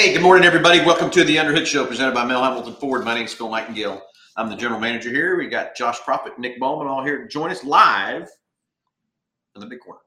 Hey, 0.00 0.14
good 0.14 0.22
morning, 0.22 0.46
everybody. 0.46 0.80
Welcome 0.80 1.10
to 1.10 1.24
the 1.24 1.38
Underhood 1.38 1.66
Show 1.66 1.84
presented 1.84 2.14
by 2.14 2.24
Mel 2.24 2.40
Hambelton 2.40 2.74
Ford. 2.80 3.04
My 3.04 3.12
name 3.12 3.26
is 3.26 3.34
Phil 3.34 3.50
Nightingale. 3.50 4.00
I'm 4.34 4.48
the 4.48 4.56
general 4.56 4.80
manager 4.80 5.10
here. 5.10 5.36
We 5.36 5.46
got 5.46 5.76
Josh 5.76 6.00
Profit, 6.00 6.38
Nick 6.38 6.58
Bowman 6.58 6.86
all 6.86 7.04
here 7.04 7.18
to 7.18 7.28
join 7.28 7.50
us 7.50 7.64
live 7.64 8.26
in 9.54 9.60
the 9.60 9.66
big 9.66 9.80
corner. 9.80 10.00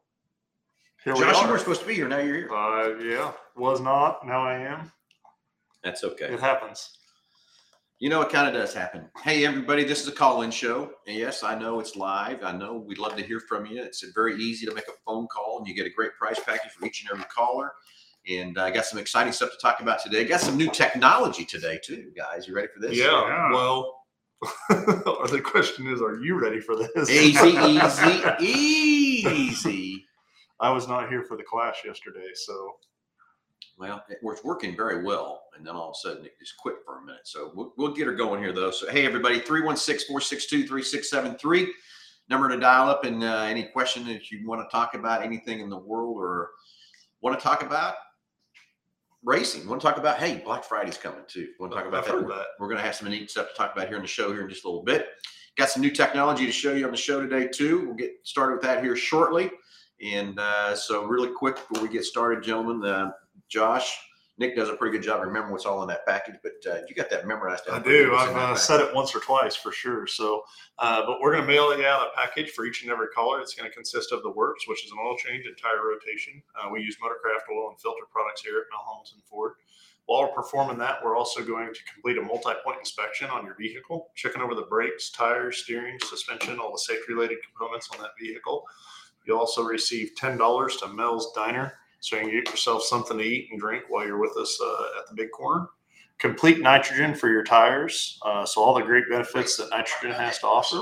Here 1.03 1.13
Josh, 1.13 1.35
we 1.35 1.45
you 1.45 1.51
were 1.51 1.59
supposed 1.59 1.81
to 1.81 1.87
be 1.87 1.93
here. 1.93 2.07
Now 2.07 2.17
you're 2.17 2.37
here. 2.37 2.51
Uh, 2.51 2.97
yeah, 3.03 3.33
was 3.55 3.81
not. 3.81 4.25
Now 4.25 4.43
I 4.43 4.57
am. 4.61 4.91
That's 5.83 6.03
okay. 6.03 6.25
It 6.25 6.39
happens. 6.39 6.97
You 7.99 8.09
know, 8.09 8.21
it 8.21 8.31
kind 8.31 8.47
of 8.47 8.59
does 8.59 8.73
happen. 8.73 9.11
Hey, 9.21 9.45
everybody, 9.45 9.83
this 9.83 10.01
is 10.01 10.07
a 10.07 10.11
call 10.11 10.41
in 10.41 10.49
show. 10.49 10.89
And 11.05 11.15
yes, 11.15 11.43
I 11.43 11.53
know 11.53 11.79
it's 11.79 11.95
live. 11.95 12.41
I 12.41 12.51
know 12.51 12.83
we'd 12.83 12.97
love 12.97 13.15
to 13.17 13.23
hear 13.23 13.39
from 13.39 13.67
you. 13.67 13.83
It's 13.83 14.03
very 14.15 14.41
easy 14.41 14.65
to 14.65 14.73
make 14.73 14.87
a 14.87 14.97
phone 15.05 15.27
call, 15.27 15.59
and 15.59 15.67
you 15.67 15.75
get 15.75 15.85
a 15.85 15.91
great 15.91 16.15
price 16.19 16.39
package 16.43 16.71
for 16.71 16.83
each 16.83 17.03
and 17.03 17.11
every 17.11 17.29
caller. 17.29 17.73
And 18.29 18.57
I 18.57 18.71
got 18.71 18.85
some 18.85 18.99
exciting 18.99 19.33
stuff 19.33 19.51
to 19.51 19.57
talk 19.57 19.81
about 19.81 20.01
today. 20.01 20.23
Got 20.25 20.39
some 20.39 20.55
new 20.55 20.69
technology 20.69 21.43
today, 21.43 21.79
too, 21.83 22.11
guys. 22.15 22.47
You 22.47 22.55
ready 22.55 22.69
for 22.73 22.79
this? 22.79 22.97
Yeah. 22.97 23.27
Yeah. 23.27 23.51
Well, 23.51 24.03
or 25.05 25.27
the 25.31 25.41
question 25.43 25.87
is, 25.87 26.01
are 26.01 26.19
you 26.19 26.39
ready 26.39 26.59
for 26.59 26.75
this? 26.75 27.09
Easy, 27.09 27.49
easy, 28.39 29.25
easy. 29.29 30.05
I 30.59 30.69
was 30.69 30.87
not 30.87 31.09
here 31.09 31.23
for 31.23 31.35
the 31.35 31.43
clash 31.43 31.83
yesterday, 31.85 32.29
so 32.33 32.75
Well, 33.77 34.03
it 34.09 34.19
was 34.21 34.39
working 34.43 34.75
very 34.75 35.03
well. 35.03 35.43
And 35.57 35.65
then 35.65 35.75
all 35.75 35.89
of 35.89 35.95
a 35.95 35.99
sudden 35.99 36.25
it 36.25 36.33
just 36.39 36.57
quit 36.57 36.75
for 36.85 36.99
a 36.99 37.01
minute. 37.01 37.21
So 37.25 37.51
we'll, 37.53 37.73
we'll 37.77 37.93
get 37.93 38.07
her 38.07 38.15
going 38.15 38.41
here, 38.41 38.53
though. 38.53 38.71
So, 38.71 38.89
hey, 38.89 39.05
everybody, 39.05 39.39
316 39.39 40.07
462 40.07 40.67
3673. 40.67 41.73
Number 42.29 42.47
to 42.47 42.57
dial 42.57 42.89
up 42.89 43.03
and 43.03 43.21
uh, 43.21 43.41
any 43.41 43.65
question 43.65 44.05
that 44.07 44.31
you 44.31 44.47
want 44.47 44.61
to 44.61 44.71
talk 44.71 44.95
about, 44.95 45.23
anything 45.23 45.59
in 45.59 45.69
the 45.69 45.77
world 45.77 46.15
or 46.17 46.51
want 47.21 47.37
to 47.37 47.43
talk 47.43 47.63
about 47.63 47.95
racing. 49.23 49.67
Want 49.67 49.81
to 49.81 49.87
talk 49.87 49.97
about, 49.97 50.17
hey, 50.17 50.41
Black 50.43 50.63
Friday's 50.63 50.97
coming 50.97 51.21
too. 51.27 51.49
Want 51.59 51.71
to 51.71 51.77
talk 51.77 51.87
about 51.87 52.05
that? 52.05 52.15
We're, 52.15 52.27
that. 52.27 52.45
we're 52.59 52.67
going 52.67 52.77
to 52.77 52.83
have 52.83 52.95
some 52.95 53.09
neat 53.09 53.31
stuff 53.31 53.49
to 53.49 53.55
talk 53.55 53.73
about 53.75 53.87
here 53.87 53.97
in 53.97 54.01
the 54.01 54.07
show 54.07 54.31
here 54.31 54.41
in 54.41 54.49
just 54.49 54.65
a 54.65 54.67
little 54.67 54.83
bit. 54.83 55.07
Got 55.57 55.69
some 55.69 55.81
new 55.81 55.91
technology 55.91 56.45
to 56.45 56.51
show 56.51 56.73
you 56.73 56.85
on 56.85 56.91
the 56.91 56.97
show 56.97 57.21
today, 57.21 57.47
too. 57.47 57.85
We'll 57.85 57.95
get 57.95 58.13
started 58.23 58.55
with 58.55 58.63
that 58.63 58.83
here 58.83 58.95
shortly. 58.95 59.51
And 60.03 60.37
uh, 60.39 60.75
so, 60.75 61.05
really 61.05 61.29
quick 61.29 61.55
before 61.55 61.83
we 61.83 61.93
get 61.93 62.03
started, 62.03 62.43
gentlemen, 62.43 62.83
uh, 62.83 63.11
Josh, 63.49 63.95
Nick 64.39 64.55
does 64.55 64.67
a 64.67 64.73
pretty 64.73 64.97
good 64.97 65.05
job 65.05 65.21
remembering 65.21 65.51
what's 65.51 65.65
all 65.65 65.83
in 65.83 65.87
that 65.89 66.07
package, 66.07 66.35
but 66.41 66.53
uh, 66.71 66.79
you 66.87 66.95
got 66.95 67.07
that 67.11 67.27
memorized. 67.27 67.65
I 67.69 67.77
do. 67.77 67.83
good 67.83 68.11
what's 68.11 68.31
in 68.31 68.35
I've 68.35 68.51
uh, 68.53 68.55
said 68.55 68.79
it 68.79 68.93
once 68.95 69.15
or 69.15 69.19
twice 69.19 69.55
for 69.55 69.71
sure. 69.71 70.07
So, 70.07 70.43
uh, 70.79 71.05
but 71.05 71.21
we're 71.21 71.33
going 71.33 71.45
to 71.45 71.47
mail 71.47 71.77
you 71.77 71.85
out 71.85 72.07
a 72.07 72.17
package 72.17 72.49
for 72.51 72.65
each 72.65 72.81
and 72.81 72.91
every 72.91 73.09
caller. 73.09 73.39
It's 73.41 73.53
going 73.53 73.69
to 73.69 73.75
consist 73.75 74.11
of 74.11 74.23
the 74.23 74.31
works, 74.31 74.67
which 74.67 74.83
is 74.85 74.91
an 74.91 74.97
oil 75.05 75.15
change 75.17 75.45
and 75.45 75.55
tire 75.55 75.87
rotation. 75.87 76.41
Uh, 76.59 76.69
we 76.71 76.81
use 76.81 76.97
Motorcraft 76.97 77.53
oil 77.55 77.69
and 77.69 77.79
filter 77.79 78.05
products 78.11 78.41
here 78.41 78.57
at 78.57 78.65
Mel 78.71 78.83
Hambelton 78.87 79.23
Ford. 79.29 79.53
While 80.05 80.23
we're 80.23 80.35
performing 80.35 80.79
that, 80.79 80.97
we're 81.01 81.15
also 81.15 81.45
going 81.45 81.71
to 81.73 81.79
complete 81.93 82.17
a 82.17 82.21
multi-point 82.21 82.79
inspection 82.79 83.29
on 83.29 83.45
your 83.45 83.55
vehicle, 83.55 84.09
checking 84.15 84.41
over 84.41 84.55
the 84.55 84.63
brakes, 84.63 85.11
tires, 85.11 85.59
steering, 85.59 85.97
suspension, 86.03 86.59
all 86.59 86.73
the 86.73 86.79
safety-related 86.79 87.37
components 87.45 87.89
on 87.93 88.01
that 88.01 88.11
vehicle. 88.19 88.65
You'll 89.25 89.39
also 89.39 89.63
receive 89.63 90.15
ten 90.17 90.37
dollars 90.37 90.75
to 90.77 90.87
Mel's 90.87 91.31
Diner, 91.33 91.75
so 92.03 92.17
you 92.17 92.21
can 92.23 92.31
get 92.31 92.49
yourself 92.49 92.83
something 92.83 93.17
to 93.17 93.23
eat 93.23 93.47
and 93.51 93.59
drink 93.59 93.85
while 93.89 94.05
you're 94.05 94.19
with 94.19 94.35
us 94.37 94.59
uh, 94.61 94.99
at 94.99 95.07
the 95.09 95.15
big 95.15 95.31
corner 95.31 95.67
complete 96.19 96.61
nitrogen 96.61 97.13
for 97.13 97.29
your 97.29 97.43
tires. 97.43 98.17
Uh, 98.25 98.45
so 98.45 98.61
all 98.61 98.73
the 98.73 98.81
great 98.81 99.03
benefits 99.09 99.57
that 99.57 99.69
nitrogen 99.69 100.11
has 100.11 100.39
to 100.39 100.47
offer. 100.47 100.81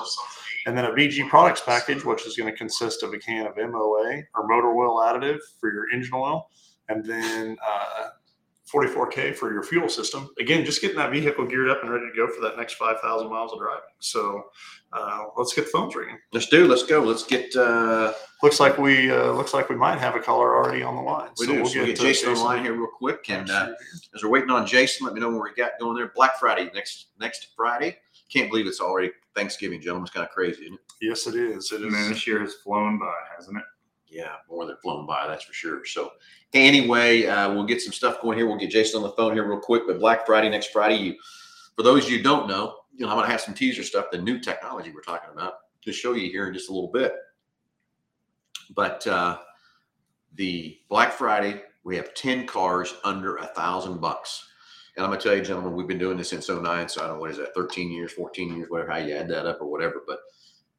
And 0.68 0.78
then 0.78 0.86
a 0.86 0.92
BG 0.92 1.28
products 1.30 1.62
package, 1.66 2.06
which 2.06 2.28
is 2.28 2.38
going 2.38 2.52
to 2.52 2.56
consist 2.56 3.02
of 3.02 3.12
a 3.14 3.18
can 3.18 3.48
of 3.48 3.58
MOA 3.58 4.22
or 4.36 4.48
motor 4.48 4.68
oil 4.68 5.00
additive 5.00 5.40
for 5.60 5.74
your 5.74 5.90
engine 5.90 6.14
oil, 6.14 6.48
and 6.90 7.04
then 7.04 7.58
uh, 7.68 8.10
44K 8.74 9.36
for 9.36 9.52
your 9.54 9.64
fuel 9.64 9.90
system. 9.90 10.30
Again, 10.40 10.64
just 10.66 10.82
getting 10.82 10.98
that 10.98 11.12
vehicle 11.12 11.46
geared 11.46 11.70
up 11.70 11.82
and 11.84 11.92
ready 11.92 12.06
to 12.10 12.16
go 12.16 12.28
for 12.28 12.42
that 12.42 12.58
next 12.58 12.74
5,000 12.76 13.30
miles 13.30 13.52
of 13.52 13.60
driving. 13.60 13.82
So 14.00 14.46
uh, 14.94 15.26
let's 15.38 15.54
get 15.54 15.66
the 15.66 15.72
phones 15.72 15.96
ringing. 15.96 16.18
Let's 16.32 16.48
do. 16.48 16.68
Let's 16.68 16.84
go. 16.84 17.02
Let's 17.02 17.24
get. 17.24 17.56
Uh, 17.56 18.14
Looks 18.44 18.60
like 18.60 18.80
we 18.80 19.12
uh, 19.12 19.34
looks 19.34 19.54
like 19.54 19.70
we 19.70 19.76
might 19.76 20.00
have 20.00 20.16
a 20.16 20.20
caller 20.20 20.56
already 20.56 20.82
on 20.82 20.96
the 20.96 21.02
line. 21.04 21.30
we 21.38 21.46
So 21.46 21.52
do. 21.52 21.58
we'll 21.62 21.70
so 21.72 21.78
we'll 21.78 21.86
get 21.86 22.00
uh, 22.00 22.04
Jason 22.04 22.30
on 22.30 22.36
the 22.36 22.42
line 22.42 22.64
here 22.64 22.74
real 22.74 22.88
quick, 22.98 23.30
and 23.30 23.48
uh, 23.52 23.70
as 24.16 24.24
we're 24.24 24.32
waiting 24.32 24.50
on 24.50 24.66
Jason, 24.66 25.06
let 25.06 25.14
me 25.14 25.22
know 25.22 25.30
when 25.30 25.44
we 25.44 25.54
got 25.56 25.74
going 25.80 25.96
there. 25.96 26.12
Black 26.16 26.40
Friday 26.40 26.72
next 26.74 27.10
next 27.20 27.50
Friday. 27.56 28.00
Can't 28.34 28.50
believe 28.50 28.66
it's 28.66 28.82
already 28.82 29.12
Thanksgiving, 29.36 29.80
gentlemen. 29.80 30.06
It's 30.06 30.12
kind 30.16 30.26
of 30.26 30.32
crazy, 30.32 30.64
isn't 30.64 30.74
it? 30.74 30.80
Yes, 31.04 31.28
it 31.28 31.36
is. 31.36 31.72
It 31.72 31.82
Man, 31.82 32.10
this 32.10 32.26
year 32.26 32.40
has 32.40 32.56
flown 32.64 32.98
by, 32.98 33.14
hasn't 33.38 33.58
it? 33.58 33.64
Yeah, 34.12 34.34
more 34.50 34.66
than 34.66 34.76
flown 34.84 35.08
by, 35.08 35.26
that's 35.26 35.46
for 35.46 35.54
sure. 35.54 35.86
So, 35.86 36.12
anyway, 36.54 37.26
uh, 37.26 37.54
we'll 37.54 37.64
get 37.64 37.82
some 37.82 37.94
stuff 37.94 38.22
going 38.22 38.38
here. 38.38 38.46
We'll 38.46 38.58
get 38.58 38.70
Jason 38.70 38.98
on 38.98 39.04
the 39.04 39.14
phone 39.14 39.34
here 39.34 39.48
real 39.48 39.62
quick. 39.62 39.84
But 39.88 40.00
Black 40.00 40.26
Friday 40.26 40.50
next 40.50 40.72
Friday, 40.72 40.98
you, 40.98 41.16
for 41.78 41.84
those 41.84 42.10
you 42.10 42.22
don't 42.22 42.50
know, 42.50 42.76
you 42.94 43.06
know, 43.06 43.12
I'm 43.12 43.18
going 43.18 43.26
to 43.26 43.32
have 43.32 43.40
some 43.40 43.54
teaser 43.54 43.84
stuff, 43.84 44.08
the 44.12 44.18
new 44.18 44.38
technology 44.38 44.92
we're 44.94 45.02
talking 45.02 45.30
about, 45.32 45.54
to 45.84 45.94
show 45.94 46.14
you 46.14 46.30
here 46.30 46.48
in 46.48 46.54
just 46.54 46.70
a 46.70 46.74
little 46.74 46.92
bit. 46.92 47.14
But 48.76 49.08
uh, 49.08 49.38
the 50.36 50.78
Black 50.90 51.14
Friday, 51.14 51.62
we 51.86 51.96
have 51.96 52.14
10 52.14 52.48
cars 52.48 52.94
under 53.06 53.38
a 53.38 53.48
thousand 53.48 54.02
bucks. 54.02 54.46
And 54.96 55.06
I'm 55.06 55.12
gonna 55.12 55.22
tell 55.22 55.36
you, 55.36 55.42
gentlemen, 55.42 55.74
we've 55.74 55.88
been 55.88 55.98
doing 55.98 56.18
this 56.18 56.30
since 56.30 56.50
09. 56.50 56.90
So 56.90 57.02
I 57.02 57.08
don't 57.08 57.16
know 57.16 57.22
what 57.22 57.32
is 57.32 57.38
that, 57.38 57.56
13 57.56 57.90
years, 57.92 58.12
14 58.12 58.58
years, 58.58 58.70
whatever, 58.70 58.92
how 58.92 58.98
you 58.98 59.16
add 59.16 59.30
that 59.30 59.46
up 59.46 59.62
or 59.62 59.72
whatever. 59.72 60.04
But 60.06 60.20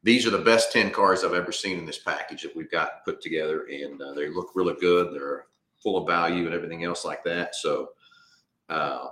these 0.03 0.27
are 0.27 0.31
the 0.31 0.39
best 0.39 0.73
10 0.73 0.91
cars 0.91 1.23
I've 1.23 1.35
ever 1.35 1.53
seen 1.53 1.79
in 1.79 1.87
this 1.87 1.99
package 1.99 2.43
that 2.43 2.57
we've 2.57 2.71
got 2.71 3.05
put 3.05 3.21
together. 3.21 3.67
And 3.71 4.01
uh, 4.03 4.13
they 4.15 4.29
look 4.29 4.51
really 4.55 4.75
good. 4.81 5.15
They're 5.15 5.47
full 5.83 5.97
of 5.97 6.09
value 6.09 6.47
and 6.47 6.55
everything 6.55 6.85
else 6.85 7.05
like 7.05 7.23
that. 7.25 7.55
So 7.55 7.91
uh, 8.69 9.09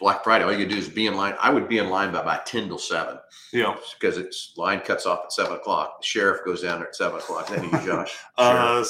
Black 0.00 0.24
Friday, 0.24 0.44
all 0.44 0.52
you 0.56 0.66
do 0.66 0.76
is 0.76 0.88
be 0.88 1.06
in 1.06 1.14
line. 1.14 1.34
I 1.40 1.50
would 1.50 1.68
be 1.68 1.78
in 1.78 1.90
line 1.90 2.12
by 2.12 2.20
about 2.20 2.46
10 2.46 2.68
till 2.68 2.78
7 2.78 3.18
Yeah. 3.52 3.76
because 3.98 4.18
it's 4.18 4.52
line 4.56 4.80
cuts 4.80 5.06
off 5.06 5.20
at 5.24 5.32
7 5.32 5.52
o'clock. 5.52 6.00
The 6.00 6.06
sheriff 6.06 6.44
goes 6.44 6.62
down 6.62 6.78
there 6.80 6.88
at 6.88 6.96
7 6.96 7.18
o'clock. 7.18 7.48
Then 7.48 7.64
you, 7.64 7.70
Josh. 7.86 8.16
Uh, 8.38 8.84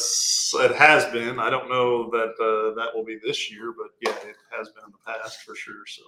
it 0.60 0.74
has 0.76 1.04
been. 1.12 1.38
I 1.40 1.50
don't 1.50 1.68
know 1.68 2.10
that 2.10 2.34
uh, 2.40 2.74
that 2.80 2.94
will 2.94 3.04
be 3.04 3.18
this 3.24 3.50
year, 3.50 3.74
but 3.76 3.88
yeah, 4.00 4.16
it 4.28 4.36
has 4.56 4.68
been 4.70 4.84
in 4.86 4.92
the 4.92 4.98
past 5.12 5.40
for 5.42 5.54
sure. 5.56 5.84
So, 5.86 6.02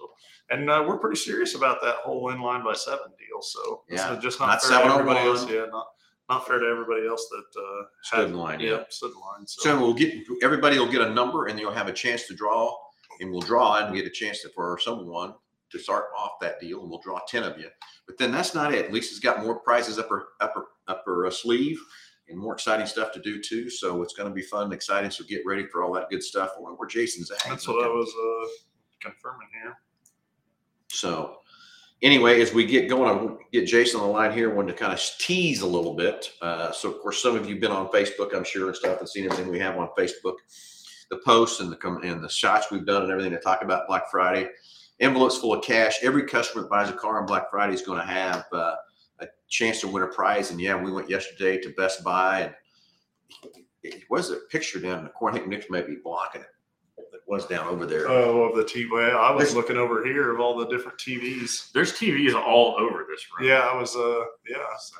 and 0.49 0.69
uh, 0.69 0.83
we're 0.87 0.97
pretty 0.97 1.17
serious 1.19 1.53
about 1.53 1.81
that 1.83 1.95
whole 1.97 2.29
in 2.29 2.39
line 2.41 2.63
by 2.63 2.73
seven 2.73 3.07
deal. 3.19 3.41
So, 3.41 3.83
it's 3.89 4.01
Yeah. 4.01 4.17
just 4.21 4.39
not, 4.39 4.47
Not 4.47 4.61
fair 4.63 4.79
to 4.83 4.85
everybody 4.93 5.19
else. 5.27 5.47
Yeah, 5.49 5.65
not 5.71 5.87
not 6.29 6.47
fair 6.47 6.59
to 6.59 6.65
everybody 6.65 7.07
else 7.07 7.25
that 7.29 7.61
uh, 7.61 7.83
Stood 8.03 8.19
had- 8.19 8.27
in 8.29 8.35
line, 8.35 8.59
Yeah, 8.59 8.69
yeah. 8.71 8.83
stood 8.89 9.11
in 9.11 9.19
line. 9.19 9.45
So, 9.47 9.61
So 9.69 9.79
we'll 9.79 9.93
get 9.93 10.13
everybody 10.41 10.77
will 10.79 10.91
get 10.91 11.01
a 11.01 11.09
number 11.09 11.45
and 11.47 11.59
you'll 11.59 11.71
have 11.73 11.87
a 11.87 11.93
chance 11.93 12.25
to 12.27 12.33
draw 12.35 12.73
and 13.19 13.31
we'll 13.31 13.41
draw 13.41 13.77
and 13.77 13.95
get 13.95 14.05
a 14.05 14.09
chance 14.09 14.41
to, 14.41 14.49
for 14.49 14.77
someone 14.79 15.33
to 15.71 15.79
start 15.79 16.05
off 16.17 16.39
that 16.41 16.59
deal 16.59 16.81
and 16.81 16.89
we'll 16.89 17.01
draw 17.01 17.19
10 17.27 17.43
of 17.43 17.57
you. 17.57 17.67
But 18.05 18.17
then 18.17 18.31
that's 18.31 18.55
not 18.55 18.73
it. 18.73 18.91
Lisa's 18.91 19.19
got 19.19 19.43
more 19.43 19.59
prizes 19.59 19.99
up 19.99 20.09
her 20.09 20.27
upper 20.39 20.67
upper 20.87 21.25
uh, 21.25 21.31
sleeve 21.31 21.79
and 22.29 22.37
more 22.37 22.53
exciting 22.53 22.85
stuff 22.85 23.11
to 23.13 23.21
do 23.21 23.41
too. 23.41 23.69
So 23.69 24.01
it's 24.01 24.13
going 24.13 24.29
to 24.29 24.33
be 24.33 24.41
fun 24.41 24.65
and 24.65 24.73
exciting. 24.73 25.11
So 25.11 25.23
get 25.25 25.45
ready 25.45 25.65
for 25.67 25.83
all 25.83 25.93
that 25.93 26.09
good 26.09 26.23
stuff. 26.23 26.51
Wonder 26.57 26.77
where 26.77 26.87
Jason's 26.87 27.31
at. 27.31 27.43
that's 27.47 27.67
what 27.67 27.83
I 27.83 27.87
was 27.87 28.09
uh, 28.09 28.47
confirming 29.01 29.47
here. 29.61 29.75
So 30.89 31.39
anyway, 32.01 32.41
as 32.41 32.53
we 32.53 32.65
get 32.65 32.89
going, 32.89 33.09
I'll 33.09 33.39
get 33.51 33.65
Jason 33.65 33.99
on 33.99 34.07
the 34.07 34.13
line 34.13 34.31
here. 34.31 34.53
Wanted 34.53 34.73
to 34.73 34.77
kind 34.77 34.93
of 34.93 35.01
tease 35.19 35.61
a 35.61 35.67
little 35.67 35.93
bit. 35.93 36.31
Uh, 36.41 36.71
so 36.71 36.91
of 36.91 36.99
course, 37.01 37.21
some 37.21 37.35
of 37.35 37.45
you 37.45 37.55
have 37.55 37.61
been 37.61 37.71
on 37.71 37.87
Facebook, 37.89 38.35
I'm 38.35 38.43
sure, 38.43 38.67
and 38.67 38.75
stuff, 38.75 38.99
and 38.99 39.09
seen 39.09 39.25
everything 39.25 39.51
we 39.51 39.59
have 39.59 39.77
on 39.77 39.89
Facebook, 39.97 40.35
the 41.09 41.17
posts 41.17 41.59
and 41.59 41.71
the 41.71 41.75
com- 41.75 42.01
and 42.03 42.23
the 42.23 42.29
shots 42.29 42.67
we've 42.71 42.85
done 42.85 43.03
and 43.03 43.11
everything 43.11 43.31
to 43.31 43.39
talk 43.39 43.61
about 43.61 43.87
Black 43.87 44.09
Friday. 44.11 44.49
Envelopes 44.99 45.37
full 45.37 45.53
of 45.53 45.63
cash. 45.63 45.99
Every 46.03 46.23
customer 46.23 46.63
that 46.63 46.69
buys 46.71 46.89
a 46.89 46.93
car 46.93 47.19
on 47.19 47.27
Black 47.27 47.49
Friday 47.51 47.73
is 47.73 47.83
going 47.83 47.99
to 47.99 48.05
have 48.05 48.45
uh, 48.51 48.75
a 49.19 49.27
chance 49.47 49.79
to 49.81 49.87
win 49.87 50.03
a 50.03 50.07
prize. 50.07 50.49
And 50.51 50.59
yeah, 50.59 50.75
we 50.75 50.91
went 50.91 51.09
yesterday 51.09 51.59
to 51.61 51.69
Best 51.77 52.03
Buy, 52.03 52.41
and 52.41 52.55
it 53.83 54.03
was 54.09 54.31
a 54.31 54.37
picture 54.49 54.79
down 54.79 54.97
in 54.99 55.03
the 55.03 55.11
corner. 55.11 55.35
I 55.37 55.39
think 55.39 55.49
Nick's 55.49 55.67
maybe 55.69 55.97
blocking 56.03 56.41
it. 56.41 56.47
It 57.13 57.21
was 57.27 57.45
down 57.45 57.67
over 57.67 57.85
there. 57.85 58.07
Oh, 58.09 58.43
of 58.45 58.55
the 58.55 58.63
TV. 58.63 58.89
Well, 58.91 59.17
I 59.19 59.29
was 59.31 59.43
There's- 59.45 59.55
looking 59.55 59.77
over 59.77 60.03
here 60.03 60.31
of 60.33 60.39
all 60.39 60.57
the 60.57 60.65
different 60.67 60.97
TVs. 60.97 61.71
There's 61.73 61.93
TVs 61.93 62.33
all 62.33 62.75
over 62.79 63.05
this 63.07 63.23
room. 63.37 63.47
Yeah, 63.47 63.59
I 63.59 63.77
was. 63.79 63.95
Uh, 63.95 64.23
yeah, 64.49 64.57
so 64.79 64.95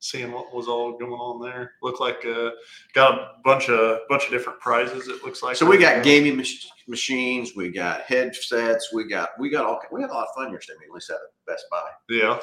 seeing 0.00 0.32
what 0.32 0.52
was 0.54 0.66
all 0.66 0.98
going 0.98 1.12
on 1.12 1.40
there. 1.40 1.72
Looked 1.82 2.00
like 2.00 2.24
uh, 2.26 2.50
got 2.94 3.14
a 3.14 3.28
bunch 3.44 3.68
of 3.68 4.00
bunch 4.08 4.24
of 4.24 4.30
different 4.30 4.58
prizes. 4.60 5.08
It 5.08 5.22
looks 5.22 5.42
like. 5.42 5.56
So 5.56 5.66
we 5.66 5.78
got 5.78 6.02
gaming 6.02 6.36
mach- 6.36 6.46
machines, 6.88 7.54
we 7.54 7.70
got 7.70 8.02
headsets, 8.02 8.92
we 8.92 9.04
got 9.04 9.30
we 9.38 9.50
got 9.50 9.64
all 9.64 9.80
we 9.92 10.00
had 10.00 10.10
a 10.10 10.12
lot 10.12 10.26
of 10.28 10.34
fun 10.34 10.52
yesterday. 10.52 10.80
At 10.88 10.92
least 10.92 11.10
at 11.10 11.16
Best 11.46 11.66
Buy. 11.70 11.88
Yeah, 12.08 12.40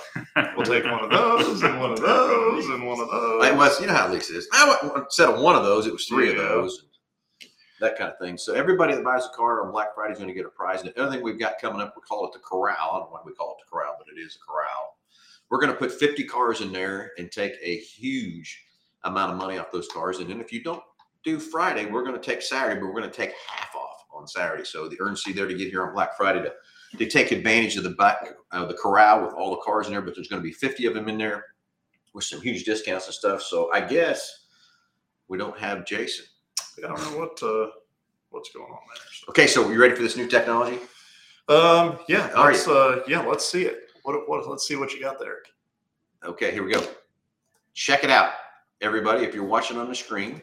we'll 0.56 0.66
take 0.66 0.86
one 0.86 1.04
of 1.04 1.10
those 1.10 1.62
and 1.64 1.80
one 1.82 1.92
of 1.92 2.00
those 2.00 2.66
and 2.70 2.86
one 2.88 3.00
of 3.00 3.10
those. 3.10 3.46
It 3.46 3.56
was 3.56 3.82
you 3.82 3.88
know 3.88 3.94
how 3.94 4.12
Lisa 4.12 4.38
is. 4.38 4.48
I 4.54 4.78
went- 4.82 4.98
instead 5.06 5.30
of 5.30 5.42
one 5.42 5.56
of 5.56 5.64
those, 5.64 5.88
it 5.88 5.94
was 5.94 6.06
three 6.06 6.30
of 6.30 6.38
those, 6.38 6.86
that 7.82 7.98
kind 7.98 8.12
of 8.12 8.20
thing. 8.20 8.38
So 8.38 8.54
everybody 8.54 8.94
that 8.94 9.04
buys 9.04 9.26
a 9.26 9.30
car 9.36 9.66
on 9.66 9.72
Black 9.72 9.96
Friday 9.96 10.14
is 10.14 10.20
going 10.20 10.30
to 10.30 10.34
get 10.34 10.46
a 10.46 10.50
prize. 10.50 10.82
And 10.82 10.90
the 10.94 11.02
other 11.02 11.12
thing 11.12 11.24
we've 11.24 11.40
got 11.40 11.60
coming 11.60 11.82
up, 11.82 11.94
we 11.96 12.02
call 12.02 12.26
it 12.26 12.34
the 12.34 12.40
corral. 12.40 12.76
I 12.80 13.00
don't 13.00 13.02
know 13.02 13.08
why 13.12 13.20
we 13.26 13.34
call 13.34 13.52
it 13.60 13.64
the 13.66 13.70
corral, 13.70 13.96
but 13.98 14.08
it 14.16 14.20
is 14.20 14.36
a 14.36 14.40
corral. 14.52 14.97
We're 15.50 15.60
going 15.60 15.72
to 15.72 15.78
put 15.78 15.92
50 15.92 16.24
cars 16.26 16.62
in 16.62 16.72
there 16.72 17.12
and 17.18 17.32
take 17.32 17.54
a 17.62 17.78
huge 17.78 18.64
amount 19.04 19.32
of 19.32 19.38
money 19.38 19.58
off 19.58 19.72
those 19.72 19.88
cars. 19.88 20.20
And 20.20 20.30
then 20.30 20.42
if 20.42 20.52
you 20.52 20.62
don't 20.64 20.84
do 21.24 21.40
Friday, 21.40 21.86
we're 21.86 22.04
going 22.04 22.20
to 22.20 22.22
take 22.22 22.42
Saturday, 22.42 22.80
but 22.80 22.88
we're 22.88 23.00
going 23.00 23.10
to 23.10 23.16
take 23.16 23.34
half 23.50 23.74
off 23.76 24.06
on 24.14 24.28
Saturday. 24.28 24.64
So 24.66 24.88
the 24.88 24.98
urgency 25.00 25.32
there 25.34 25.48
to 25.48 25.54
get 25.54 25.70
here 25.70 25.86
on 25.88 25.94
Black 25.94 26.18
Friday 26.18 26.42
to 26.44 26.54
to 26.98 27.06
take 27.06 27.32
advantage 27.34 27.76
of 27.76 27.84
the 27.84 27.90
back 27.92 28.26
of 28.54 28.70
the 28.70 28.74
corral 28.74 29.26
with 29.26 29.34
all 29.34 29.52
the 29.52 29.62
cars 29.62 29.88
in 29.88 29.92
there. 29.92 30.02
But 30.02 30.16
there's 30.16 30.30
going 30.30 30.42
to 30.42 30.48
be 30.48 30.54
50 30.54 30.86
of 30.86 30.94
them 30.94 31.10
in 31.10 31.18
there 31.18 31.44
with 32.14 32.24
some 32.24 32.40
huge 32.40 32.64
discounts 32.64 33.06
and 33.08 33.14
stuff. 33.14 33.42
So 33.42 33.70
I 33.74 33.82
guess 33.82 34.46
we 35.28 35.38
don't 35.38 35.58
have 35.60 35.86
Jason. 35.86 36.26
I 36.78 36.88
don't 36.88 37.12
know 37.12 37.20
what 37.20 37.44
uh, 37.44 37.72
what's 38.30 38.52
going 38.52 38.72
on 38.72 38.80
there. 38.96 39.04
So, 39.12 39.26
Okay, 39.30 39.48
so 39.48 39.70
you 39.70 39.80
ready 39.82 39.96
for 39.96 40.02
this 40.02 40.16
new 40.16 40.28
technology? 40.28 40.80
um, 41.50 42.00
yeah, 42.08 42.30
All 42.36 42.48
right. 42.48 42.68
uh, 42.68 43.02
yeah, 43.08 43.20
let's 43.22 43.46
see 43.46 43.64
it. 43.64 43.87
What, 44.08 44.30
what 44.30 44.48
let's 44.48 44.66
see 44.66 44.78
what 44.78 44.94
you 44.94 45.02
got 45.02 45.20
there. 45.20 45.40
Okay, 46.24 46.54
here 46.54 46.64
we 46.64 46.72
go. 46.72 46.82
Check 47.74 48.06
it 48.06 48.10
out, 48.10 48.32
everybody. 48.80 49.26
If 49.26 49.36
you're 49.36 49.44
watching 49.44 49.78
on 49.78 49.90
the 49.90 49.96
screen, 49.96 50.42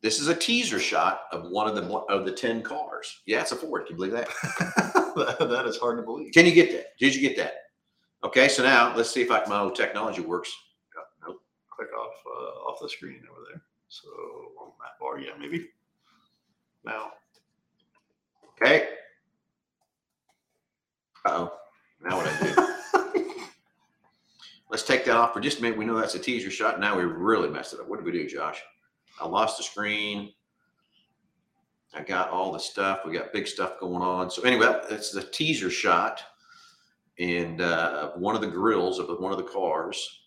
this 0.00 0.18
is 0.18 0.28
a 0.28 0.34
teaser 0.34 0.80
shot 0.80 1.24
of 1.30 1.50
one 1.50 1.68
of 1.68 1.74
the 1.74 1.82
of 2.08 2.24
the 2.24 2.32
10 2.32 2.62
cars. 2.62 3.20
Yeah, 3.26 3.42
it's 3.42 3.52
a 3.52 3.56
Ford. 3.56 3.84
Can 3.84 3.92
you 3.92 3.96
believe 3.96 4.12
that? 4.12 4.28
that, 5.14 5.36
that 5.50 5.66
is 5.66 5.76
hard 5.76 5.98
to 5.98 6.02
believe. 6.04 6.32
Can 6.32 6.46
you 6.46 6.52
get 6.52 6.72
that? 6.72 6.96
Did 6.98 7.14
you 7.14 7.20
get 7.20 7.36
that? 7.36 7.64
Okay, 8.24 8.48
so 8.48 8.62
now 8.62 8.96
let's 8.96 9.10
see 9.10 9.20
if 9.20 9.30
I, 9.30 9.44
my 9.44 9.60
old 9.60 9.74
technology 9.74 10.22
works. 10.22 10.50
Nope. 11.22 11.42
Click 11.68 11.88
off 11.92 12.14
uh, 12.26 12.70
off 12.70 12.78
the 12.80 12.88
screen 12.88 13.20
over 13.30 13.40
there. 13.52 13.60
So 13.88 14.08
on 14.58 14.72
that 14.80 14.98
bar, 14.98 15.20
yeah, 15.20 15.32
maybe. 15.38 15.68
Now, 16.82 17.10
Okay. 18.58 18.88
Uh-oh. 21.26 21.52
Now 22.00 22.16
what 22.16 22.26
I 22.26 22.42
do? 22.42 22.72
Let's 24.68 24.82
take 24.82 25.04
that 25.04 25.16
off 25.16 25.32
for 25.32 25.40
just 25.40 25.58
a 25.58 25.62
minute. 25.62 25.78
We 25.78 25.84
know 25.84 25.98
that's 25.98 26.16
a 26.16 26.18
teaser 26.18 26.50
shot. 26.50 26.80
Now 26.80 26.96
we 26.96 27.04
really 27.04 27.48
messed 27.48 27.72
it 27.72 27.80
up. 27.80 27.88
What 27.88 27.96
did 27.96 28.06
we 28.06 28.12
do, 28.12 28.26
Josh? 28.28 28.60
I 29.20 29.26
lost 29.26 29.56
the 29.58 29.62
screen. 29.62 30.32
I 31.94 32.02
got 32.02 32.30
all 32.30 32.52
the 32.52 32.58
stuff. 32.58 33.00
We 33.06 33.12
got 33.12 33.32
big 33.32 33.46
stuff 33.46 33.78
going 33.80 34.02
on. 34.02 34.30
So 34.30 34.42
anyway, 34.42 34.80
that's 34.90 35.12
the 35.12 35.22
teaser 35.22 35.70
shot 35.70 36.22
and 37.18 37.60
uh, 37.60 38.10
one 38.12 38.34
of 38.34 38.40
the 38.40 38.48
grills 38.48 38.98
of 38.98 39.08
one 39.20 39.32
of 39.32 39.38
the 39.38 39.44
cars. 39.44 40.24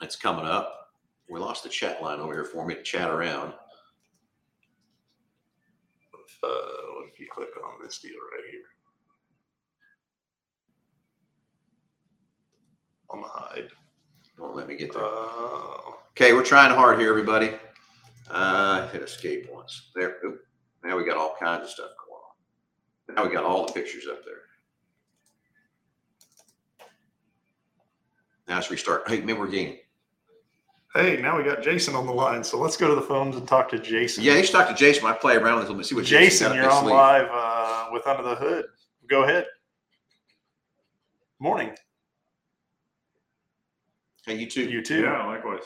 That's 0.00 0.16
coming 0.16 0.46
up. 0.46 0.90
We 1.28 1.38
lost 1.38 1.62
the 1.62 1.68
chat 1.68 2.02
line 2.02 2.18
over 2.18 2.32
here 2.32 2.44
for 2.44 2.66
me 2.66 2.74
to 2.74 2.82
chat 2.82 3.08
around. 3.08 3.52
uh, 6.42 7.06
if 7.12 7.20
you 7.20 7.26
click 7.30 7.50
on 7.64 7.82
this 7.82 7.98
deal 7.98 8.12
right 8.32 8.50
here? 8.50 8.60
The 13.20 13.28
hide. 13.28 13.68
Won't 14.38 14.56
let 14.56 14.68
me 14.68 14.76
get 14.76 14.92
there. 14.92 15.04
Uh, 15.04 15.92
Okay, 16.14 16.34
we're 16.34 16.44
trying 16.44 16.74
hard 16.74 17.00
here, 17.00 17.08
everybody. 17.08 17.52
Uh, 18.30 18.86
hit 18.88 19.00
escape 19.02 19.48
once. 19.50 19.90
There. 19.94 20.16
Oop. 20.26 20.42
Now 20.84 20.96
we 20.98 21.04
got 21.04 21.16
all 21.16 21.34
kinds 21.40 21.64
of 21.64 21.70
stuff 21.70 21.88
going 22.06 22.20
on. 22.20 23.24
Now 23.24 23.28
we 23.28 23.34
got 23.34 23.44
all 23.44 23.66
the 23.66 23.72
pictures 23.72 24.04
up 24.10 24.22
there. 24.22 24.34
Now 28.46 28.56
let's 28.56 28.70
restart. 28.70 29.08
Hey, 29.08 29.20
maybe 29.20 29.38
we're 29.38 29.50
hey, 30.94 31.16
now 31.22 31.38
we 31.38 31.44
got 31.44 31.62
Jason 31.62 31.94
on 31.94 32.06
the 32.06 32.12
line. 32.12 32.44
So 32.44 32.58
let's 32.60 32.76
go 32.76 32.88
to 32.88 32.94
the 32.94 33.00
phones 33.00 33.36
and 33.36 33.48
talk 33.48 33.70
to 33.70 33.78
Jason. 33.78 34.22
Yeah, 34.22 34.34
you 34.34 34.44
should 34.44 34.52
talk 34.52 34.68
to 34.68 34.74
Jason. 34.74 35.06
I 35.06 35.14
play 35.14 35.36
around 35.36 35.60
with 35.60 35.70
him 35.70 35.76
and 35.76 35.86
see 35.86 35.94
what 35.94 36.04
Jason, 36.04 36.48
up 36.48 36.54
you're 36.54 36.70
on 36.70 36.84
live 36.84 37.28
uh, 37.30 37.86
with 37.90 38.06
Under 38.06 38.22
the 38.22 38.34
Hood. 38.34 38.66
Go 39.08 39.22
ahead. 39.22 39.46
Morning. 41.38 41.70
Hey, 44.26 44.36
you 44.36 44.46
too. 44.46 44.70
You 44.70 44.82
too. 44.82 45.02
Yeah, 45.02 45.26
likewise. 45.26 45.64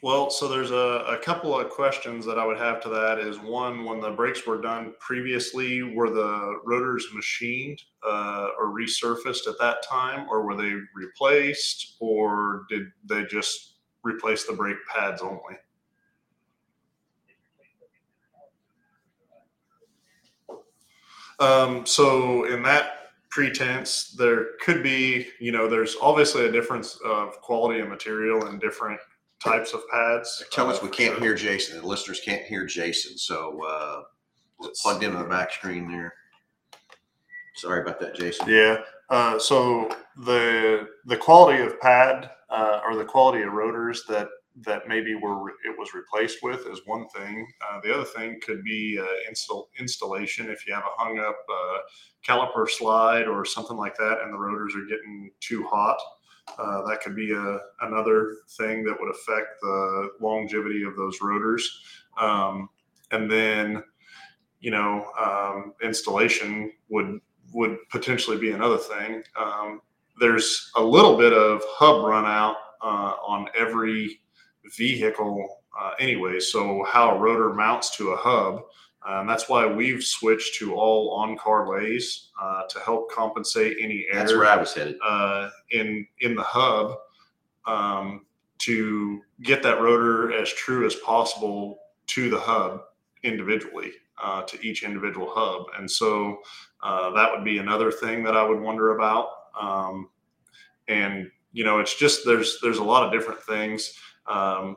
Well, 0.00 0.30
so 0.30 0.46
there's 0.46 0.70
a, 0.70 1.04
a 1.08 1.18
couple 1.18 1.58
of 1.58 1.70
questions 1.70 2.24
that 2.26 2.38
I 2.38 2.46
would 2.46 2.58
have 2.58 2.80
to 2.82 2.88
that 2.90 3.18
is 3.18 3.40
one, 3.40 3.84
when 3.84 4.00
the 4.00 4.12
brakes 4.12 4.46
were 4.46 4.60
done 4.60 4.94
previously, 5.00 5.82
were 5.82 6.10
the 6.10 6.60
rotors 6.64 7.08
machined 7.12 7.82
uh, 8.06 8.50
or 8.56 8.66
resurfaced 8.66 9.48
at 9.48 9.58
that 9.58 9.82
time, 9.82 10.28
or 10.30 10.42
were 10.46 10.54
they 10.54 10.72
replaced, 10.94 11.96
or 11.98 12.64
did 12.68 12.84
they 13.06 13.24
just 13.24 13.78
replace 14.04 14.44
the 14.44 14.52
brake 14.52 14.76
pads 14.86 15.20
only? 15.20 15.56
Um, 21.40 21.84
so 21.86 22.44
in 22.44 22.62
that 22.62 23.10
pretense, 23.30 24.12
there 24.12 24.50
could 24.60 24.82
be, 24.82 25.26
you 25.40 25.50
know, 25.50 25.68
there's 25.68 25.96
obviously 26.00 26.46
a 26.46 26.52
difference 26.52 26.98
of 27.04 27.40
quality 27.40 27.80
of 27.80 27.88
material 27.88 28.46
and 28.46 28.60
different 28.60 29.00
types 29.42 29.72
of 29.72 29.82
pads. 29.88 30.44
Tell 30.50 30.70
us 30.70 30.78
Uh, 30.78 30.86
we 30.86 30.90
can't 30.90 31.14
sure. 31.14 31.20
hear 31.20 31.34
Jason. 31.34 31.80
The 31.80 31.86
listeners 31.86 32.20
can't 32.24 32.42
hear 32.44 32.64
Jason. 32.66 33.16
So 33.16 33.64
uh, 33.64 34.02
it's 34.62 34.82
plugged 34.82 35.04
into 35.04 35.18
the 35.18 35.24
back 35.24 35.52
screen 35.52 35.90
there. 35.90 36.14
Sorry 37.56 37.82
about 37.82 38.00
that, 38.00 38.14
Jason. 38.14 38.48
Yeah. 38.48 38.78
Uh, 39.10 39.38
so 39.38 39.88
the 40.16 40.86
the 41.06 41.16
quality 41.16 41.62
of 41.62 41.80
pad 41.80 42.30
uh, 42.50 42.80
or 42.84 42.94
the 42.96 43.04
quality 43.04 43.42
of 43.42 43.52
rotors 43.52 44.04
that 44.08 44.28
that 44.62 44.88
maybe 44.88 45.14
were 45.14 45.50
it 45.50 45.78
was 45.78 45.94
replaced 45.94 46.42
with 46.42 46.66
is 46.66 46.80
one 46.84 47.08
thing. 47.08 47.46
Uh, 47.68 47.80
the 47.82 47.94
other 47.94 48.04
thing 48.04 48.40
could 48.44 48.62
be 48.64 48.98
uh, 49.00 49.06
install 49.28 49.70
installation. 49.78 50.50
If 50.50 50.66
you 50.66 50.74
have 50.74 50.82
a 50.84 51.02
hung 51.02 51.18
up 51.20 51.38
uh, 51.48 51.78
caliper 52.26 52.68
slide 52.68 53.28
or 53.28 53.44
something 53.44 53.76
like 53.76 53.96
that, 53.96 54.18
and 54.22 54.32
the 54.32 54.38
rotors 54.38 54.74
are 54.74 54.86
getting 54.88 55.30
too 55.40 55.64
hot, 55.64 55.98
uh, 56.58 56.82
that 56.86 57.00
could 57.02 57.16
be 57.16 57.32
a, 57.32 57.58
another 57.82 58.36
thing 58.56 58.84
that 58.84 58.96
would 58.98 59.10
affect 59.10 59.60
the 59.60 60.10
longevity 60.20 60.82
of 60.84 60.96
those 60.96 61.18
rotors. 61.20 61.82
Um, 62.20 62.68
and 63.10 63.30
then, 63.30 63.82
you 64.60 64.70
know, 64.70 65.06
um, 65.20 65.74
installation 65.82 66.72
would 66.88 67.20
would 67.54 67.78
potentially 67.90 68.36
be 68.36 68.50
another 68.50 68.76
thing. 68.76 69.22
Um, 69.38 69.80
there's 70.20 70.70
a 70.76 70.82
little 70.82 71.16
bit 71.16 71.32
of 71.32 71.62
hub 71.66 72.04
run 72.04 72.26
out 72.26 72.56
uh, 72.82 73.14
on 73.26 73.48
every 73.56 74.20
vehicle 74.76 75.62
uh, 75.80 75.92
anyway. 75.98 76.40
So 76.40 76.84
how 76.86 77.16
a 77.16 77.18
rotor 77.18 77.54
mounts 77.54 77.96
to 77.96 78.10
a 78.10 78.16
hub, 78.16 78.62
um, 79.06 79.26
that's 79.26 79.48
why 79.48 79.64
we've 79.64 80.02
switched 80.02 80.56
to 80.56 80.74
all 80.74 81.12
on-car 81.14 81.68
lathes 81.68 82.30
uh, 82.40 82.64
to 82.68 82.80
help 82.80 83.10
compensate 83.10 83.78
any 83.80 84.04
error 84.10 84.20
That's 84.20 84.32
where 84.34 84.46
I 84.46 84.56
was 84.56 84.74
headed. 84.74 84.96
uh, 85.02 85.48
in 85.70 86.06
in 86.20 86.34
the 86.34 86.42
hub 86.42 86.96
um, 87.66 88.26
to 88.58 89.22
get 89.42 89.62
that 89.62 89.80
rotor 89.80 90.32
as 90.32 90.52
true 90.52 90.86
as 90.86 90.94
possible 90.96 91.78
to 92.06 92.30
the 92.30 92.38
hub 92.38 92.82
individually 93.22 93.92
uh, 94.22 94.42
to 94.42 94.60
each 94.66 94.82
individual 94.82 95.30
hub. 95.30 95.66
And 95.76 95.90
so 95.90 96.38
uh, 96.82 97.10
that 97.10 97.30
would 97.30 97.44
be 97.44 97.58
another 97.58 97.92
thing 97.92 98.22
that 98.24 98.36
i 98.36 98.42
would 98.42 98.60
wonder 98.60 98.96
about. 98.96 99.28
Um, 99.58 100.08
and 100.88 101.30
you 101.52 101.64
know 101.64 101.80
it's 101.80 101.96
just 101.96 102.24
there's 102.24 102.58
there's 102.62 102.78
a 102.78 102.84
lot 102.84 103.04
of 103.04 103.12
different 103.12 103.42
things. 103.42 103.94
Um, 104.26 104.76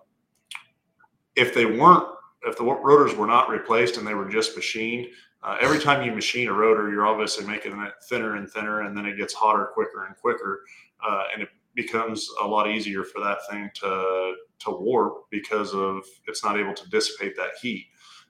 if 1.36 1.54
they 1.54 1.66
weren't 1.66 2.08
if 2.44 2.58
the 2.58 2.64
rotors 2.64 3.16
were 3.16 3.28
not 3.28 3.50
replaced 3.50 3.98
and 3.98 4.06
they 4.06 4.16
were 4.16 4.28
just 4.28 4.56
machined 4.56 5.08
uh, 5.44 5.58
every 5.60 5.80
time 5.80 6.06
you 6.06 6.12
machine 6.12 6.48
a 6.48 6.54
rotor, 6.54 6.90
you're 6.90 7.08
obviously 7.08 7.46
making 7.46 7.80
it 7.82 7.94
thinner 8.08 8.36
and 8.36 8.50
thinner, 8.50 8.82
and 8.82 8.96
then 8.96 9.06
it 9.06 9.18
gets 9.18 9.34
hotter 9.34 9.70
quicker 9.74 10.06
and 10.06 10.16
quicker, 10.18 10.64
uh, 11.06 11.24
and 11.34 11.42
it 11.42 11.50
becomes 11.74 12.30
a 12.42 12.48
lot 12.48 12.70
easier 12.70 13.04
for 13.04 13.22
that 13.22 13.40
thing 13.50 13.70
to 13.76 14.34
to 14.60 14.72
warp 14.72 15.30
because 15.32 15.74
of 15.74 16.04
it's 16.28 16.44
not 16.44 16.60
able 16.60 16.74
to 16.74 16.88
dissipate 16.90 17.36
that 17.36 17.52
heat. 17.60 17.88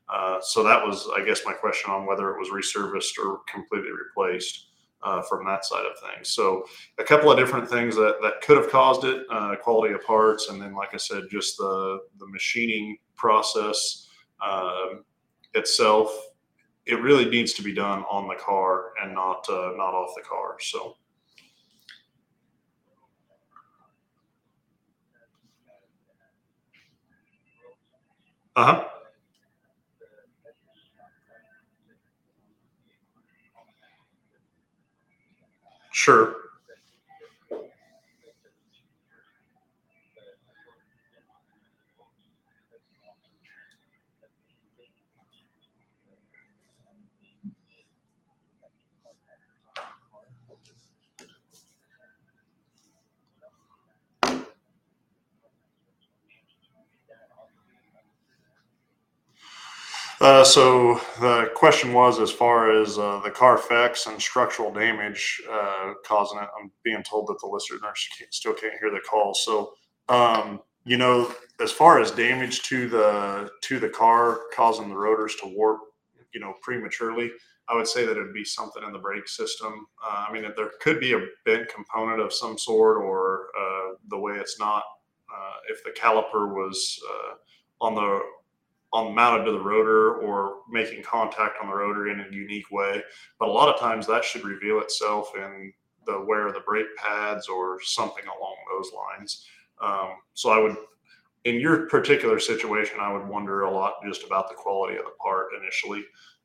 Uh, 0.08 0.40
so 0.42 0.64
that 0.64 0.86
was, 0.86 1.10
I 1.16 1.24
guess, 1.24 1.42
my 1.46 1.54
question 1.54 1.92
on 1.92 2.06
whether 2.06 2.32
it 2.32 2.40
was 2.40 2.50
resurfaced 2.50 3.18
or 3.24 3.42
completely 3.52 3.92
replaced 3.92 4.68
uh, 5.04 5.22
from 5.22 5.46
that 5.46 5.66
side 5.66 5.86
of 5.86 5.98
things. 6.00 6.30
So 6.30 6.66
a 6.98 7.04
couple 7.04 7.32
of 7.32 7.38
different 7.38 7.70
things 7.70 7.96
that 7.96 8.18
that 8.22 8.42
could 8.42 8.58
have 8.58 8.70
caused 8.70 9.04
it: 9.04 9.26
uh, 9.30 9.56
quality 9.58 9.94
of 9.94 10.04
parts, 10.04 10.50
and 10.50 10.62
then, 10.62 10.76
like 10.76 10.94
I 10.94 10.98
said, 10.98 11.24
just 11.30 11.58
the 11.58 12.00
the 12.20 12.28
machining 12.28 12.98
process 13.16 14.08
um 14.42 15.04
itself 15.54 16.31
it 16.86 17.02
really 17.02 17.26
needs 17.26 17.54
to 17.54 17.64
be 17.64 17.74
done 17.74 18.04
on 18.10 18.28
the 18.28 18.36
car 18.36 18.92
and 19.02 19.14
not 19.14 19.46
uh, 19.50 19.72
not 19.76 19.94
off 19.94 20.14
the 20.16 20.24
car. 20.24 20.58
So. 20.60 20.98
Uh 28.56 28.66
huh. 28.66 28.88
Sure. 35.92 36.41
Uh, 60.22 60.44
so 60.44 61.02
the 61.20 61.50
question 61.56 61.94
was 61.94 62.20
as 62.20 62.30
far 62.30 62.80
as 62.80 63.00
uh, 63.00 63.20
the 63.24 63.32
Carfax 63.32 64.06
and 64.06 64.22
structural 64.22 64.72
damage 64.72 65.42
uh, 65.52 65.94
causing 66.06 66.38
it. 66.38 66.48
I'm 66.60 66.70
being 66.84 67.02
told 67.02 67.26
that 67.26 67.40
the 67.42 67.48
listener 67.48 67.80
can't, 67.80 68.32
still 68.32 68.54
can't 68.54 68.76
hear 68.80 68.92
the 68.92 69.00
call. 69.00 69.34
So, 69.34 69.74
um, 70.10 70.62
you 70.86 70.98
know, 70.98 71.34
as 71.60 71.72
far 71.72 72.00
as 72.00 72.12
damage 72.12 72.62
to 72.64 72.88
the 72.88 73.50
to 73.64 73.80
the 73.80 73.90
car 73.90 74.42
causing 74.54 74.90
the 74.90 74.96
rotors 74.96 75.36
to 75.38 75.48
warp, 75.48 75.80
you 76.36 76.40
know, 76.40 76.54
prematurely, 76.62 77.32
I 77.68 77.76
would 77.76 77.88
say 77.88 78.06
that 78.06 78.16
it 78.16 78.22
would 78.22 78.32
be 78.32 78.46
something 78.46 78.84
in 78.84 78.94
the 78.94 79.00
brake 79.00 79.28
system. 79.28 79.88
Uh, 80.08 80.26
I 80.30 80.32
mean, 80.32 80.44
there 80.56 80.70
could 80.82 81.00
be 81.00 81.14
a 81.14 81.26
bent 81.46 81.68
component 81.68 82.22
of 82.22 82.32
some 82.32 82.60
sort, 82.60 82.98
or 82.98 83.48
uh, 83.60 83.96
the 84.10 84.20
way 84.20 84.34
it's 84.34 84.60
not. 84.60 84.84
Uh, 85.36 85.54
if 85.68 85.84
the 85.84 86.00
caliper 86.00 86.54
was 86.54 87.00
on 87.80 87.96
the 87.96 88.22
on 88.94 89.16
mounted 89.16 89.46
to 89.46 89.52
the 89.52 89.60
rotor 89.60 90.16
or 90.16 90.58
making 90.70 91.04
contact 91.04 91.58
on 91.62 91.70
the 91.70 91.76
rotor 91.76 92.10
in 92.10 92.20
a 92.20 92.26
unique 92.32 92.70
way. 92.72 93.02
But 93.40 93.48
a 93.48 93.52
lot 93.52 93.74
of 93.74 93.80
times 93.80 94.06
that 94.08 94.24
should 94.24 94.44
reveal 94.44 94.80
itself 94.80 95.32
in 95.36 95.74
the 96.06 96.20
wear 96.22 96.48
of 96.48 96.54
the 96.54 96.62
brake 96.62 96.94
pads 96.98 97.48
or 97.48 97.80
something 97.82 98.26
along 98.26 98.56
those 98.70 98.92
lines. 98.94 99.46
Um, 99.82 100.10
so 100.34 100.50
I 100.52 100.60
would, 100.60 100.76
in 101.46 101.60
your 101.60 101.88
particular 101.88 102.40
situation, 102.40 102.98
I 103.00 103.14
would 103.14 103.28
wonder 103.28 103.62
a 103.62 103.72
lot 103.72 103.94
just 104.06 104.24
about 104.24 104.50
the 104.50 104.56
quality 104.56 104.98
of 104.98 105.06
the 105.06 105.12
part 105.24 105.48
initially, 105.60 106.04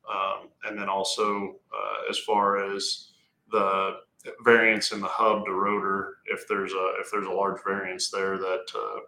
um, 0.09 0.49
and 0.63 0.79
then 0.79 0.89
also 0.89 1.55
uh, 1.73 2.09
as 2.09 2.17
far 2.19 2.73
as 2.73 3.11
the 3.51 3.97
variance 4.43 4.91
in 4.91 4.99
the 4.99 5.07
hub 5.07 5.45
to 5.45 5.51
rotor, 5.51 6.17
if 6.25 6.47
there's 6.47 6.73
a 6.73 6.93
if 6.99 7.11
there's 7.11 7.27
a 7.27 7.31
large 7.31 7.61
variance 7.63 8.09
there 8.09 8.37
that 8.37 8.65
uh, 8.75 8.99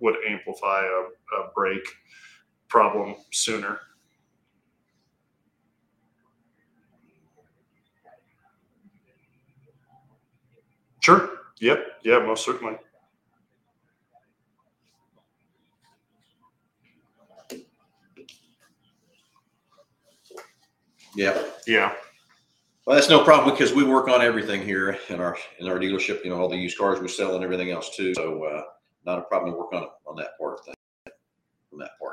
would 0.00 0.16
amplify 0.28 0.82
a, 0.82 1.40
a 1.40 1.50
brake 1.54 1.88
problem 2.68 3.16
sooner. 3.32 3.80
Sure. 11.00 11.30
Yep. 11.60 11.86
Yeah, 12.04 12.18
most 12.18 12.44
certainly. 12.44 12.76
Yeah. 21.14 21.42
Yeah. 21.66 21.94
Well, 22.84 22.96
that's 22.96 23.10
no 23.10 23.24
problem 23.24 23.54
because 23.54 23.72
we 23.74 23.84
work 23.84 24.08
on 24.08 24.22
everything 24.22 24.62
here 24.62 24.98
in 25.08 25.20
our 25.20 25.36
in 25.58 25.68
our 25.68 25.78
dealership. 25.78 26.24
You 26.24 26.30
know, 26.30 26.40
all 26.40 26.48
the 26.48 26.56
used 26.56 26.78
cars 26.78 27.00
we 27.00 27.08
sell 27.08 27.34
and 27.34 27.44
everything 27.44 27.70
else 27.70 27.94
too. 27.94 28.14
So, 28.14 28.44
uh, 28.44 28.62
not 29.04 29.18
a 29.18 29.22
problem 29.22 29.52
to 29.52 29.58
work 29.58 29.72
on 29.72 29.88
on 30.06 30.16
that 30.16 30.38
part 30.38 30.58
of 30.58 30.64
things 30.64 30.77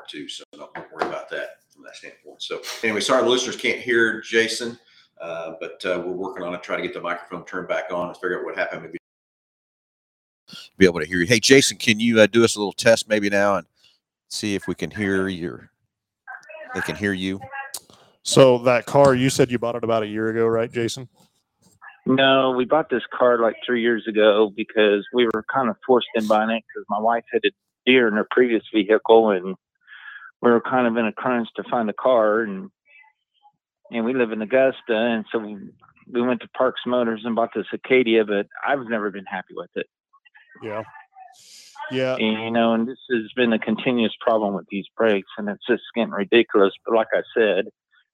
part 0.06 0.10
too. 0.10 0.28
So 0.28 0.44
don't 0.54 0.72
worry 0.76 1.08
about 1.08 1.30
that 1.30 1.62
from 1.74 1.84
that 1.84 1.96
standpoint. 1.96 2.42
So 2.42 2.62
anyway, 2.84 3.00
sorry 3.00 3.24
the 3.24 3.30
listeners 3.30 3.56
can't 3.56 3.80
hear 3.80 4.22
Jason, 4.22 4.78
uh, 5.22 5.54
but 5.60 5.84
uh, 5.86 6.02
we're 6.06 6.14
working 6.14 6.44
on 6.44 6.54
it. 6.54 6.64
Try 6.64 6.78
to 6.78 6.82
get 6.82 6.94
the 6.94 7.02
microphone 7.02 7.46
turned 7.46 7.68
back 7.68 7.92
on 7.92 8.08
and 8.08 8.18
figure 8.18 8.40
out 8.40 8.46
what 8.46 8.58
happened. 8.58 8.84
Maybe 8.84 8.98
be 10.78 10.86
able 10.86 11.00
to 11.00 11.06
hear 11.06 11.20
you. 11.20 11.26
Hey, 11.26 11.40
Jason, 11.40 11.78
can 11.78 12.00
you 12.00 12.20
uh, 12.20 12.28
do 12.28 12.44
us 12.44 12.56
a 12.56 12.60
little 12.60 12.74
test 12.74 13.10
maybe 13.10 13.30
now 13.30 13.56
and 13.56 13.68
see 14.30 14.56
if 14.56 14.68
we 14.68 14.76
can 14.76 14.92
hear 14.92 15.28
your? 15.28 15.72
They 16.74 16.82
can 16.82 16.96
hear 16.96 17.14
you. 17.14 17.40
So 18.24 18.58
that 18.60 18.86
car, 18.86 19.16
you 19.16 19.30
said 19.30 19.50
you 19.50 19.58
bought 19.58 19.76
it 19.76 19.84
about 19.84 20.04
a 20.04 20.08
year 20.08 20.28
ago, 20.28 20.46
right, 20.48 20.72
Jason? 20.72 21.08
No, 22.06 22.52
we 22.52 22.66
bought 22.66 22.90
this 22.90 23.04
car 23.18 23.40
like 23.40 23.56
three 23.66 23.82
years 23.82 24.06
ago 24.08 24.52
because 24.56 25.06
we 25.14 25.26
were 25.26 25.46
kind 25.52 25.70
of 25.70 25.78
forced 25.88 26.08
in 26.16 26.28
buying 26.28 26.50
it 26.50 26.64
because 26.68 26.86
my 26.90 27.00
wife 27.00 27.24
had 27.32 27.42
a 27.46 27.52
deer 27.86 28.08
in 28.08 28.16
her 28.16 28.28
previous 28.30 28.64
vehicle, 28.74 29.32
and 29.32 29.56
we 30.42 30.52
were 30.52 30.62
kind 30.62 30.88
of 30.88 30.98
in 30.98 31.06
a 31.06 31.14
crunch 31.14 31.48
to 31.56 31.64
find 31.70 31.90
a 31.90 31.94
car, 31.94 32.42
and 32.42 32.70
and 33.92 34.06
we 34.06 34.14
live 34.14 34.32
in 34.32 34.42
Augusta, 34.42 34.96
and 34.96 35.26
so 35.32 35.40
we, 35.40 35.58
we 36.12 36.22
went 36.22 36.42
to 36.42 36.48
Parks 36.50 36.82
Motors 36.86 37.22
and 37.24 37.36
bought 37.36 37.52
this 37.56 37.68
Acadia, 37.72 38.26
but 38.26 38.48
I've 38.66 38.88
never 38.88 39.12
been 39.12 39.26
happy 39.26 39.54
with 39.56 39.70
it. 39.76 39.88
Yeah. 40.64 40.84
Yeah. 41.92 42.16
And, 42.16 42.44
you 42.44 42.52
know, 42.52 42.74
and 42.74 42.88
this 42.88 42.98
has 43.12 43.32
been 43.36 43.54
a 43.54 43.60
continuous 43.60 44.14
problem 44.20 44.56
with 44.56 44.66
these 44.70 44.86
brakes, 44.98 45.30
and 45.38 45.50
it's 45.50 45.66
just 45.68 45.84
getting 45.94 46.12
ridiculous. 46.12 46.74
But 46.86 46.96
like 46.96 47.08
I 47.14 47.22
said, 47.38 47.66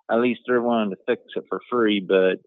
at 0.10 0.20
least 0.20 0.42
they're 0.46 0.62
willing 0.62 0.90
to 0.90 0.98
fix 1.08 1.22
it 1.36 1.46
for 1.48 1.62
free. 1.70 2.01
But 2.01 2.40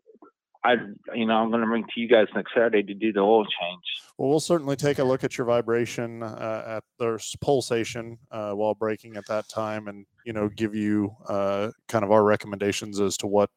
I, 0.64 0.76
you 1.14 1.26
know, 1.26 1.34
I'm 1.34 1.50
going 1.50 1.60
to 1.60 1.66
bring 1.66 1.84
to 1.84 2.00
you 2.00 2.08
guys 2.08 2.26
next 2.34 2.54
Saturday 2.54 2.82
to 2.82 2.94
do 2.94 3.12
the 3.12 3.20
oil 3.20 3.44
change. 3.44 3.82
Well, 4.16 4.30
we'll 4.30 4.40
certainly 4.40 4.76
take 4.76 4.98
a 4.98 5.04
look 5.04 5.22
at 5.22 5.36
your 5.36 5.46
vibration 5.46 6.22
uh, 6.22 6.64
at 6.78 6.84
their 6.98 7.18
pulsation 7.42 8.16
uh, 8.30 8.52
while 8.52 8.74
braking 8.74 9.16
at 9.16 9.26
that 9.26 9.48
time, 9.48 9.88
and 9.88 10.06
you 10.24 10.32
know, 10.32 10.48
give 10.48 10.74
you 10.74 11.14
uh, 11.28 11.70
kind 11.88 12.02
of 12.02 12.12
our 12.12 12.24
recommendations 12.24 12.98
as 12.98 13.18
to 13.18 13.26
what 13.26 13.50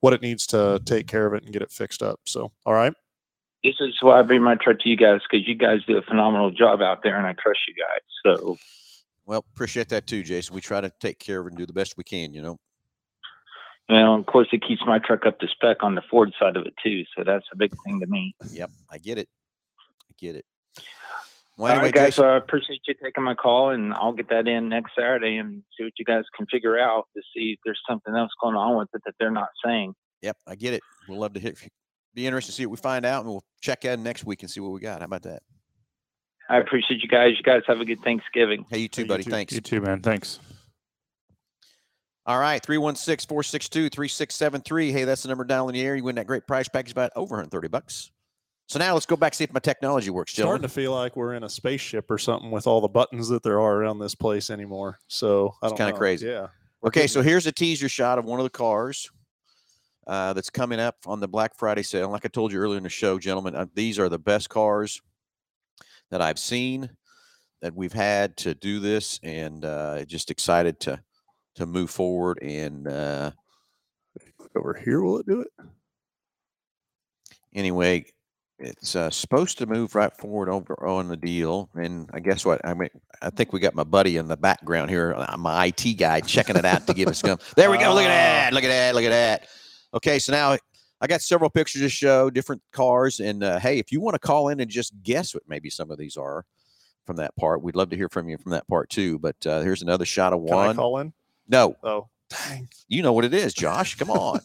what 0.00 0.12
it 0.12 0.20
needs 0.20 0.46
to 0.48 0.82
take 0.84 1.06
care 1.06 1.26
of 1.26 1.32
it 1.32 1.44
and 1.44 1.52
get 1.52 1.62
it 1.62 1.70
fixed 1.70 2.02
up. 2.02 2.20
So, 2.26 2.52
all 2.66 2.74
right. 2.74 2.92
This 3.64 3.76
is 3.80 3.94
why 4.02 4.18
I 4.18 4.22
bring 4.22 4.42
my 4.42 4.56
truck 4.56 4.80
to 4.80 4.88
you 4.88 4.96
guys 4.96 5.20
because 5.30 5.46
you 5.46 5.54
guys 5.54 5.80
do 5.86 5.96
a 5.96 6.02
phenomenal 6.02 6.50
job 6.50 6.82
out 6.82 7.02
there, 7.02 7.16
and 7.16 7.26
I 7.26 7.34
trust 7.42 7.60
you 7.68 7.74
guys. 7.74 8.36
So, 8.38 8.58
well, 9.24 9.44
appreciate 9.54 9.88
that 9.90 10.06
too, 10.06 10.22
Jason. 10.22 10.54
We 10.54 10.60
try 10.60 10.82
to 10.82 10.92
take 11.00 11.18
care 11.18 11.40
of 11.40 11.46
it 11.46 11.50
and 11.50 11.58
do 11.58 11.66
the 11.66 11.72
best 11.72 11.96
we 11.96 12.04
can. 12.04 12.34
You 12.34 12.42
know. 12.42 12.58
Well, 13.90 14.14
of 14.14 14.26
course, 14.26 14.46
it 14.52 14.62
keeps 14.66 14.82
my 14.86 15.00
truck 15.00 15.26
up 15.26 15.40
to 15.40 15.48
spec 15.48 15.82
on 15.82 15.96
the 15.96 16.02
Ford 16.08 16.32
side 16.38 16.56
of 16.56 16.64
it 16.64 16.74
too, 16.82 17.02
so 17.16 17.24
that's 17.24 17.46
a 17.52 17.56
big 17.56 17.72
thing 17.84 17.98
to 18.00 18.06
me. 18.06 18.34
Yep, 18.52 18.70
I 18.88 18.98
get 18.98 19.18
it. 19.18 19.28
I 20.08 20.14
get 20.16 20.36
it. 20.36 20.44
Well, 21.56 21.72
anyway, 21.72 21.90
guys, 21.90 22.14
so 22.14 22.24
I 22.24 22.36
appreciate 22.36 22.80
you 22.86 22.94
taking 23.02 23.24
my 23.24 23.34
call, 23.34 23.70
and 23.70 23.92
I'll 23.92 24.12
get 24.12 24.30
that 24.30 24.46
in 24.46 24.68
next 24.68 24.92
Saturday 24.96 25.38
and 25.38 25.64
see 25.76 25.84
what 25.84 25.92
you 25.98 26.04
guys 26.04 26.22
can 26.36 26.46
figure 26.46 26.78
out 26.78 27.08
to 27.16 27.22
see 27.34 27.52
if 27.52 27.58
there's 27.64 27.80
something 27.88 28.14
else 28.14 28.30
going 28.40 28.54
on 28.54 28.78
with 28.78 28.88
it 28.94 29.02
that 29.04 29.14
they're 29.18 29.32
not 29.32 29.48
saying. 29.64 29.94
Yep, 30.22 30.36
I 30.46 30.54
get 30.54 30.74
it. 30.74 30.82
We'll 31.08 31.18
love 31.18 31.32
to 31.32 31.40
hit. 31.40 31.58
Be 32.14 32.26
interested 32.26 32.52
to 32.52 32.56
see 32.56 32.66
what 32.66 32.70
we 32.70 32.76
find 32.76 33.04
out, 33.04 33.24
and 33.24 33.30
we'll 33.30 33.44
check 33.60 33.84
in 33.84 34.04
next 34.04 34.24
week 34.24 34.42
and 34.42 34.50
see 34.50 34.60
what 34.60 34.70
we 34.70 34.80
got. 34.80 35.00
How 35.00 35.06
about 35.06 35.22
that? 35.24 35.42
I 36.48 36.58
appreciate 36.58 37.02
you 37.02 37.08
guys. 37.08 37.32
You 37.36 37.42
guys 37.42 37.62
have 37.66 37.80
a 37.80 37.84
good 37.84 38.02
Thanksgiving. 38.02 38.64
Hey, 38.70 38.78
you 38.78 38.88
too, 38.88 39.04
buddy. 39.04 39.20
You 39.20 39.24
too, 39.24 39.30
Thanks. 39.30 39.52
You 39.52 39.60
too, 39.60 39.80
man. 39.80 40.00
Thanks. 40.00 40.38
All 42.30 42.38
right, 42.38 42.62
316 42.64 43.26
462 43.26 43.88
3673. 43.88 44.92
Hey, 44.92 45.02
that's 45.02 45.24
the 45.24 45.28
number 45.28 45.42
down 45.42 45.68
in 45.68 45.74
the 45.74 45.82
air. 45.82 45.96
You 45.96 46.04
win 46.04 46.14
that 46.14 46.28
great 46.28 46.46
price 46.46 46.68
package 46.68 46.92
about 46.92 47.10
over 47.16 47.34
130 47.34 47.66
bucks. 47.66 48.12
So 48.68 48.78
now 48.78 48.94
let's 48.94 49.04
go 49.04 49.16
back 49.16 49.34
see 49.34 49.42
if 49.42 49.52
my 49.52 49.58
technology 49.58 50.10
works. 50.10 50.32
Gentlemen. 50.32 50.60
Starting 50.60 50.68
to 50.68 50.72
feel 50.72 50.92
like 50.92 51.16
we're 51.16 51.34
in 51.34 51.42
a 51.42 51.48
spaceship 51.48 52.08
or 52.08 52.18
something 52.18 52.52
with 52.52 52.68
all 52.68 52.80
the 52.80 52.86
buttons 52.86 53.28
that 53.30 53.42
there 53.42 53.60
are 53.60 53.78
around 53.78 53.98
this 53.98 54.14
place 54.14 54.48
anymore. 54.48 55.00
So 55.08 55.56
it's 55.60 55.72
kind 55.72 55.90
of 55.90 55.98
crazy. 55.98 56.28
Yeah. 56.28 56.46
Okay, 56.84 57.08
so 57.08 57.20
here's 57.20 57.48
a 57.48 57.52
teaser 57.52 57.88
shot 57.88 58.16
of 58.16 58.26
one 58.26 58.38
of 58.38 58.44
the 58.44 58.50
cars 58.50 59.10
uh, 60.06 60.32
that's 60.32 60.50
coming 60.50 60.78
up 60.78 60.98
on 61.06 61.18
the 61.18 61.26
Black 61.26 61.56
Friday 61.56 61.82
sale. 61.82 62.10
Like 62.10 62.24
I 62.24 62.28
told 62.28 62.52
you 62.52 62.60
earlier 62.60 62.76
in 62.76 62.84
the 62.84 62.90
show, 62.90 63.18
gentlemen, 63.18 63.56
uh, 63.56 63.66
these 63.74 63.98
are 63.98 64.08
the 64.08 64.20
best 64.20 64.48
cars 64.48 65.02
that 66.12 66.22
I've 66.22 66.38
seen 66.38 66.90
that 67.60 67.74
we've 67.74 67.92
had 67.92 68.36
to 68.36 68.54
do 68.54 68.78
this, 68.78 69.18
and 69.24 69.64
uh, 69.64 70.04
just 70.04 70.30
excited 70.30 70.78
to 70.78 71.02
to 71.56 71.66
move 71.66 71.90
forward 71.90 72.38
and 72.42 72.86
uh, 72.88 73.30
over 74.56 74.74
here 74.74 75.00
will 75.00 75.18
it 75.18 75.26
do 75.26 75.40
it? 75.40 75.48
Anyway 77.54 78.04
it's 78.60 78.94
uh, 78.94 79.10
supposed 79.10 79.58
to 79.58 79.66
move 79.66 79.94
right 79.94 80.14
forward 80.16 80.48
over 80.48 80.86
on 80.86 81.08
the 81.08 81.16
deal 81.16 81.68
and 81.74 82.08
i 82.12 82.20
guess 82.20 82.44
what 82.44 82.60
i 82.64 82.74
mean 82.74 82.88
i 83.22 83.30
think 83.30 83.52
we 83.52 83.58
got 83.58 83.74
my 83.74 83.84
buddy 83.84 84.16
in 84.16 84.28
the 84.28 84.36
background 84.36 84.90
here 84.90 85.14
uh, 85.16 85.36
my 85.36 85.70
it 85.70 85.94
guy 85.94 86.20
checking 86.20 86.56
it 86.56 86.64
out 86.64 86.86
to 86.86 86.94
give 86.94 87.08
us 87.08 87.20
some 87.20 87.38
there 87.56 87.70
we 87.70 87.78
go 87.78 87.92
look 87.94 88.04
at 88.04 88.08
that 88.08 88.52
look 88.52 88.64
at 88.64 88.68
that 88.68 88.94
look 88.94 89.04
at 89.04 89.10
that. 89.10 89.48
Okay 89.94 90.18
so 90.18 90.32
now 90.32 90.56
i 91.00 91.06
got 91.06 91.22
several 91.22 91.50
pictures 91.50 91.82
to 91.82 91.88
show 91.88 92.30
different 92.30 92.62
cars 92.72 93.20
and 93.20 93.42
uh, 93.42 93.58
hey 93.58 93.78
if 93.78 93.90
you 93.90 94.00
want 94.00 94.14
to 94.14 94.18
call 94.18 94.48
in 94.48 94.60
and 94.60 94.70
just 94.70 94.92
guess 95.02 95.34
what 95.34 95.42
maybe 95.48 95.70
some 95.70 95.90
of 95.90 95.98
these 95.98 96.16
are 96.16 96.44
from 97.06 97.16
that 97.16 97.34
part 97.36 97.62
we'd 97.62 97.76
love 97.76 97.90
to 97.90 97.96
hear 97.96 98.08
from 98.08 98.28
you 98.28 98.36
from 98.36 98.52
that 98.52 98.68
part 98.68 98.90
too 98.90 99.18
but 99.18 99.36
uh, 99.46 99.60
here's 99.62 99.82
another 99.82 100.04
shot 100.04 100.32
of 100.32 100.44
Can 100.46 100.54
one. 100.54 100.70
I 100.70 100.74
call 100.74 100.98
in 100.98 101.12
no. 101.50 101.76
Oh, 101.82 102.08
dang. 102.28 102.68
You 102.88 103.02
know 103.02 103.12
what 103.12 103.24
it 103.24 103.34
is, 103.34 103.52
Josh. 103.54 103.96
Come 103.96 104.10
on. 104.10 104.40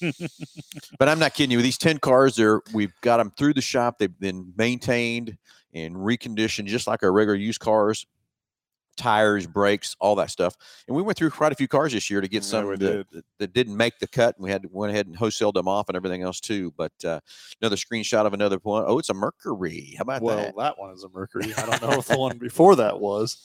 but 0.98 1.08
I'm 1.08 1.18
not 1.18 1.34
kidding 1.34 1.50
you. 1.50 1.62
These 1.62 1.78
10 1.78 1.98
cars, 1.98 2.36
there 2.36 2.60
we've 2.72 2.92
got 3.00 3.16
them 3.18 3.32
through 3.36 3.54
the 3.54 3.60
shop. 3.62 3.98
They've 3.98 4.18
been 4.20 4.52
maintained 4.56 5.36
and 5.72 5.96
reconditioned 5.96 6.66
just 6.66 6.86
like 6.86 7.02
our 7.02 7.12
regular 7.12 7.36
used 7.36 7.60
cars 7.60 8.06
tires, 8.96 9.46
brakes, 9.46 9.96
all 9.98 10.14
that 10.14 10.30
stuff. 10.30 10.54
And 10.86 10.96
we 10.96 11.02
went 11.02 11.18
through 11.18 11.30
quite 11.30 11.52
a 11.52 11.56
few 11.56 11.68
cars 11.68 11.92
this 11.92 12.08
year 12.10 12.20
to 12.20 12.28
get 12.28 12.44
some 12.44 12.68
that, 12.68 12.78
that- 13.10 13.24
that 13.38 13.52
didn't 13.52 13.76
make 13.76 13.98
the 13.98 14.06
cut. 14.06 14.36
And 14.36 14.44
we 14.44 14.50
had 14.50 14.62
to 14.62 14.68
went 14.70 14.92
ahead 14.92 15.06
and 15.06 15.16
wholesaled 15.16 15.54
them 15.54 15.68
off 15.68 15.88
and 15.88 15.96
everything 15.96 16.22
else 16.22 16.40
too. 16.40 16.72
But 16.76 16.92
uh, 17.04 17.20
another 17.60 17.76
screenshot 17.76 18.26
of 18.26 18.34
another 18.34 18.58
one. 18.62 18.84
Oh, 18.86 18.98
it's 18.98 19.10
a 19.10 19.14
Mercury. 19.14 19.94
How 19.98 20.02
about 20.02 20.22
Well, 20.22 20.36
that? 20.36 20.54
Well, 20.54 20.64
that 20.66 20.78
one 20.78 20.92
is 20.92 21.02
a 21.02 21.08
Mercury. 21.08 21.52
I 21.56 21.66
don't 21.66 21.82
know 21.82 21.98
if 21.98 22.06
the 22.06 22.18
one 22.18 22.38
before 22.38 22.76
that 22.76 23.00
was. 23.00 23.38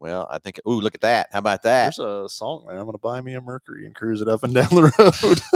Well, 0.00 0.26
I 0.30 0.38
think. 0.38 0.58
Ooh, 0.66 0.80
look 0.80 0.94
at 0.94 1.02
that. 1.02 1.28
How 1.30 1.38
about 1.40 1.62
that? 1.64 1.94
There's 1.94 1.98
a 1.98 2.26
song, 2.28 2.64
man. 2.66 2.76
I'm 2.78 2.84
going 2.84 2.92
to 2.92 2.98
buy 2.98 3.20
me 3.20 3.34
a 3.34 3.40
Mercury 3.40 3.84
and 3.86 3.94
cruise 3.94 4.20
it 4.22 4.28
up 4.28 4.42
and 4.42 4.54
down 4.54 4.68
the 4.70 4.92
road. 4.98 5.40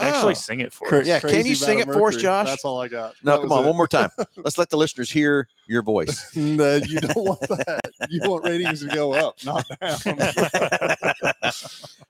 Actually, 0.00 0.30
Oh. 0.30 0.34
sing 0.34 0.60
it 0.60 0.72
for 0.72 0.86
Cra- 0.86 1.00
us. 1.00 1.06
Yeah, 1.08 1.18
can 1.18 1.44
you 1.44 1.54
sing 1.56 1.78
a 1.78 1.80
it 1.82 1.86
for 1.92 2.08
us, 2.08 2.16
Josh? 2.16 2.46
That's 2.46 2.64
all 2.64 2.80
I 2.80 2.86
got. 2.88 3.14
No, 3.24 3.32
That 3.32 3.40
come 3.42 3.52
on, 3.52 3.64
it. 3.64 3.66
one 3.68 3.76
more 3.76 3.88
time. 3.88 4.10
Let's 4.36 4.56
let 4.56 4.70
the 4.70 4.76
listeners 4.76 5.10
hear 5.10 5.48
your 5.66 5.82
voice. 5.82 6.34
no, 6.36 6.76
you 6.76 7.00
don't 7.00 7.16
want 7.16 7.40
that. 7.40 7.80
You 8.08 8.20
want 8.30 8.44
ratings 8.44 8.80
to 8.86 8.94
go 8.94 9.12
up, 9.14 9.42
not 9.44 9.66
down. 9.80 9.98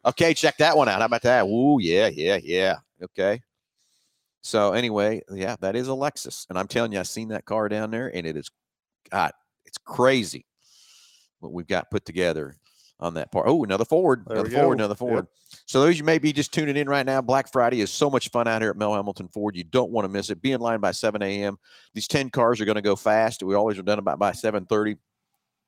okay, 0.07 0.35
check 0.35 0.57
that 0.59 0.76
one 0.76 0.88
out. 0.88 0.99
How 1.00 1.07
about 1.07 1.23
that? 1.23 1.45
Ooh, 1.45 1.78
yeah, 1.80 2.09
yeah, 2.09 2.38
yeah. 2.42 2.76
Okay. 3.02 3.40
So 4.42 4.73
anyway, 4.73 5.23
yeah, 5.33 5.57
that 5.61 5.75
is 5.76 5.88
a 5.88 5.92
Lexus, 5.92 6.47
and 6.50 6.59
I'm 6.59 6.68
telling 6.68 6.92
you, 6.92 7.00
I've 7.00 7.09
seen 7.09 7.28
that 7.28 7.45
car 7.45 7.68
down 7.68 7.90
there, 7.90 8.14
and 8.14 8.26
it 8.26 8.37
is, 8.37 8.50
God, 9.11 9.33
it's 9.64 9.78
crazy 9.78 10.45
what 11.40 11.52
we've 11.52 11.66
got 11.66 11.90
put 11.90 12.04
together 12.04 12.57
on 13.00 13.14
that 13.14 13.30
part. 13.30 13.47
Oh, 13.49 13.62
another 13.64 13.85
Ford, 13.85 14.25
There 14.26 14.38
another 14.38 14.50
Ford, 14.50 14.78
go. 14.78 14.85
another 14.85 14.92
Yep. 14.92 14.99
Ford. 14.99 15.26
So 15.66 15.80
those 15.80 15.99
you 15.99 16.04
may 16.04 16.18
be 16.18 16.33
just 16.33 16.52
tuning 16.52 16.76
in 16.76 16.88
right 16.88 17.07
now, 17.07 17.21
Black 17.21 17.50
Friday 17.52 17.80
is 17.80 17.90
so 17.90 18.11
much 18.11 18.30
fun 18.30 18.49
out 18.49 18.61
here 18.61 18.71
at 18.71 18.76
Mel 18.76 18.92
Hambelton 18.92 19.33
Ford. 19.33 19.57
You 19.57 19.64
don't 19.64 19.90
want 19.90 20.04
to 20.04 20.09
miss 20.09 20.30
it. 20.30 20.42
Be 20.42 20.52
in 20.52 20.61
line 20.61 20.80
by 20.80 20.90
7 20.90 21.23
a.m. 21.23 21.59
These 21.95 22.09
10 22.09 22.30
cars 22.30 22.61
are 22.61 22.64
going 22.64 22.76
to 22.76 22.83
go 22.83 22.97
fast. 22.97 23.42
We 23.42 23.54
always 23.54 23.78
are 23.78 23.83
done 23.83 23.99
about 23.99 24.18
by 24.18 24.33
7:30 24.33 24.97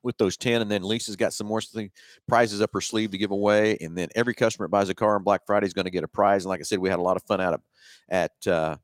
with 0.03 0.17
those 0.17 0.37
10 0.39 0.63
and 0.63 0.71
then 0.71 0.83
lisa's 0.83 1.15
got 1.15 1.35
some 1.35 1.47
more 1.47 1.61
thing, 1.61 1.91
prizes 2.27 2.63
up 2.63 2.71
her 2.73 2.81
sleeve 2.81 3.11
to 3.11 3.19
give 3.19 3.33
away 3.33 3.77
and 3.83 3.95
then 3.97 4.09
every 4.15 4.33
customer 4.33 4.67
that 4.67 4.71
buys 4.71 4.89
a 4.89 4.95
car 4.95 5.15
on 5.15 5.23
black 5.23 5.43
friday 5.47 5.67
is 5.67 5.75
going 5.75 5.85
to 5.85 5.91
get 5.91 6.03
a 6.03 6.09
prize 6.09 6.45
and 6.45 6.49
like 6.49 6.59
i 6.61 6.63
said 6.63 6.79
we 6.79 6.89
had 6.89 6.99
a 6.99 7.03
lot 7.03 7.19
of 7.19 7.23
fun 7.25 7.39
out 7.39 7.53
of 7.53 7.61
at 8.09 8.33
uh, 8.47 8.77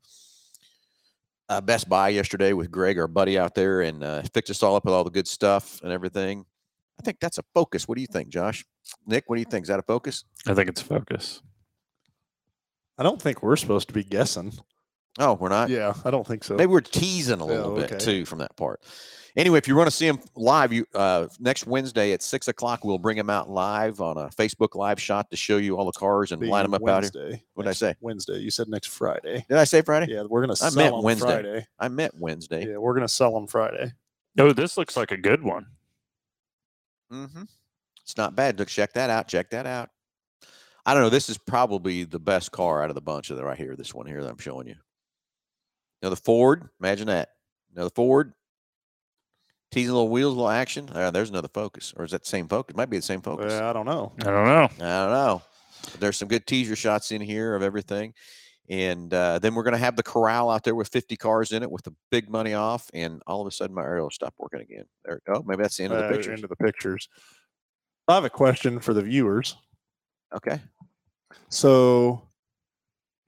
uh, 1.48 1.60
best 1.62 1.88
buy 1.88 2.10
yesterday 2.10 2.52
with 2.52 2.70
greg 2.70 2.98
our 2.98 3.08
buddy 3.08 3.38
out 3.38 3.54
there 3.54 3.80
and 3.80 4.04
uh, 4.04 4.20
picked 4.34 4.50
us 4.50 4.62
all 4.62 4.76
up 4.76 4.84
with 4.84 4.92
all 4.92 5.04
the 5.04 5.10
good 5.10 5.26
stuff 5.26 5.80
and 5.82 5.90
everything 5.90 6.44
i 6.98 7.02
think 7.02 7.18
that's 7.20 7.38
a 7.38 7.44
focus 7.54 7.86
what 7.88 7.94
do 7.96 8.00
you 8.00 8.06
think 8.06 8.28
josh 8.28 8.64
nick 9.06 9.24
what 9.26 9.36
do 9.36 9.40
you 9.40 9.46
think 9.50 9.62
is 9.64 9.68
that 9.68 9.78
a 9.78 9.82
focus 9.82 10.24
I 10.46 10.54
think 10.54 10.68
it's 10.68 10.80
a 10.80 10.84
focus. 10.84 11.42
I 12.98 13.02
don't 13.02 13.20
think 13.20 13.42
we're 13.42 13.56
supposed 13.56 13.88
to 13.88 13.94
be 13.94 14.04
guessing. 14.04 14.52
oh 15.18 15.34
we're 15.34 15.48
not 15.48 15.68
Yeah, 15.70 15.92
I 16.04 16.10
don't 16.10 16.26
think 16.26 16.44
so. 16.44 16.54
Maybe 16.56 16.66
we're 16.72 16.80
teasing 16.80 17.40
a 17.40 17.46
Yeah, 17.46 17.52
little 17.52 17.76
bit 17.76 17.98
too 18.00 18.24
from 18.24 18.38
that 18.38 18.56
part. 18.56 18.80
Anyway, 19.36 19.58
if 19.58 19.68
you 19.68 19.76
want 19.76 19.86
to 19.86 19.94
see 19.94 20.06
him 20.06 20.18
live, 20.34 20.72
you 20.72 20.86
uh, 20.94 21.26
next 21.38 21.66
Wednesday 21.66 22.12
at 22.12 22.22
six 22.22 22.48
o'clock, 22.48 22.84
we'll 22.84 22.96
bring 22.96 23.18
him 23.18 23.28
out 23.28 23.50
live 23.50 24.00
on 24.00 24.16
a 24.16 24.28
Facebook 24.30 24.74
live 24.74 24.98
shot 24.98 25.28
to 25.30 25.36
show 25.36 25.58
you 25.58 25.76
all 25.76 25.84
the 25.84 25.92
cars 25.92 26.32
and 26.32 26.40
Be 26.40 26.46
line 26.46 26.62
them 26.64 26.72
up 26.72 26.88
out 26.88 27.02
here. 27.14 27.38
What'd 27.52 27.68
I 27.68 27.74
say? 27.74 27.94
Wednesday. 28.00 28.38
You 28.38 28.50
said 28.50 28.68
next 28.68 28.88
Friday. 28.88 29.44
Did 29.46 29.58
I 29.58 29.64
say 29.64 29.82
Friday? 29.82 30.14
Yeah, 30.14 30.22
we're 30.26 30.40
gonna 30.40 30.54
I 30.54 30.70
sell 30.70 30.70
meant 30.72 30.94
them 30.94 31.04
Wednesday. 31.04 31.26
Friday. 31.26 31.66
I 31.78 31.88
meant 31.88 32.14
Wednesday. 32.18 32.66
Yeah, 32.70 32.78
we're 32.78 32.94
gonna 32.94 33.08
sell 33.08 33.34
them 33.34 33.46
Friday. 33.46 33.92
Oh, 34.38 34.52
this 34.54 34.78
looks 34.78 34.96
like 34.96 35.10
a 35.10 35.18
good 35.18 35.42
one. 35.42 35.66
Mm-hmm. 37.12 37.42
It's 38.02 38.16
not 38.16 38.36
bad. 38.36 38.58
Look, 38.58 38.68
check 38.68 38.92
that 38.94 39.10
out. 39.10 39.28
Check 39.28 39.50
that 39.50 39.66
out. 39.66 39.90
I 40.84 40.94
don't 40.94 41.02
know. 41.02 41.10
This 41.10 41.28
is 41.28 41.38
probably 41.38 42.04
the 42.04 42.20
best 42.20 42.52
car 42.52 42.82
out 42.82 42.90
of 42.90 42.94
the 42.94 43.00
bunch 43.00 43.30
of 43.30 43.36
the 43.36 43.44
right 43.44 43.58
here. 43.58 43.74
This 43.74 43.92
one 43.92 44.06
here 44.06 44.22
that 44.22 44.30
I'm 44.30 44.38
showing 44.38 44.68
you. 44.68 44.76
Another 46.02 46.16
Ford. 46.16 46.68
Imagine 46.80 47.08
that. 47.08 47.30
Another 47.74 47.90
Ford. 47.90 48.32
Teasing 49.72 49.92
little 49.92 50.08
wheels, 50.08 50.34
little 50.34 50.48
action. 50.48 50.88
Uh, 50.92 51.10
there's 51.10 51.30
another 51.30 51.48
Focus, 51.52 51.92
or 51.96 52.04
is 52.04 52.12
that 52.12 52.22
the 52.22 52.28
same 52.28 52.46
Focus? 52.46 52.76
Might 52.76 52.88
be 52.88 52.98
the 52.98 53.02
same 53.02 53.20
Focus. 53.20 53.52
Yeah, 53.52 53.68
I 53.68 53.72
don't 53.72 53.86
know. 53.86 54.12
I 54.20 54.24
don't 54.24 54.44
know. 54.44 54.64
I 54.64 54.68
don't 54.68 55.10
know. 55.10 55.42
But 55.90 56.00
There's 56.00 56.16
some 56.16 56.28
good 56.28 56.46
teaser 56.46 56.76
shots 56.76 57.10
in 57.10 57.20
here 57.20 57.56
of 57.56 57.62
everything. 57.62 58.14
And 58.68 59.12
uh, 59.14 59.38
then 59.38 59.54
we're 59.54 59.62
going 59.62 59.72
to 59.72 59.78
have 59.78 59.96
the 59.96 60.02
corral 60.02 60.50
out 60.50 60.64
there 60.64 60.74
with 60.74 60.88
50 60.88 61.16
cars 61.16 61.52
in 61.52 61.62
it 61.62 61.70
with 61.70 61.84
the 61.84 61.94
big 62.10 62.28
money 62.28 62.54
off. 62.54 62.90
And 62.92 63.22
all 63.26 63.40
of 63.40 63.46
a 63.46 63.50
sudden, 63.50 63.74
my 63.74 63.82
aerial 63.82 64.10
stopped 64.10 64.38
working 64.38 64.60
again. 64.60 64.84
There, 65.04 65.20
oh, 65.28 65.42
maybe 65.46 65.62
that's 65.62 65.76
the 65.76 65.84
end 65.84 65.92
of 65.92 66.00
the 66.00 66.06
Uh, 66.06 66.10
picture. 66.10 66.32
Into 66.32 66.48
the 66.48 66.56
pictures. 66.56 67.08
I 68.08 68.14
have 68.14 68.24
a 68.24 68.30
question 68.30 68.80
for 68.80 68.92
the 68.94 69.02
viewers. 69.02 69.56
Okay. 70.34 70.60
So, 71.48 72.28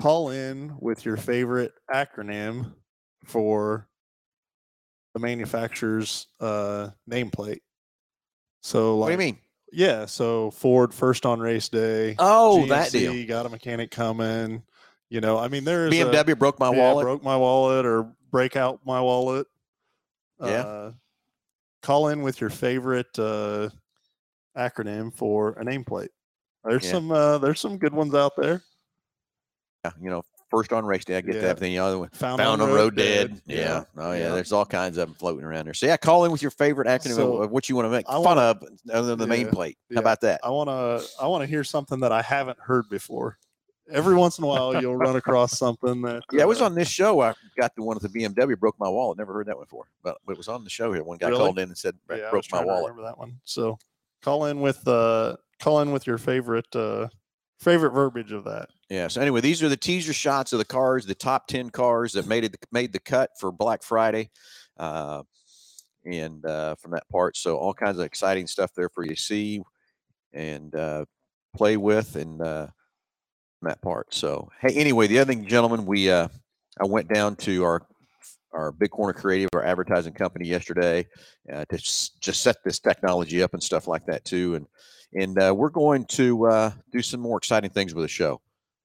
call 0.01 0.31
in 0.31 0.77
with 0.81 1.05
your 1.05 1.17
favorite 1.17 1.73
acronym 1.93 2.75
for 3.25 3.89
the 5.15 5.21
manufacturer's 5.21 6.27
uh, 6.41 6.91
nameplate. 7.11 7.61
So, 8.63 8.99
like, 8.99 9.11
What 9.11 9.17
do 9.17 9.25
you 9.25 9.33
mean? 9.33 9.39
Yeah, 9.73 10.07
so 10.07 10.51
Ford 10.51 10.95
first 10.95 11.27
on 11.27 11.41
race 11.41 11.69
day. 11.69 12.17
Oh, 12.19 12.65
that 12.67 12.91
deal. 12.91 13.13
GMC 13.13 13.29
Got 13.29 13.47
a 13.47 13.49
mechanic 13.51 13.91
coming. 13.91 14.63
You 15.11 15.21
know, 15.21 15.39
I 15.39 15.49
mean, 15.49 15.65
there's 15.65 15.93
a- 15.93 15.97
BMW 16.05 16.39
broke 16.39 16.59
my 16.59 16.71
yeah, 16.71 16.79
wallet. 16.79 17.05
broke 17.05 17.23
my 17.23 17.37
wallet, 17.37 17.87
or 17.87 18.13
break 18.31 18.57
out 18.57 18.81
my 18.85 19.01
wallet. 19.01 19.47
Yeah. 20.41 20.49
Uh, 20.49 20.93
call 21.83 22.09
in 22.09 22.23
with 22.23 22.41
your 22.41 22.51
favorite 22.51 23.19
uh, 23.19 23.71
acronym 24.57 25.13
for 25.15 25.51
a 25.53 25.65
nameplate. 25.65 26.09
There's 26.65 26.85
Yeah. 26.85 26.91
some 26.93 27.11
uh, 27.11 27.39
there's 27.39 27.61
some 27.61 27.79
good 27.79 27.95
ones 27.95 28.15
out 28.15 28.33
there. 28.37 28.63
Yeah, 29.85 29.93
you 30.01 30.11
know, 30.11 30.23
first 30.51 30.73
on 30.73 30.85
race 30.85 31.05
day, 31.05 31.17
I 31.17 31.21
get 31.23 31.37
Yeah. 31.37 31.41
that. 31.43 31.57
Then 31.59 31.71
the 31.71 31.79
other 31.79 31.99
one, 31.99 32.11
Found, 32.11 32.39
found 32.41 32.61
on 32.61 32.71
road 32.71 32.95
dead. 32.97 33.41
Yeah. 33.47 33.85
Oh 33.97 34.13
yeah. 34.13 34.19
yeah. 34.29 34.35
There's 34.35 34.53
all 34.53 34.67
kinds 34.67 34.99
of 34.99 35.09
them 35.09 35.15
floating 35.15 35.45
around 35.45 35.65
there. 35.65 35.75
So 35.75 35.87
yeah, 35.87 35.97
call 35.97 36.25
in 36.27 36.33
with 36.33 36.43
your 36.43 36.51
favorite 36.51 36.87
acronym 36.89 37.15
So, 37.17 37.39
of- 37.45 37.51
what 37.51 37.69
you 37.71 37.77
want 37.77 37.87
to 37.87 37.91
make 37.91 38.07
I 38.09 38.13
fun 38.15 38.23
wanna- 38.25 38.41
of 38.43 38.63
other 38.93 39.07
than 39.09 39.19
the 39.19 39.27
main 39.27 39.47
Yeah, 39.47 39.53
plate. 39.53 39.79
yeah. 39.89 39.95
How 39.97 40.01
about 40.01 40.21
that? 40.21 40.41
I 40.45 40.51
want 40.51 40.69
to 40.69 41.09
I 41.23 41.27
want 41.29 41.43
to 41.43 41.47
hear 41.47 41.65
something 41.65 42.01
that 42.01 42.13
I 42.13 42.21
haven't 42.21 42.59
heard 42.61 42.89
before. 42.91 43.39
Every 43.91 44.15
once 44.15 44.39
in 44.39 44.45
a 44.45 44.47
while, 44.47 44.81
you'll 44.81 44.97
run 44.97 45.17
across 45.17 45.59
something 45.59 46.03
that 46.03 46.23
Yeah, 46.33 46.43
it 46.43 46.49
was 46.49 46.61
uh, 46.61 46.67
on 46.67 46.75
this 46.75 46.89
show. 46.89 47.21
I 47.21 47.35
got 47.57 47.75
the 47.75 47.83
one 47.83 47.99
with 48.01 48.13
the 48.13 48.19
BMW 48.25 48.59
broke 48.59 48.79
my 48.79 48.89
wallet. 48.89 49.19
Never 49.19 49.33
heard 49.33 49.47
that 49.47 49.57
one 49.57 49.65
before, 49.65 49.87
but 50.03 50.19
it 50.29 50.37
was 50.37 50.49
on 50.49 50.65
the 50.65 50.71
show 50.71 50.93
here. 50.93 51.03
One 51.03 51.19
guy 51.19 51.29
Really? 51.29 51.39
called 51.41 51.59
in 51.59 51.69
and 51.69 51.79
said 51.79 51.97
yeah, 52.11 52.27
I 52.27 52.31
broke 52.31 52.45
my 52.53 52.63
wallet. 52.65 52.91
remember 52.91 53.09
that 53.09 53.19
one. 53.19 53.41
So 53.45 53.79
call 54.23 54.47
in 54.47 54.61
with 54.61 54.87
uh 54.87 55.37
call 55.61 55.81
in 55.81 55.91
with 55.93 56.07
your 56.07 56.19
favorite 56.19 56.75
uh 56.77 57.09
favorite 57.61 57.93
verbiage 57.93 58.33
of 58.33 58.45
that. 58.45 58.69
Yeah. 58.91 59.09
So 59.09 59.21
anyway, 59.21 59.41
these 59.41 59.63
are 59.63 59.69
the 59.69 59.77
teaser 59.77 60.13
shots 60.13 60.53
of 60.53 60.59
the 60.59 60.65
cars, 60.65 61.07
the 61.07 61.15
top 61.15 61.47
ten 61.47 61.71
cars 61.71 62.13
that 62.13 62.27
made 62.27 62.45
it 62.45 62.57
made 62.73 62.93
the 62.93 63.01
cut 63.01 63.31
for 63.41 63.51
Black 63.53 63.83
Friday, 63.83 64.31
uh, 64.77 65.23
and 66.05 66.45
uh, 66.45 66.75
from 66.77 66.93
that 66.93 67.09
part. 67.11 67.37
So 67.37 67.57
all 67.57 67.75
kinds 67.75 67.99
of 67.99 68.05
exciting 68.05 68.47
stuff 68.47 68.73
there 68.75 68.89
for 68.89 69.03
you 69.05 69.15
to 69.15 69.21
see 69.21 69.63
and 70.33 70.75
uh, 70.75 71.05
play 71.57 71.77
with 71.77 72.17
and 72.17 72.41
uh, 72.43 72.67
that 73.63 73.83
part. 73.83 74.13
So 74.15 74.49
hey, 74.61 74.75
anyway, 74.75 75.07
the 75.07 75.19
other 75.19 75.33
thing, 75.33 75.47
gentlemen, 75.47 75.87
we 75.87 76.11
uh, 76.11 76.29
I 76.81 76.87
went 76.87 77.13
down 77.13 77.37
to 77.37 77.65
our 77.65 77.83
our 78.53 78.73
Big 78.73 78.91
Corner 78.91 79.13
Creative, 79.13 79.49
our 79.55 79.65
advertising 79.65 80.13
company, 80.13 80.49
yesterday 80.49 81.07
uh, 81.53 81.65
to 81.67 81.75
s- 81.75 82.13
just 82.21 82.43
set 82.43 82.57
this 82.65 82.79
technology 82.79 83.43
up 83.43 83.53
and 83.55 83.63
stuff 83.63 83.87
like 83.87 84.07
that 84.07 84.25
too, 84.25 84.55
and 84.55 84.67
and 85.15 85.41
uh, 85.43 85.55
we're 85.55 85.71
going 85.71 86.05
to 86.07 86.47
uh, 86.47 86.71
do 86.93 87.03
some 87.03 87.21
more 87.21 87.39
exciting 87.39 87.71
things 87.71 87.95
with 87.95 88.05
the 88.05 88.09
show. 88.09 88.41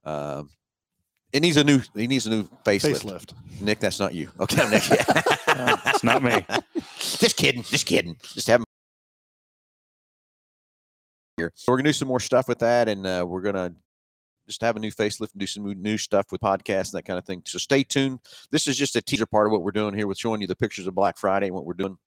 Um, 0.06 0.50
it 1.32 1.42
needs 1.42 1.58
a 1.58 1.64
new. 1.64 1.82
He 1.96 2.08
needs 2.08 2.28
a 2.28 2.30
new 2.30 2.44
facelift. 2.66 3.04
Facelift. 3.04 3.34
Nick, 3.62 3.80
that's 3.80 4.00
not 4.00 4.14
you. 4.14 4.30
Okay, 4.40 4.70
Nick. 4.70 4.84
it's 4.90 6.04
not 6.04 6.22
me. 6.24 6.46
just 7.00 7.38
kidding. 7.38 7.64
Just 7.64 7.86
kidding. 7.86 8.16
Just 8.34 8.48
having 8.48 8.66
here. 11.38 11.52
So 11.56 11.72
we're 11.72 11.78
gonna 11.78 11.90
do 11.90 11.94
some 11.94 12.08
more 12.08 12.20
stuff 12.20 12.48
with 12.48 12.60
that, 12.60 12.88
and 12.88 13.06
uh, 13.08 13.26
we're 13.28 13.42
gonna 13.42 13.74
just 14.48 14.62
have 14.62 14.76
a 14.76 14.80
new 14.80 14.92
facelift 14.92 15.32
and 15.34 15.40
do 15.40 15.48
some 15.48 15.64
new- 15.82 15.98
stuff 15.98 16.32
with 16.32 16.42
podcasts 16.42 16.92
and 16.92 16.98
that 16.98 17.06
kind 17.06 17.20
of 17.20 17.26
thing. 17.26 17.42
So 17.46 17.58
stay 17.58 17.84
tuned. 17.84 18.20
This 18.52 18.68
is 18.68 18.78
just 18.78 18.96
a 18.96 19.02
teaser 19.02 19.26
part 19.26 19.48
of 19.48 19.52
what 19.52 19.62
we're 19.62 19.72
doing 19.72 19.94
here 19.94 20.08
with 20.08 20.18
showing 20.18 20.42
you 20.42 20.48
the 20.48 20.56
pictures 20.56 20.88
of 20.88 20.96
Black 20.96 21.18
Friday 21.18 21.48
and 21.48 21.56
what 21.56 21.66
we're 21.66 21.74
doing, 21.74 21.98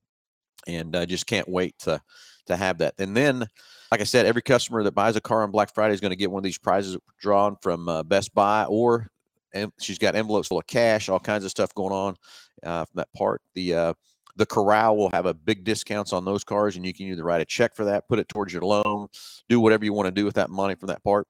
and 0.66 0.94
uh, 0.94 1.06
just 1.06 1.26
can't 1.26 1.48
wait 1.48 1.78
to 1.80 2.00
to 2.46 2.56
have 2.56 2.78
that. 2.78 2.94
And 2.98 3.16
then, 3.16 3.46
like 3.90 4.00
I 4.00 4.04
said, 4.04 4.26
every 4.26 4.42
customer 4.42 4.82
that 4.82 4.92
buys 4.92 5.16
a 5.16 5.20
car 5.20 5.42
on 5.42 5.50
Black 5.50 5.72
Friday 5.74 5.94
is 5.94 6.00
going 6.00 6.10
to 6.10 6.16
get 6.16 6.30
one 6.30 6.40
of 6.40 6.44
these 6.44 6.58
prizes 6.58 6.96
drawn 7.20 7.56
from 7.62 7.88
uh, 7.88 8.02
Best 8.02 8.34
Buy, 8.34 8.64
or 8.64 9.10
and 9.54 9.72
she's 9.80 9.98
got 9.98 10.14
envelopes 10.14 10.48
full 10.48 10.58
of 10.58 10.66
cash, 10.66 11.08
all 11.08 11.20
kinds 11.20 11.44
of 11.44 11.50
stuff 11.50 11.74
going 11.74 11.92
on 11.92 12.16
uh, 12.62 12.84
from 12.84 12.96
that 12.96 13.12
part. 13.14 13.42
The 13.54 13.74
uh, 13.74 13.94
the 14.36 14.46
corral 14.46 14.96
will 14.96 15.10
have 15.10 15.26
a 15.26 15.34
big 15.34 15.64
discounts 15.64 16.12
on 16.12 16.24
those 16.24 16.44
cars, 16.44 16.76
and 16.76 16.84
you 16.84 16.92
can 16.92 17.06
either 17.06 17.24
write 17.24 17.40
a 17.40 17.46
check 17.46 17.74
for 17.74 17.84
that, 17.86 18.08
put 18.08 18.18
it 18.18 18.28
towards 18.28 18.52
your 18.52 18.62
loan, 18.62 19.08
do 19.48 19.60
whatever 19.60 19.84
you 19.84 19.92
want 19.92 20.06
to 20.06 20.12
do 20.12 20.24
with 20.24 20.34
that 20.34 20.50
money 20.50 20.74
from 20.74 20.88
that 20.88 21.02
part. 21.02 21.26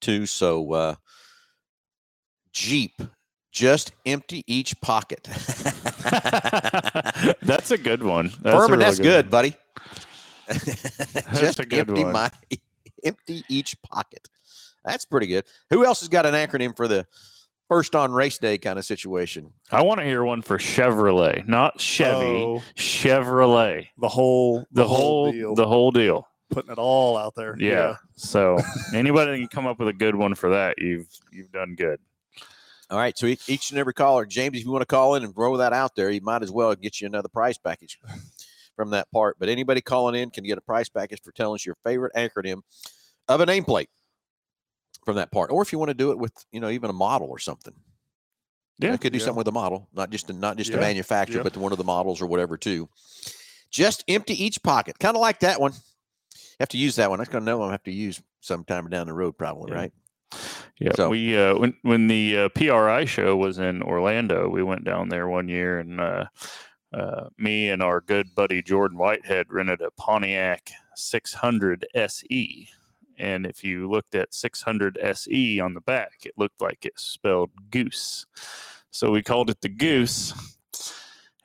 Too. 0.00 0.26
So 0.26 0.72
uh, 0.72 0.94
Jeep, 2.52 3.00
just 3.52 3.92
empty 4.04 4.42
each 4.46 4.78
pocket. 4.80 5.24
that's 7.42 7.70
a 7.70 7.78
good 7.78 8.02
one. 8.02 8.32
That's 8.40 8.54
a 8.54 8.58
Furman, 8.58 8.70
really 8.78 8.84
that's 8.84 8.98
good, 8.98 9.26
one. 9.26 9.30
buddy. 9.30 9.54
That's 10.48 11.40
just 11.40 11.58
a 11.58 11.66
good 11.66 11.80
empty 11.88 12.04
one. 12.04 12.12
my 12.12 12.30
empty 13.02 13.42
each 13.48 13.76
pocket. 13.82 14.28
That's 14.84 15.04
pretty 15.04 15.26
good. 15.26 15.44
Who 15.70 15.84
else 15.84 15.98
has 16.00 16.08
got 16.08 16.24
an 16.24 16.34
acronym 16.34 16.76
for 16.76 16.86
the 16.86 17.04
first 17.68 17.94
on 17.96 18.12
race 18.12 18.38
day 18.38 18.58
kind 18.58 18.78
of 18.78 18.84
situation. 18.84 19.52
I 19.70 19.82
want 19.82 20.00
to 20.00 20.06
hear 20.06 20.24
one 20.24 20.42
for 20.42 20.58
Chevrolet, 20.58 21.46
not 21.48 21.80
Chevy. 21.80 22.42
Oh, 22.42 22.62
Chevrolet. 22.76 23.88
the 23.98 24.08
whole 24.08 24.66
The, 24.72 24.86
whole 24.86 25.32
deal, 25.32 25.54
the 25.54 25.66
whole 25.66 25.90
deal. 25.90 26.28
Putting 26.50 26.70
it 26.70 26.78
all 26.78 27.16
out 27.16 27.34
there. 27.34 27.56
Yeah. 27.58 27.96
So 28.16 28.58
anybody 28.94 29.32
that 29.32 29.38
can 29.38 29.48
come 29.48 29.66
up 29.66 29.78
with 29.78 29.88
a 29.88 29.92
good 29.92 30.14
one 30.14 30.34
for 30.34 30.50
that, 30.50 30.78
you've 30.78 31.08
you've 31.32 31.52
done 31.52 31.74
good. 31.74 31.98
All 32.90 32.98
right. 32.98 33.16
So 33.18 33.26
each, 33.26 33.48
each 33.48 33.70
and 33.70 33.78
every 33.80 33.94
caller, 33.94 34.26
James, 34.26 34.56
if 34.56 34.64
you 34.64 34.70
want 34.70 34.82
to 34.82 34.86
call 34.86 35.16
in 35.16 35.24
and 35.24 35.34
throw 35.34 35.56
that 35.56 35.72
out 35.72 35.96
there, 35.96 36.10
you 36.10 36.20
might 36.20 36.42
as 36.42 36.52
well 36.52 36.74
get 36.74 37.00
you 37.00 37.06
another 37.08 37.28
prize 37.28 37.58
package 37.58 37.98
from 38.76 38.90
that 38.90 39.10
part. 39.10 39.36
But 39.40 39.48
anybody 39.48 39.80
calling 39.80 40.14
in 40.14 40.30
can 40.30 40.44
get 40.44 40.56
a 40.56 40.60
prize 40.60 40.88
package 40.88 41.20
for 41.22 41.32
telling 41.32 41.56
us 41.56 41.66
your 41.66 41.76
favorite 41.84 42.12
acronym 42.14 42.62
of 43.26 43.40
a 43.40 43.46
nameplate 43.46 43.88
from 45.04 45.16
that 45.16 45.32
part. 45.32 45.50
Or 45.50 45.62
if 45.62 45.72
you 45.72 45.80
want 45.80 45.88
to 45.88 45.94
do 45.94 46.12
it 46.12 46.18
with, 46.18 46.32
you 46.52 46.60
know, 46.60 46.68
even 46.70 46.90
a 46.90 46.92
model 46.92 47.28
or 47.28 47.40
something. 47.40 47.74
You 48.78 48.86
know, 48.86 48.92
Yeah, 48.92 48.96
could 48.98 49.12
do 49.12 49.18
yeah. 49.18 49.24
something 49.24 49.38
with 49.38 49.48
a 49.48 49.52
model, 49.52 49.88
not 49.92 50.10
just 50.10 50.30
a, 50.30 50.32
not 50.32 50.56
just 50.56 50.72
a 50.72 50.76
manufacturer, 50.76 51.38
yeah. 51.38 51.42
but 51.42 51.56
one 51.56 51.72
of 51.72 51.78
the 51.78 51.84
models 51.84 52.22
or 52.22 52.26
whatever 52.26 52.56
too. 52.56 52.88
Just 53.70 54.04
empty 54.06 54.40
each 54.44 54.62
pocket, 54.62 54.98
kind 55.00 55.16
of 55.16 55.20
like 55.20 55.40
that 55.40 55.60
one. 55.60 55.72
Have 56.60 56.68
to 56.70 56.78
use 56.78 56.96
that 56.96 57.10
one. 57.10 57.18
That's 57.18 57.30
gonna 57.30 57.44
know 57.44 57.62
I'm 57.62 57.70
have 57.70 57.82
to 57.84 57.92
use 57.92 58.20
sometime 58.40 58.88
down 58.88 59.06
the 59.06 59.12
road, 59.12 59.36
probably, 59.36 59.72
Yeah. 59.72 59.78
right? 59.78 59.92
Yeah, 60.78 60.92
So- 60.94 61.08
we 61.10 61.36
uh, 61.36 61.56
when 61.56 61.76
when 61.82 62.08
the 62.08 62.38
uh, 62.38 62.48
PRI 62.50 63.04
show 63.04 63.36
was 63.36 63.58
in 63.58 63.82
Orlando, 63.82 64.48
we 64.48 64.62
went 64.62 64.84
down 64.84 65.08
there 65.08 65.28
one 65.28 65.48
year, 65.48 65.78
and 65.78 66.00
uh, 66.00 66.24
uh, 66.92 67.28
me 67.38 67.70
and 67.70 67.82
our 67.82 68.00
good 68.00 68.34
buddy 68.34 68.62
Jordan 68.62 68.98
Whitehead 68.98 69.46
rented 69.50 69.80
a 69.80 69.90
Pontiac 69.92 70.70
600 70.94 71.86
SE. 71.94 72.68
And 73.18 73.46
if 73.46 73.64
you 73.64 73.88
looked 73.90 74.14
at 74.14 74.34
600 74.34 74.98
SE 74.98 75.58
on 75.60 75.72
the 75.74 75.80
back, 75.80 76.12
it 76.26 76.34
looked 76.36 76.60
like 76.60 76.84
it 76.84 76.98
spelled 77.00 77.50
goose. 77.70 78.26
So 78.90 79.10
we 79.10 79.22
called 79.22 79.48
it 79.50 79.60
the 79.62 79.70
goose, 79.70 80.34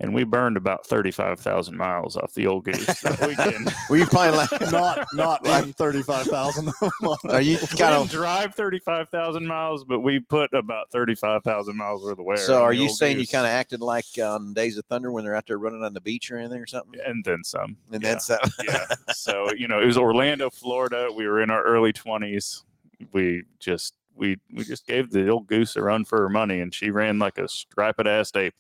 and 0.02 0.14
we 0.14 0.24
burned 0.24 0.58
about 0.58 0.86
35,000 0.86 1.78
miles 1.78 2.18
off 2.18 2.34
the 2.34 2.48
old 2.48 2.66
goose 2.66 2.86
that 3.02 3.22
weekend. 3.26 3.74
Were 3.90 3.98
you 3.98 4.08
playing 4.08 4.36
like? 4.36 4.50
not 4.72 5.08
not 5.14 5.46
in 5.46 5.74
thirty 5.74 6.02
five 6.02 6.26
thousand. 6.26 6.72
Are 7.30 7.42
you 7.42 7.58
we 7.62 7.78
kind 7.78 7.94
of? 7.94 8.10
drive 8.10 8.56
35,000 8.56 9.46
miles, 9.46 9.84
but 9.84 10.00
we 10.00 10.20
put 10.20 10.52
about 10.54 10.90
35,000 10.92 11.78
miles 11.78 12.04
worth 12.04 12.18
of 12.18 12.26
wear. 12.26 12.38
So 12.38 12.64
are 12.64 12.74
you 12.74 12.88
old 12.88 12.98
saying 12.98 13.20
you 13.20 13.28
kind 13.28 13.46
of 13.46 13.52
acted 13.52 13.80
like 13.80 14.06
on 14.22 14.54
Days 14.54 14.78
of 14.78 14.86
Thunder 14.86 15.12
when 15.12 15.24
they're 15.24 15.36
out 15.36 15.46
there 15.46 15.60
running 15.60 15.84
on 15.84 15.94
the 15.94 16.02
beach 16.02 16.32
or 16.32 16.38
anything 16.38 16.60
or 16.60 16.68
something? 16.68 17.00
and 17.06 17.24
then 17.24 17.44
some. 17.44 17.78
And 17.92 18.02
yeah. 18.02 18.10
that's 18.10 18.28
that. 18.28 18.52
yeah. 18.64 19.14
So, 19.14 19.52
you 19.54 19.68
know, 19.68 19.80
it 19.80 19.86
was 19.86 19.98
Orlando, 19.98 20.50
Florida. 20.50 21.10
We 21.16 21.28
were 21.28 21.42
in 21.42 21.52
our 21.52 21.64
early 21.64 21.94
20s. 21.94 22.64
We 23.12 23.44
just 23.60 23.96
we 24.16 24.38
we 24.54 24.64
just 24.64 24.86
gave 24.86 25.10
the 25.10 25.30
old 25.30 25.48
goose 25.48 25.76
a 25.76 25.82
run 25.82 26.06
for 26.06 26.20
her 26.20 26.30
money 26.30 26.60
and 26.60 26.74
she 26.74 26.92
ran 26.92 27.18
like 27.18 27.38
a 27.38 27.48
striped 27.48 28.06
ass 28.06 28.32
ape. 28.36 28.54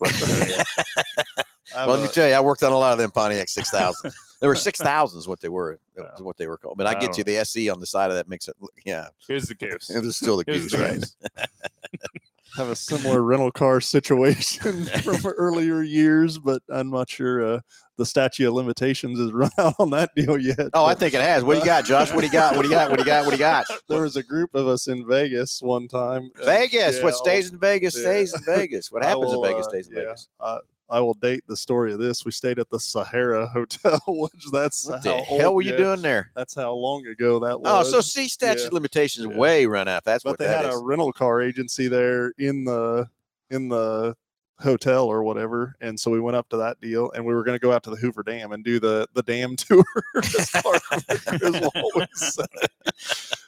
Like 1.75 1.87
well, 1.87 1.97
let 1.97 2.03
me 2.03 2.09
tell 2.09 2.27
you, 2.27 2.33
I 2.33 2.39
worked 2.39 2.63
on 2.63 2.71
a 2.71 2.77
lot 2.77 2.91
of 2.93 2.97
them 2.97 3.11
Pontiac 3.11 3.49
6000. 3.49 4.11
there 4.39 4.49
were 4.49 4.55
6000s 4.55 5.15
is 5.15 5.27
what 5.27 5.39
they 5.39 5.49
were. 5.49 5.79
That 5.95 6.13
was 6.13 6.21
what 6.21 6.37
they 6.37 6.47
were 6.47 6.57
called. 6.57 6.77
But 6.77 6.87
I 6.87 6.99
get 6.99 7.17
you 7.17 7.23
the 7.23 7.37
SE 7.37 7.69
on 7.69 7.79
the 7.79 7.85
side 7.85 8.09
of 8.09 8.15
that 8.17 8.27
makes 8.27 8.47
it, 8.47 8.55
look- 8.59 8.73
yeah, 8.85 9.07
Here's 9.27 9.47
the 9.47 9.55
goose. 9.55 9.89
it 9.89 10.03
was 10.03 10.17
still 10.17 10.37
the 10.37 10.43
Here's 10.45 10.63
goose, 10.63 10.71
the 10.71 10.77
right? 10.79 10.93
goose. 10.95 11.15
have 12.55 12.69
a 12.69 12.75
similar 12.75 13.21
rental 13.23 13.51
car 13.51 13.79
situation 13.79 14.85
from 14.85 15.25
earlier 15.25 15.81
years, 15.81 16.37
but 16.37 16.61
I'm 16.69 16.89
not 16.89 17.09
sure 17.09 17.55
uh, 17.55 17.59
the 17.97 18.05
statute 18.05 18.47
of 18.47 18.53
limitations 18.53 19.19
is 19.19 19.31
run 19.31 19.51
out 19.57 19.75
on 19.79 19.89
that 19.91 20.11
deal 20.15 20.37
yet. 20.37 20.69
Oh, 20.73 20.85
I 20.85 20.93
think 20.93 21.13
it 21.13 21.21
has. 21.21 21.43
What 21.43 21.53
do 21.53 21.59
you 21.59 21.65
got, 21.65 21.85
Josh? 21.85 22.11
What 22.11 22.21
do 22.21 22.27
you 22.27 22.33
got? 22.33 22.55
What 22.55 22.63
do 22.63 22.67
you 22.67 22.73
got? 22.73 22.89
What 22.89 22.97
do 22.97 23.01
you 23.03 23.05
got? 23.05 23.25
What 23.25 23.31
do 23.31 23.35
you 23.35 23.39
got? 23.39 23.67
there 23.87 24.01
was 24.01 24.15
a 24.17 24.23
group 24.23 24.53
of 24.53 24.67
us 24.67 24.87
in 24.87 25.07
Vegas 25.07 25.61
one 25.61 25.87
time. 25.87 26.31
uh, 26.41 26.45
Vegas. 26.45 26.97
yeah, 26.97 27.03
what 27.03 27.15
stays 27.15 27.51
in 27.51 27.59
Vegas 27.59 27.95
yeah. 27.95 28.03
stays 28.03 28.33
in 28.33 28.41
Vegas. 28.43 28.91
What 28.91 29.03
happens 29.03 29.27
will, 29.27 29.45
in 29.45 29.51
Vegas 29.51 29.67
uh, 29.67 29.69
stays 29.69 29.87
in 29.87 29.95
yeah, 29.95 30.01
Vegas. 30.01 30.27
I, 30.39 30.57
I 30.91 30.99
will 30.99 31.13
date 31.13 31.43
the 31.47 31.55
story 31.57 31.93
of 31.93 31.99
this. 31.99 32.25
We 32.25 32.31
stayed 32.31 32.59
at 32.59 32.69
the 32.69 32.79
Sahara 32.79 33.47
Hotel, 33.53 33.99
which 34.07 34.45
that's 34.51 34.85
What 34.87 34.97
how 35.05 35.17
the 35.17 35.17
hell 35.23 35.55
were 35.55 35.61
you 35.61 35.75
doing 35.77 36.01
there? 36.01 36.31
That's 36.35 36.53
how 36.53 36.73
long 36.73 37.07
ago 37.07 37.39
that 37.39 37.59
was. 37.61 37.87
Oh, 37.87 37.89
so 37.89 38.01
see, 38.01 38.27
statute 38.27 38.63
Yeah. 38.63 38.69
limitations 38.73 39.27
Yeah. 39.31 39.37
way 39.37 39.65
run 39.65 39.87
out. 39.87 40.03
That's 40.03 40.23
but 40.23 40.31
what 40.31 40.39
they 40.39 40.47
had 40.47 40.65
is. 40.65 40.75
a 40.75 40.77
rental 40.83 41.13
car 41.13 41.41
agency 41.41 41.87
there 41.87 42.33
in 42.37 42.65
the 42.65 43.09
in 43.49 43.69
the 43.69 44.15
hotel 44.59 45.07
or 45.07 45.23
whatever 45.23 45.75
and 45.81 45.99
so 45.99 46.11
we 46.11 46.19
went 46.19 46.37
up 46.37 46.47
to 46.47 46.55
that 46.55 46.79
deal 46.79 47.09
and 47.15 47.25
we 47.25 47.33
were 47.33 47.43
going 47.43 47.55
to 47.55 47.59
go 47.59 47.71
out 47.73 47.81
to 47.81 47.89
the 47.89 47.95
hoover 47.95 48.21
dam 48.21 48.51
and 48.51 48.63
do 48.63 48.79
the 48.79 49.07
the 49.15 49.23
dam 49.23 49.55
tour 49.57 49.83
as 50.17 50.49
part 50.51 50.79
of 50.91 51.03
it, 51.09 51.41
is 51.41 51.59
what 51.61 51.95
we 51.95 52.05
said. 52.13 52.45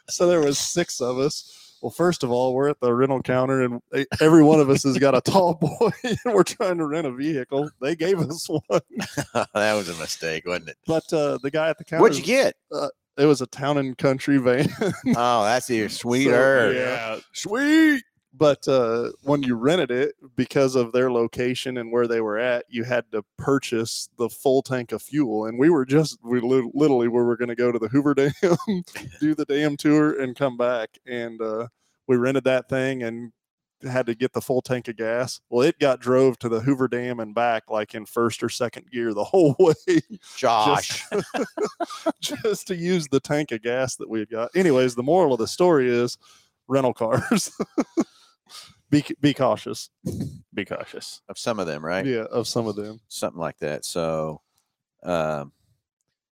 so 0.10 0.26
there 0.26 0.40
was 0.42 0.58
six 0.58 1.00
of 1.00 1.20
us 1.20 1.73
well 1.84 1.92
first 1.92 2.24
of 2.24 2.32
all 2.32 2.56
we're 2.56 2.70
at 2.70 2.80
the 2.80 2.92
rental 2.94 3.22
counter 3.22 3.62
and 3.62 3.80
every 4.22 4.42
one 4.42 4.60
of 4.60 4.70
us 4.70 4.82
has 4.84 4.98
got 4.98 5.14
a 5.16 5.22
tall 5.22 5.54
boy 5.62 5.92
and 6.04 6.18
we're 6.34 6.42
trying 6.44 6.78
to 6.80 6.86
rent 6.88 7.06
a 7.06 7.12
vehicle 7.12 7.70
they 7.82 7.96
gave 7.96 8.20
us 8.20 8.48
one 8.50 8.62
that 9.54 9.74
was 9.76 9.90
a 9.90 9.96
mistake, 10.00 10.48
wasn't 10.48 10.70
it? 10.70 10.78
but 10.88 11.04
uh 11.14 11.38
the 11.44 11.52
guy 11.52 11.70
at 11.70 11.78
the 11.78 11.84
counter 11.84 12.02
What'd 12.02 12.18
you 12.18 12.24
get? 12.24 12.56
it 13.18 13.26
was 13.26 13.42
a 13.42 13.48
town 13.48 13.78
and 13.78 13.96
country 13.98 14.38
van 14.40 14.68
Oh, 15.16 15.44
that's 15.44 15.70
even 15.70 15.90
sweeter. 16.02 16.74
yeah. 16.74 17.20
sweet. 17.34 18.02
But 18.36 18.68
uh, 18.68 19.12
when 19.22 19.44
you 19.44 19.56
rented 19.56 19.92
it, 19.92 20.16
because 20.36 20.76
of 20.76 20.92
their 20.92 21.12
location 21.12 21.78
and 21.78 21.92
where 21.92 22.08
they 22.08 22.20
were 22.20 22.40
at, 22.40 22.66
you 22.68 22.84
had 22.84 23.06
to 23.12 23.24
purchase 23.38 24.10
the 24.18 24.28
full 24.28 24.64
tank 24.64 24.92
of 24.92 25.04
fuel. 25.04 25.46
And 25.46 25.60
we 25.60 25.70
were 25.70 25.86
just, 25.86 26.18
we 26.24 26.40
li- 26.40 26.72
literally, 26.74 27.08
we 27.08 27.22
were 27.22 27.38
going 27.38 27.50
to 27.50 27.56
go 27.56 27.72
to 27.72 27.78
the 27.78 27.90
Hoover 27.90 28.14
Dam, 28.16 28.34
do 29.20 29.36
the 29.36 29.46
dam 29.48 29.78
tour, 29.78 30.20
and 30.20 30.36
come 30.36 30.58
back. 30.58 30.90
And 31.06 31.40
uh, 31.42 31.68
we 32.08 32.18
rented 32.18 32.44
that 32.46 32.70
thing 32.70 33.04
and 33.04 33.32
had 33.84 34.06
to 34.06 34.16
get 34.16 34.34
the 34.34 34.42
full 34.42 34.62
tank 34.62 34.88
of 34.88 34.98
gas. 34.98 35.42
Well, 35.50 35.68
it 35.68 35.78
got 35.80 36.00
drove 36.00 36.40
to 36.40 36.50
the 36.50 36.62
Hoover 36.62 36.88
Dam 36.88 37.20
and 37.20 37.36
back 37.36 37.70
like 37.70 37.94
in 37.94 38.06
first 38.06 38.44
or 38.44 38.50
second 38.50 38.90
gear 38.92 39.14
the 39.14 39.24
whole 39.24 39.56
way 39.60 40.02
Josh. 40.36 41.06
just 42.22 42.68
to 42.68 42.76
use 42.76 43.08
the 43.08 43.20
tank 43.20 43.52
of 43.52 43.62
gas 43.62 43.96
that 43.98 44.10
we 44.10 44.20
had 44.20 44.30
got. 44.30 44.56
Anyways, 44.56 44.96
the 44.96 45.04
moral 45.04 45.34
of 45.34 45.40
the 45.40 45.48
story 45.48 45.90
is 45.90 46.18
rental 46.68 46.94
cars. 46.94 47.52
Be 48.90 49.04
be 49.22 49.34
cautious. 49.34 49.90
Be 50.54 50.66
cautious. 50.66 51.22
of 51.30 51.38
some 51.38 51.60
of 51.60 51.68
them, 51.68 51.84
right? 51.84 52.06
Yeah, 52.06 52.26
of 52.32 52.48
some 52.48 52.68
of 52.68 52.76
them. 52.76 53.00
Something 53.08 53.40
like 53.40 53.58
that. 53.60 53.86
So, 53.86 54.42
um, 55.04 55.52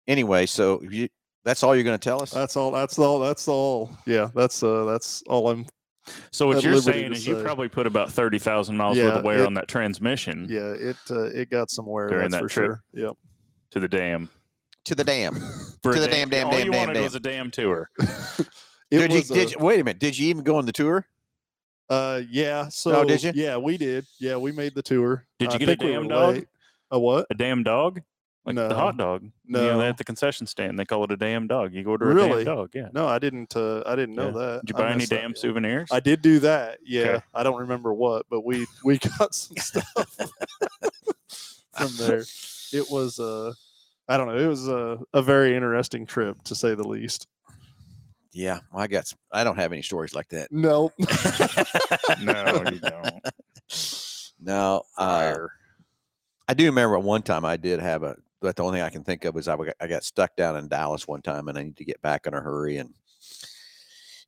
anyway, 0.07 0.45
so 0.45 0.81
you, 0.83 1.09
that's 1.43 1.63
all 1.63 1.75
you're 1.75 1.83
going 1.83 1.99
to 1.99 2.03
tell 2.03 2.21
us? 2.21 2.31
That's 2.31 2.55
all. 2.55 2.71
That's 2.71 2.97
all. 2.97 3.19
That's 3.19 3.47
all. 3.47 3.91
Yeah, 4.05 4.29
that's 4.33 4.63
uh, 4.63 4.85
that's 4.85 5.21
all 5.27 5.49
I'm. 5.49 5.65
So 6.31 6.47
what 6.47 6.63
you're 6.63 6.77
saying 6.81 7.11
to 7.11 7.17
is 7.17 7.25
you 7.27 7.41
probably 7.41 7.67
put 7.67 7.87
about 7.87 8.11
30,000 8.11 8.77
miles 8.77 8.95
worth 8.97 9.13
of 9.15 9.23
wear 9.23 9.39
it- 9.39 9.45
on 9.47 9.55
that 9.55 9.67
transmission 9.67 10.45
Yeah, 10.47 10.71
it 10.73 10.97
uh, 11.09 11.23
it 11.31 11.49
got 11.49 11.71
some 11.71 11.87
wear. 11.87 12.07
During 12.09 12.29
that's 12.29 12.35
that 12.35 12.41
for 12.43 12.47
trip. 12.49 12.65
sure. 12.67 12.83
Yep. 12.93 13.13
to 13.71 13.79
the 13.79 13.87
dam. 13.87 14.29
to 14.85 14.93
the 14.95 15.03
dam. 15.03 15.33
For 15.83 15.91
a 15.91 15.95
To 15.95 15.99
the 16.01 16.07
damn, 16.07 16.29
damn, 16.29 16.45
all 16.47 16.51
damn, 16.53 16.65
you 16.67 16.71
damn, 16.71 16.79
wanted 16.81 16.93
damn. 16.93 17.03
was 17.03 17.15
a 17.15 17.19
damn 17.19 17.49
tour. 17.51 17.89
Did 18.91 19.11
you, 19.11 19.17
was 19.17 19.27
did 19.29 19.51
you, 19.51 19.57
wait 19.59 19.79
a 19.79 19.83
minute. 19.83 19.99
Did 19.99 20.15
you 20.17 20.27
even 20.29 20.43
go 20.43 20.57
on 20.57 20.65
the 20.67 20.71
tour? 20.71 21.07
Uh, 21.89 22.21
yeah. 22.29 22.67
So 22.69 23.03
did 23.03 23.21
you? 23.23 23.31
Yeah, 23.35 23.57
we 23.57 23.77
did. 23.77 24.05
Yeah, 24.19 24.37
we 24.37 24.51
made 24.51 24.73
the 24.75 24.81
tour. 24.81 25.25
Did 25.39 25.51
you 25.51 25.55
I 25.55 25.57
get 25.59 25.69
a 25.69 25.71
think 25.73 25.81
we 25.83 25.91
damn 25.91 26.07
dog? 26.07 26.35
late. 26.35 26.47
A 26.91 26.99
what? 26.99 27.27
A 27.29 27.33
damn 27.35 27.63
dog? 27.63 28.01
Like 28.45 28.55
the 28.57 28.75
hot 28.75 28.95
No. 28.95 29.03
dog. 29.05 29.23
You 29.23 29.31
know, 29.47 29.77
No. 29.79 29.81
at 29.81 29.97
the 29.97 30.03
concession 30.03 30.45
stand, 30.45 30.77
they 30.77 30.85
call 30.85 31.03
it 31.03 31.11
a 31.11 31.17
damn 31.17 31.47
dog. 31.47 31.73
You 31.73 31.83
order 31.89 32.11
a 32.11 32.15
damn 32.29 32.43
dog. 32.45 32.69
Yeah. 32.75 32.89
No, 32.93 33.07
I 33.07 33.17
didn't. 33.17 33.55
Uh, 33.55 33.81
I 33.87 33.95
didn't 33.95 34.13
know 34.15 34.25
Yeah. 34.27 34.31
that. 34.31 34.61
Did 34.65 34.69
you 34.69 34.75
buy 34.75 34.89
any 34.89 34.97
missed 34.97 35.09
that, 35.09 35.21
damn 35.21 35.35
souvenirs? 35.35 35.89
I 35.91 35.99
did 35.99 36.21
do 36.21 36.37
that. 36.39 36.77
Yeah, 36.85 37.01
Okay. 37.03 37.23
I 37.33 37.41
don't 37.43 37.59
remember 37.59 37.91
what, 37.93 38.27
but 38.29 38.41
we 38.45 38.67
we 38.83 38.97
got 39.19 39.33
some 39.33 39.57
stuff 39.57 39.91
from 41.77 41.89
there. 41.97 42.23
It 42.73 42.89
was 42.91 43.19
uh 43.19 43.53
I 44.07 44.17
don't 44.17 44.27
know. 44.27 44.37
It 44.37 44.47
was 44.47 44.67
a, 44.67 44.99
a 45.13 45.23
very 45.23 45.55
interesting 45.55 46.05
trip 46.05 46.43
to 46.43 46.53
say 46.53 46.75
the 46.75 46.87
least. 46.87 47.27
Yeah, 48.35 48.59
well, 48.73 48.83
I 48.83 48.87
got. 48.87 49.07
Some, 49.07 49.17
I 49.31 49.45
don't 49.45 49.55
have 49.55 49.71
any 49.71 49.81
stories 49.81 50.13
like 50.13 50.27
that. 50.29 50.51
No, 50.51 50.91
no, 52.21 52.63
you 52.69 52.79
don't. 52.79 53.21
No, 54.41 54.83
uh, 54.97 55.37
I 56.49 56.53
do 56.53 56.65
remember 56.65 56.99
one 56.99 57.21
time 57.21 57.45
I 57.45 57.55
did 57.55 57.79
have 57.79 58.03
a. 58.03 58.17
But 58.41 58.57
the 58.57 58.63
only 58.63 58.77
thing 58.79 58.85
I 58.85 58.89
can 58.89 59.05
think 59.05 59.23
of 59.23 59.37
is 59.37 59.47
I, 59.47 59.55
got- 59.55 59.75
I 59.79 59.87
got 59.87 60.03
stuck 60.03 60.35
down 60.35 60.57
in 60.57 60.67
Dallas 60.67 61.07
one 61.07 61.21
time, 61.21 61.47
and 61.47 61.57
I 61.57 61.63
need 61.63 61.77
to 61.77 61.85
get 61.85 62.01
back 62.01 62.27
in 62.27 62.33
a 62.33 62.41
hurry, 62.41 62.75
and 62.77 62.93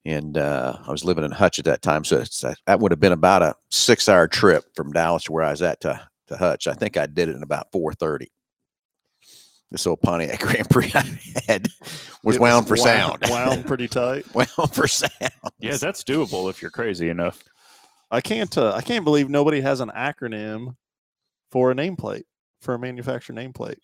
and 0.05 0.37
uh, 0.37 0.77
I 0.87 0.89
was 0.89 1.03
living 1.03 1.25
in 1.25 1.31
Hutch 1.31 1.59
at 1.59 1.65
that 1.65 1.81
time, 1.81 2.05
so 2.05 2.19
it's, 2.21 2.39
that 2.39 2.57
that 2.65 2.79
would 2.79 2.93
have 2.93 3.01
been 3.01 3.11
about 3.11 3.41
a 3.41 3.55
six-hour 3.71 4.29
trip 4.29 4.63
from 4.73 4.93
Dallas 4.93 5.25
to 5.25 5.33
where 5.33 5.43
I 5.43 5.51
was 5.51 5.61
at 5.61 5.81
to 5.81 5.99
to 6.27 6.37
Hutch. 6.37 6.67
I 6.67 6.73
think 6.75 6.95
I 6.95 7.07
did 7.07 7.27
it 7.27 7.35
in 7.35 7.43
about 7.43 7.73
four 7.73 7.91
thirty. 7.91 8.31
This 9.71 9.85
old 9.85 10.01
Pontiac 10.01 10.39
Grand 10.41 10.69
Prix 10.69 10.91
I 10.93 11.19
had 11.47 11.67
was 12.23 12.37
It 12.37 12.41
wound 12.41 12.67
for 12.67 12.75
wound- 12.75 12.81
sound. 12.83 13.19
Wound 13.29 13.65
pretty 13.65 13.87
tight. 13.87 14.25
wound 14.33 14.49
for 14.73 14.87
sound. 14.87 15.11
Yeah, 15.59 15.75
that's 15.77 16.03
doable 16.03 16.49
if 16.49 16.61
you're 16.61 16.71
crazy 16.71 17.09
enough. 17.09 17.43
I 18.09 18.21
can't. 18.21 18.57
Uh, 18.57 18.73
I 18.73 18.81
can't 18.81 19.03
believe 19.03 19.29
nobody 19.29 19.59
has 19.61 19.81
an 19.81 19.91
acronym 19.95 20.75
for 21.51 21.71
a 21.71 21.75
nameplate 21.75 22.23
for 22.61 22.73
a 22.75 22.79
manufacturer 22.79 23.35
nameplate. 23.35 23.77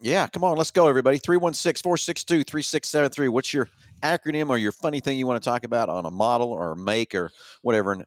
Yeah, 0.00 0.26
come 0.28 0.44
on, 0.44 0.56
let's 0.56 0.70
go, 0.70 0.86
everybody. 0.88 1.18
316 1.18 1.82
462 1.82 2.44
3673. 2.44 3.28
What's 3.28 3.52
your 3.54 3.68
acronym 4.02 4.48
or 4.48 4.58
your 4.58 4.70
funny 4.72 5.00
thing 5.00 5.18
you 5.18 5.26
want 5.26 5.42
to 5.42 5.48
talk 5.48 5.64
about 5.64 5.88
on 5.88 6.04
a 6.06 6.10
model 6.10 6.52
or 6.52 6.72
a 6.72 6.76
make 6.76 7.14
or 7.14 7.30
whatever? 7.62 7.92
And 7.92 8.04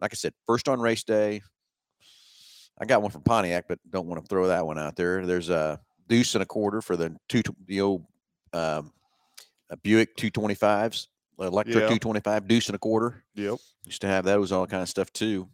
like 0.00 0.12
I 0.12 0.16
said, 0.16 0.32
first 0.46 0.68
on 0.68 0.80
race 0.80 1.04
day. 1.04 1.42
I 2.78 2.86
got 2.86 3.02
one 3.02 3.10
from 3.10 3.22
Pontiac, 3.22 3.66
but 3.68 3.78
don't 3.90 4.06
want 4.06 4.22
to 4.22 4.26
throw 4.28 4.48
that 4.48 4.66
one 4.66 4.78
out 4.78 4.96
there. 4.96 5.26
There's 5.26 5.50
a 5.50 5.78
deuce 6.10 6.34
and 6.34 6.42
a 6.42 6.46
quarter 6.46 6.82
for 6.82 6.96
the 6.96 7.16
two 7.28 7.42
the 7.66 7.80
old 7.80 8.04
um, 8.52 8.92
uh, 9.70 9.76
Buick 9.82 10.16
225s, 10.16 11.06
electric 11.38 11.76
Yeah. 11.76 11.80
225 11.86 12.48
deuce 12.48 12.68
and 12.68 12.74
a 12.74 12.78
quarter. 12.78 13.24
Yep. 13.36 13.58
Used 13.84 14.00
to 14.02 14.08
have 14.08 14.24
those 14.24 14.52
all 14.52 14.66
kind 14.66 14.82
of 14.82 14.88
stuff 14.88 15.10
too. 15.12 15.48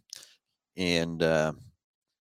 And 0.75 1.23
uh, 1.23 1.53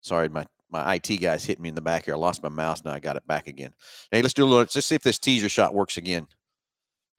sorry, 0.01 0.29
my 0.29 0.45
my 0.69 0.95
IT 0.95 1.21
guys 1.21 1.45
hit 1.45 1.59
me 1.59 1.69
in 1.69 1.75
the 1.75 1.81
back 1.81 2.05
here. 2.05 2.13
I 2.13 2.17
lost 2.17 2.43
my 2.43 2.49
mouse. 2.49 2.83
Now 2.83 2.91
I 2.91 2.99
got 2.99 3.15
it 3.15 3.25
back 3.25 3.47
again. 3.47 3.73
Hey, 4.11 4.21
let's 4.21 4.33
do 4.33 4.43
a 4.43 4.45
little. 4.45 4.59
Let's 4.59 4.85
see 4.85 4.95
if 4.95 5.01
this 5.01 5.17
teaser 5.17 5.49
shot 5.49 5.73
works 5.73 5.97
again. 5.97 6.27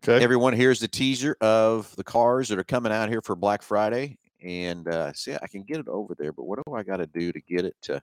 Okay. 0.05 0.23
Everyone, 0.23 0.53
here's 0.53 0.79
the 0.79 0.87
teaser 0.87 1.37
of 1.41 1.95
the 1.97 2.05
cars 2.05 2.49
that 2.51 2.59
are 2.59 2.65
coming 2.65 2.93
out 2.93 3.09
here 3.09 3.21
for 3.21 3.35
Black 3.35 3.63
Friday. 3.63 4.17
And 4.41 4.87
uh, 4.87 5.13
see, 5.13 5.35
I 5.35 5.49
can 5.49 5.65
get 5.65 5.79
it 5.79 5.89
over 5.89 6.15
there, 6.15 6.33
but 6.33 6.45
what 6.45 6.61
do 6.65 6.75
I 6.75 6.85
got 6.85 6.99
to 6.99 7.07
do 7.07 7.33
to 7.33 7.41
get 7.41 7.65
it 7.65 7.75
to 7.83 8.01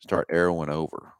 start 0.00 0.28
arrowing 0.30 0.70
over? 0.70 1.12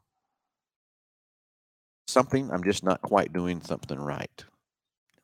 Something 2.08 2.50
I'm 2.50 2.64
just 2.64 2.82
not 2.82 3.00
quite 3.02 3.32
doing 3.32 3.60
something 3.62 3.98
right. 3.98 4.44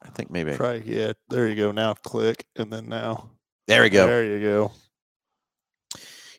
I 0.02 0.08
think 0.10 0.30
maybe 0.30 0.52
I- 0.52 0.56
Try. 0.56 0.74
Yeah. 0.84 1.12
There 1.28 1.48
you 1.48 1.56
go. 1.56 1.72
Now 1.72 1.94
click, 1.94 2.44
and 2.56 2.72
then 2.72 2.88
now. 2.88 3.30
there 3.66 3.82
we 3.82 3.90
go. 3.90 4.06
There 4.06 4.24
you 4.24 4.40
go. 4.40 4.72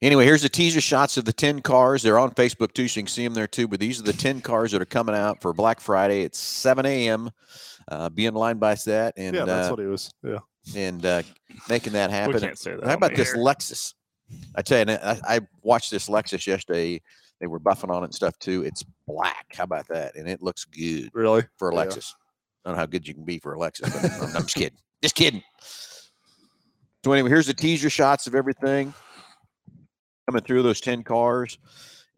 Anyway, 0.01 0.25
here's 0.25 0.43
the 0.43 0.49
teaser 0.49 0.79
shots 0.79 1.17
of 1.17 1.25
the 1.25 1.33
10 1.33 1.61
cars. 1.63 2.03
They're 2.03 2.19
on 2.19 2.29
Facebook 2.35 2.71
too, 2.73 2.87
so 2.87 2.99
you 2.99 3.03
can 3.05 3.09
see 3.09 3.23
them 3.23 3.33
there 3.33 3.47
too. 3.47 3.67
But 3.67 3.79
these 3.79 3.99
are 3.99 4.03
the 4.03 4.13
10 4.13 4.41
cars 4.41 4.71
that 4.71 4.81
are 4.81 4.85
coming 4.85 5.15
out 5.15 5.41
for 5.41 5.53
Black 5.53 5.79
Friday. 5.79 6.21
It's 6.21 6.37
7 6.37 6.85
a.m. 6.85 7.31
Uh, 7.87 8.07
be 8.09 8.27
in 8.27 8.35
line 8.35 8.57
by 8.59 8.75
that 8.85 9.13
and 9.17 9.35
yeah, 9.35 9.45
that's 9.45 9.67
uh, 9.67 9.71
what 9.71 9.79
he 9.79 9.85
was. 9.87 10.11
Yeah. 10.23 10.39
and 10.75 11.03
uh, 11.03 11.23
making 11.67 11.93
that 11.93 12.09
We 12.11 12.15
happen. 12.15 12.39
can't 12.39 12.59
say 12.59 12.75
that. 12.75 12.83
How 12.85 12.93
about 12.93 13.15
this 13.15 13.33
air. 13.33 13.37
Lexus? 13.37 13.95
I 14.55 14.61
tell 14.61 14.87
you, 14.87 14.93
I, 14.95 15.19
I 15.27 15.39
watched 15.63 15.91
this 15.91 16.09
Lexus 16.09 16.45
yesterday. 16.47 17.01
They 17.39 17.47
were 17.47 17.59
buffing 17.59 17.89
on 17.89 18.01
it 18.03 18.07
and 18.07 18.15
stuff 18.15 18.37
too. 18.39 18.63
It's 18.63 18.83
black. 19.07 19.45
How 19.55 19.63
about 19.65 19.87
that? 19.89 20.15
And 20.15 20.27
it 20.27 20.41
looks 20.41 20.65
good 20.65 21.09
Really. 21.13 21.43
for 21.57 21.69
a 21.69 21.75
Yeah. 21.75 21.85
Lexus. 21.85 22.13
I 22.65 22.69
don't 22.69 22.75
know 22.75 22.79
how 22.79 22.85
good 22.87 23.07
you 23.07 23.13
can 23.13 23.23
be 23.23 23.39
for 23.39 23.53
a 23.53 23.57
Lexus, 23.57 23.91
but 23.93 24.11
I'm, 24.29 24.35
I'm 24.35 24.41
just 24.43 24.55
kidding. 24.55 24.77
Just 25.01 25.15
kidding. 25.15 25.43
So 27.05 27.11
anyway, 27.13 27.29
here's 27.29 27.47
the 27.47 27.53
teaser 27.53 27.89
shots 27.89 28.27
of 28.27 28.35
everything 28.35 28.93
coming 30.27 30.41
through 30.43 30.63
those 30.63 30.81
10 30.81 31.03
cars. 31.03 31.57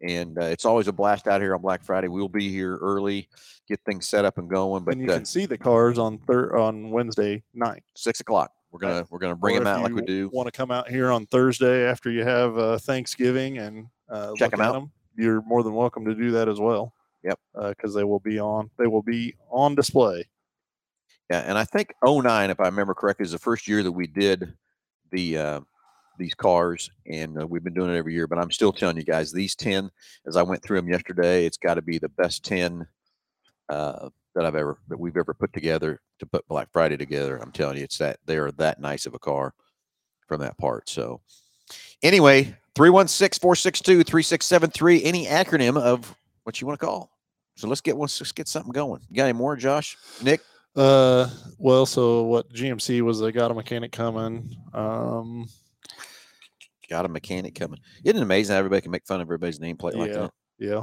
And 0.02 0.38
uh, 0.38 0.44
it's 0.46 0.64
always 0.64 0.88
a 0.88 0.92
blast 0.92 1.28
out 1.28 1.42
here 1.42 1.54
on 1.54 1.60
Black 1.60 1.84
Friday. 1.84 2.08
We'll 2.08 2.28
be 2.30 2.48
here 2.48 2.76
early, 2.78 3.28
get 3.68 3.78
things 3.84 4.08
set 4.08 4.24
up 4.24 4.38
and 4.38 4.48
going. 4.48 4.82
But 4.82 4.94
and 4.94 5.02
you 5.04 5.10
uh, 5.12 5.16
can 5.16 5.24
see 5.26 5.44
the 5.44 5.58
cars 5.58 5.98
on 5.98 6.18
thir- 6.26 6.56
on 6.56 6.90
Wednesday 6.90 7.42
night. 7.52 7.82
six 7.94 8.20
o'clock, 8.20 8.50
we're 8.70 8.78
gonna 8.80 9.06
we're 9.10 9.18
gonna 9.18 9.36
bring 9.36 9.56
them 9.56 9.66
out 9.66 9.82
like 9.82 9.92
we 9.92 10.02
do. 10.02 10.30
Want 10.32 10.46
to 10.46 10.52
come 10.52 10.70
out 10.70 10.88
here 10.88 11.10
on 11.10 11.26
Thursday 11.26 11.84
after 11.84 12.10
you 12.10 12.24
have 12.24 12.56
uh, 12.56 12.78
Thanksgiving 12.78 13.58
and 13.58 13.86
uh, 14.08 14.32
Check 14.36 14.52
them 14.52 14.60
at 14.60 14.68
out. 14.68 14.76
'em, 14.76 14.90
You're 15.16 15.42
more 15.42 15.62
than 15.62 15.74
welcome 15.74 16.04
to 16.04 16.14
do 16.14 16.30
that 16.32 16.48
as 16.48 16.60
well. 16.60 16.94
Yep. 17.22 17.38
Because 17.54 17.94
they 17.94 18.04
will 18.04 18.20
be 18.20 18.38
on. 18.40 18.70
They 18.78 18.86
will 18.86 19.02
be 19.02 19.34
on 19.50 19.74
display. 19.74 20.28
Yeah, 21.30 21.40
and 21.46 21.56
I 21.56 21.64
think 21.64 21.94
09, 22.04 22.50
if 22.50 22.58
I 22.58 22.64
remember 22.64 22.94
correctly, 22.94 23.24
is 23.24 23.30
the 23.30 23.38
first 23.38 23.68
year 23.68 23.82
that 23.84 23.92
we 23.92 24.08
did 24.08 24.52
the 25.12 25.38
uh, 25.38 25.60
these 26.18 26.34
cars, 26.34 26.90
and 27.06 27.40
uh, 27.40 27.46
we've 27.46 27.62
been 27.62 27.74
doing 27.74 27.90
it 27.90 27.96
every 27.96 28.14
year. 28.14 28.26
But 28.26 28.38
I'm 28.38 28.50
still 28.50 28.72
telling 28.72 28.96
you 28.96 29.04
guys, 29.04 29.32
these 29.32 29.54
10, 29.54 29.90
as 30.26 30.36
I 30.36 30.42
went 30.42 30.62
through 30.62 30.78
them 30.78 30.88
yesterday, 30.88 31.46
it's 31.46 31.56
got 31.56 31.74
to 31.74 31.82
be 31.82 31.98
the 31.98 32.08
best 32.08 32.44
10 32.44 32.86
uh, 33.68 34.08
that 34.34 34.46
I've 34.46 34.56
ever 34.56 34.78
that 34.88 34.98
we've 34.98 35.16
ever 35.16 35.34
put 35.34 35.52
together 35.52 36.00
to 36.18 36.26
put 36.26 36.46
Black 36.48 36.68
Friday 36.72 36.96
together. 36.96 37.38
I'm 37.38 37.52
telling 37.52 37.78
you, 37.78 37.84
it's 37.84 37.98
that 37.98 38.18
they 38.26 38.36
are 38.38 38.50
that 38.52 38.80
nice 38.80 39.06
of 39.06 39.14
a 39.14 39.18
car 39.18 39.54
from 40.26 40.40
that 40.40 40.56
part. 40.58 40.88
So, 40.88 41.20
anyway, 42.02 42.54
316 42.74 43.40
462 43.40 44.04
3673, 44.04 45.04
any 45.04 45.26
acronym 45.26 45.80
of 45.80 46.14
what 46.44 46.60
you 46.60 46.66
want 46.66 46.78
to 46.78 46.86
call. 46.86 47.10
So 47.56 47.68
let's 47.68 47.80
get 47.80 47.96
one. 47.96 48.06
Let's 48.06 48.32
get 48.32 48.48
something 48.48 48.72
going. 48.72 49.02
You 49.10 49.16
got 49.16 49.24
any 49.24 49.38
more, 49.38 49.56
Josh? 49.56 49.96
Nick? 50.22 50.40
Uh, 50.76 51.28
well, 51.58 51.84
so 51.84 52.22
what 52.22 52.52
GMC 52.52 53.02
was 53.02 53.20
they 53.20 53.32
got 53.32 53.50
a 53.50 53.54
mechanic 53.54 53.92
coming. 53.92 54.56
Um, 54.72 55.48
got 56.88 57.04
a 57.04 57.08
mechanic 57.08 57.54
coming. 57.54 57.80
Isn't 58.04 58.18
it 58.18 58.22
amazing 58.22 58.54
how 58.54 58.58
everybody 58.58 58.82
can 58.82 58.90
make 58.90 59.06
fun 59.06 59.20
of 59.20 59.26
everybody's 59.26 59.58
nameplate 59.58 59.94
like 59.94 60.12
yeah, 60.12 60.18
that? 60.18 60.30
yeah, 60.58 60.82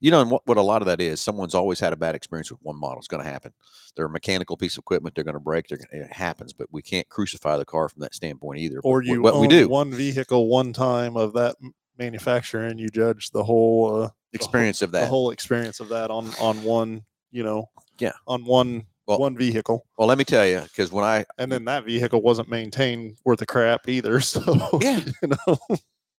You 0.00 0.10
know, 0.10 0.20
and 0.22 0.30
what, 0.30 0.42
what 0.46 0.56
a 0.56 0.62
lot 0.62 0.80
of 0.82 0.86
that 0.86 1.00
is, 1.00 1.20
someone's 1.20 1.54
always 1.54 1.80
had 1.80 1.92
a 1.92 1.96
bad 1.96 2.14
experience 2.14 2.50
with 2.50 2.60
one 2.62 2.76
model. 2.78 2.98
It's 2.98 3.08
going 3.08 3.22
to 3.24 3.28
happen. 3.28 3.52
They're 3.96 4.06
a 4.06 4.10
mechanical 4.10 4.56
piece 4.56 4.76
of 4.76 4.82
equipment. 4.82 5.14
They're 5.14 5.24
going 5.24 5.34
to 5.34 5.40
break. 5.40 5.66
They're 5.68 5.78
gonna, 5.78 6.04
it 6.04 6.12
happens, 6.12 6.52
but 6.52 6.68
we 6.70 6.82
can't 6.82 7.08
crucify 7.08 7.56
the 7.56 7.64
car 7.64 7.88
from 7.88 8.00
that 8.02 8.14
standpoint 8.14 8.60
either. 8.60 8.80
or 8.84 9.02
you 9.02 9.20
what 9.22 9.34
own 9.34 9.40
we 9.40 9.48
do 9.48 9.68
one 9.68 9.90
vehicle 9.90 10.46
one 10.48 10.72
time 10.72 11.16
of 11.16 11.32
that 11.32 11.56
manufacturer 11.98 12.64
and 12.66 12.78
you 12.78 12.88
judge 12.88 13.30
the 13.30 13.42
whole 13.42 13.86
uh, 13.86 13.90
the 13.90 13.98
whole- 14.02 14.12
experience 14.32 14.82
of 14.82 14.92
that. 14.92 15.00
the 15.00 15.06
whole 15.06 15.30
experience 15.30 15.80
of 15.80 15.88
that 15.88 16.10
on 16.10 16.30
on 16.40 16.62
one 16.62 17.02
you 17.32 17.42
know 17.42 17.68
Yeah. 17.98 18.12
on 18.28 18.44
one 18.44 18.86
Well- 19.08 19.18
one 19.18 19.36
vehicle 19.36 19.84
well, 19.98 20.06
let 20.06 20.16
me 20.18 20.24
tell 20.24 20.46
you, 20.46 20.60
because 20.60 20.92
when 20.92 21.04
I, 21.04 21.24
and 21.38 21.50
then 21.50 21.64
that 21.64 21.84
vehicle 21.84 22.22
wasn't 22.22 22.48
maintained 22.48 23.16
worth 23.24 23.42
a 23.42 23.46
crap 23.46 23.88
either 23.88 24.20
so 24.32 24.78
Yeah. 24.80 25.00
you 25.22 25.28
know 25.28 25.58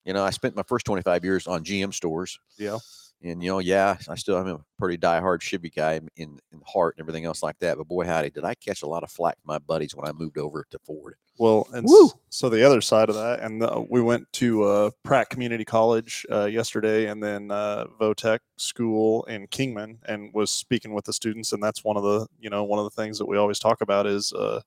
you 0.06 0.14
know, 0.14 0.24
I 0.24 0.32
spent 0.32 0.56
my 0.56 0.64
first 0.64 0.86
25 0.86 1.24
years 1.24 1.46
on 1.46 1.64
GM 1.64 1.94
stores. 1.94 2.40
Yeah. 2.58 2.78
And, 3.22 3.44
you 3.44 3.50
know, 3.50 3.60
yeah, 3.60 3.98
I 4.08 4.16
still 4.16 4.38
am 4.38 4.48
a 4.48 4.60
pretty 4.78 4.98
diehard 4.98 5.42
Chevy 5.42 5.70
guy 5.70 6.00
in, 6.16 6.40
in 6.52 6.62
heart 6.66 6.96
and 6.96 7.04
everything 7.04 7.26
else 7.26 7.44
like 7.44 7.60
that. 7.60 7.78
But 7.78 7.88
boy, 7.88 8.06
howdy, 8.06 8.30
did 8.30 8.46
I 8.46 8.56
catch 8.56 8.82
a 8.82 8.88
lot 8.88 9.04
of 9.04 9.12
flack 9.12 9.36
from 9.42 9.54
my 9.54 9.60
buddies 9.60 9.94
when 9.94 10.08
I 10.08 10.14
moved 10.14 10.38
over 10.38 10.66
to 10.70 10.80
Ford. 10.80 11.16
well 11.38 11.68
and 11.74 11.86
Woo. 11.88 12.12
so 12.30 12.50
the 12.50 12.64
other 12.64 12.82
side 12.82 13.10
of 13.10 13.16
that 13.16 13.40
and 13.40 13.64
uh, 13.64 13.84
we 13.90 14.02
went 14.02 14.32
to 14.34 14.64
uh, 14.64 14.90
pratt 15.04 15.30
community 15.30 15.66
college 15.66 16.26
uh, 16.32 16.46
yesterday 16.46 17.08
and 17.08 17.22
then 17.24 17.52
uh, 17.52 17.86
votech 18.00 18.40
school 18.58 19.24
in 19.24 19.48
kingman 19.48 20.00
and 20.06 20.34
was 20.34 20.52
speaking 20.52 20.94
with 20.94 21.06
the 21.06 21.14
students 21.14 21.54
and 21.54 21.64
that's 21.64 21.84
one 21.84 21.98
of 21.98 22.04
the 22.04 22.28
you 22.40 22.50
know 22.50 22.64
one 22.64 22.80
of 22.80 22.86
the 22.86 23.02
things 23.02 23.18
that 23.18 23.26
we 23.26 23.38
always 23.38 23.60
talk 23.60 23.82
about 23.82 24.06
is 24.06 24.32
uh, 24.34 24.62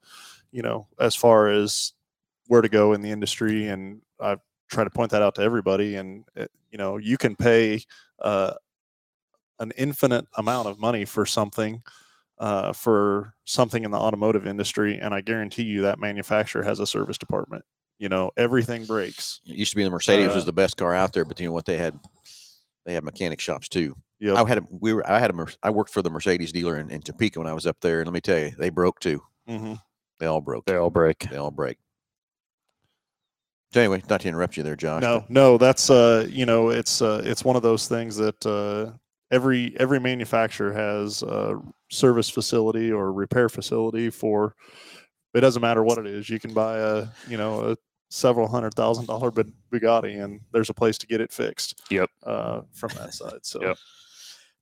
you 0.50 0.62
know 0.62 0.86
as 0.98 1.14
far 1.14 1.48
as 1.48 1.92
where 2.48 2.62
to 2.62 2.68
go 2.68 2.92
in 2.92 3.02
the 3.02 3.10
industry 3.10 3.68
and 3.68 4.00
i 4.20 4.36
try 4.72 4.82
to 4.85 4.90
point 4.90 5.11
that 5.12 5.22
out 5.22 5.35
to 5.37 5.42
everybody 5.42 5.94
and 5.96 6.24
uh, 6.37 6.46
you 6.70 6.78
know 6.78 6.96
you 6.96 7.16
can 7.18 7.37
pay 7.37 7.80
uh, 8.20 8.54
an 9.61 9.72
infinite 9.76 10.26
amount 10.37 10.66
of 10.68 10.78
money 10.80 11.04
for 11.04 11.24
something 11.26 11.82
uh, 12.38 12.72
for 12.72 13.35
something 13.44 13.85
in 13.85 13.90
the 13.90 13.98
automotive 13.98 14.46
industry 14.46 14.98
and 14.98 15.14
i 15.14 15.20
guarantee 15.20 15.62
you 15.62 15.82
that 15.82 15.98
manufacturer 15.98 16.62
has 16.62 16.80
a 16.80 16.87
service 16.87 17.18
department 17.18 17.64
you 17.98 18.08
know 18.08 18.30
everything 18.37 18.85
breaks 18.85 19.40
It 19.46 19.54
used 19.56 19.70
to 19.72 19.76
be 19.76 19.85
the 19.85 19.90
Mercedes 19.90 20.35
was 20.35 20.42
Uh, 20.44 20.46
the 20.46 20.52
best 20.52 20.76
car 20.76 20.94
out 20.94 21.12
there, 21.12 21.24
but 21.24 21.38
you 21.38 21.46
know 21.46 21.52
what 21.52 21.66
they 21.66 21.76
had? 21.78 22.00
They 22.85 22.94
had 22.94 23.04
mechanic 23.04 23.38
shops 23.40 23.68
too. 23.68 23.94
Yep. 24.18 24.37
I 24.38 24.48
had 24.48 24.58
a, 24.58 24.62
we 24.70 24.92
were 24.92 25.08
I 25.08 25.20
had 25.20 25.30
a 25.30 25.35
Mer- 25.35 25.52
I 25.62 25.70
worked 25.70 25.92
for 25.92 26.02
the 26.02 26.11
Mercedes 26.11 26.50
dealer 26.50 26.78
in, 26.78 26.90
in 26.90 27.00
Topeka 27.02 27.38
when 27.38 27.46
I 27.46 27.52
was 27.52 27.64
up 27.64 27.76
there, 27.80 28.00
and 28.00 28.08
let 28.08 28.14
me 28.14 28.20
tell 28.20 28.38
you, 28.40 28.50
they 28.58 28.70
broke 28.70 28.98
too. 28.98 29.22
hmm 29.46 29.74
They 30.18 30.26
all 30.26 30.40
broke. 30.40 30.64
They 30.64 30.74
all 30.74 30.90
break. 30.90 31.18
They 31.30 31.37
all 31.37 31.52
break. 31.52 31.78
So 33.72 33.80
anyway, 33.80 34.02
not 34.08 34.20
to 34.20 34.28
interrupt 34.28 34.56
you 34.56 34.62
there, 34.62 34.76
Josh. 34.76 35.02
no 35.02 35.20
but 35.20 35.30
no 35.30 35.58
that's 35.58 35.90
uh 35.90 36.26
you 36.28 36.46
know 36.46 36.68
it's 36.68 37.00
uh 37.00 37.22
it's 37.24 37.44
one 37.44 37.56
of 37.56 37.62
those 37.62 37.88
things 37.88 38.16
that 38.16 38.44
uh 38.46 38.92
every 39.30 39.74
every 39.80 39.98
manufacturer 39.98 40.72
has 40.72 41.22
a 41.22 41.61
service 41.90 42.28
facility 42.28 42.92
or 42.92 43.12
repair 43.12 43.48
facility 43.48 44.11
for 44.11 44.54
it 45.35 45.40
doesn't 45.40 45.62
matter 45.62 45.82
what 45.82 45.96
it 45.98 46.06
is 46.06 46.28
you 46.28 46.38
can 46.38 46.52
buy 46.52 46.78
a 46.78 47.06
you 47.28 47.38
know 47.38 47.61
a 47.70 47.76
several 48.11 48.46
hundred 48.46 48.74
thousand 48.74 49.06
dollar 49.06 49.30
Bug- 49.30 49.50
bugatti 49.72 50.22
and 50.22 50.40
there's 50.52 50.68
a 50.68 50.74
place 50.74 50.98
to 50.98 51.06
get 51.06 51.22
it 51.22 51.32
fixed 51.32 51.80
Yep. 51.90 52.11
uh 52.24 52.61
from 52.72 52.90
that 52.98 53.14
side 53.14 53.38
so 53.42 53.62
Yep. 53.62 53.76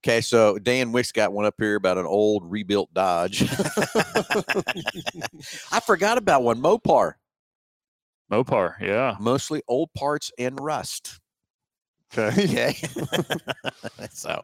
Okay, 0.03 0.21
so 0.23 0.59
Dan 0.59 0.93
Wicks 0.93 1.13
got 1.13 1.31
one 1.33 1.45
up 1.45 1.57
here 1.59 1.75
about 1.77 1.99
an 1.99 2.07
old 2.07 2.51
rebuilt 2.51 2.89
Dodge. 2.95 3.43
I 5.73 5.81
forgot 5.85 6.17
about 6.17 6.43
one 6.43 6.59
Mopar, 6.63 7.15
Mopar, 8.31 8.75
yeah. 8.81 9.17
mostly 9.21 9.63
old 9.69 9.93
parts 9.95 10.31
and 10.39 10.59
rust. 10.61 11.19
okay 12.17 12.45
Okay. 12.45 12.75
so 14.11 14.43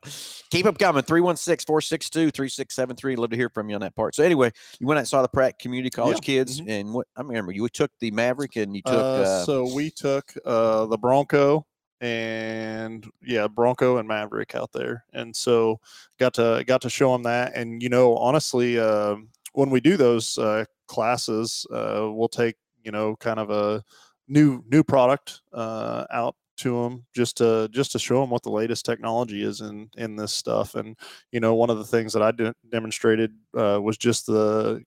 keep 0.51 0.65
them 0.65 0.75
coming. 0.75 1.03
316 1.03 1.67
462 1.67 2.31
3673. 2.31 3.17
Love 3.17 3.31
to 3.31 3.37
hear 3.37 3.49
from 3.49 3.69
you 3.69 3.75
on 3.75 3.81
that 3.81 3.95
part. 3.97 4.15
So, 4.15 4.23
anyway, 4.23 4.53
you 4.79 4.87
went 4.87 4.99
out 4.99 5.01
and 5.01 5.09
saw 5.09 5.23
the 5.23 5.29
Pratt 5.29 5.59
Community 5.59 5.91
College 5.91 6.21
kids. 6.21 6.61
mhm. 6.61 6.69
And 6.69 6.95
what 6.95 7.07
I 7.17 7.23
remember, 7.23 7.53
you 7.53 7.69
took 7.69 7.91
the 8.01 8.11
Maverick 8.11 8.57
and 8.57 8.75
you 8.75 8.83
took. 8.83 8.95
Uh, 8.95 9.23
Uh, 9.23 9.45
so 9.45 9.75
we 9.75 9.91
took 9.91 10.33
uh, 10.45 10.87
the 10.87 10.99
Bronco 10.99 11.67
and 12.01 13.09
yeah, 13.23 13.49
Bronco 13.49 13.97
and 13.97 14.07
Maverick 14.07 14.55
out 14.55 14.71
there, 14.73 15.05
and 15.13 15.35
so 15.35 15.81
got 16.19 16.35
to 16.35 16.63
got 16.67 16.83
to 16.83 16.91
show 16.91 17.13
them 17.13 17.23
that. 17.25 17.55
And 17.57 17.83
you 17.83 17.89
know, 17.89 18.17
honestly, 18.17 18.79
um 18.79 19.31
when 19.55 19.71
we 19.71 19.81
do 19.81 19.97
those 19.97 20.37
uh, 20.37 20.67
classes, 20.87 21.67
uh, 21.73 22.07
we'll 22.13 22.29
take 22.29 22.57
you 22.87 22.93
know 22.93 23.17
kind 23.17 23.41
of 23.41 23.51
a 23.51 23.85
new 24.29 24.63
new 24.71 24.83
product 24.83 25.43
uh, 25.53 26.07
out 26.11 26.37
to 26.59 26.83
them 26.83 27.05
just 27.15 27.37
to 27.37 27.69
just 27.71 27.93
to 27.93 27.99
show 27.99 28.21
them 28.21 28.31
what 28.31 28.43
the 28.43 28.51
latest 28.51 28.87
technology 28.87 29.43
is 29.43 29.61
in 29.61 29.91
in 29.97 30.17
this 30.17 30.33
stuff. 30.33 30.75
And 30.75 30.97
you 31.33 31.41
know, 31.41 31.55
one 31.55 31.71
of 31.71 31.79
the 31.79 31.85
things 31.85 32.13
that 32.15 32.23
I 32.23 32.31
de- 32.31 32.55
demonstrated 32.71 33.33
uh, 33.57 33.81
was 33.83 33.99
just 33.99 34.27
the 34.27 34.83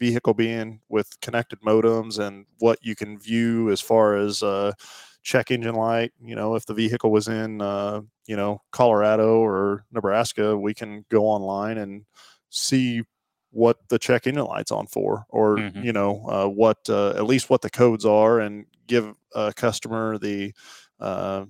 vehicle 0.00 0.34
being 0.34 0.80
with 0.88 1.08
connected 1.22 1.60
modems 1.60 2.18
and 2.18 2.44
what 2.58 2.78
you 2.82 2.94
can 2.94 3.18
view 3.18 3.70
as 3.70 3.80
far 3.80 4.16
as 4.16 4.42
uh, 4.42 4.72
check 5.22 5.50
engine 5.50 5.74
light. 5.76 6.12
You 6.22 6.36
know, 6.36 6.56
if 6.56 6.66
the 6.66 6.74
vehicle 6.74 7.10
was 7.10 7.28
in, 7.28 7.62
uh, 7.62 8.02
you 8.26 8.36
know, 8.36 8.60
Colorado 8.72 9.38
or 9.38 9.84
Nebraska, 9.92 10.56
we 10.56 10.74
can 10.74 11.04
go 11.10 11.24
online 11.24 11.78
and 11.78 12.04
see 12.50 13.02
what 13.54 13.88
the 13.88 13.98
check 13.98 14.26
engine 14.26 14.44
light's 14.46 14.72
on 14.72 14.86
for, 14.86 15.26
or 15.30 15.64
Mhm. 15.64 15.84
you 15.84 15.92
know, 15.92 16.24
uh, 16.28 16.48
what 16.48 16.78
uh, 16.88 17.10
at 17.10 17.24
least 17.26 17.50
what 17.50 17.62
the 17.62 17.70
codes 17.70 18.04
are, 18.04 18.40
and 18.40 18.66
give 18.86 19.14
a 19.34 19.52
customer 19.54 20.18
the 20.18 20.52
uh, 21.00 21.46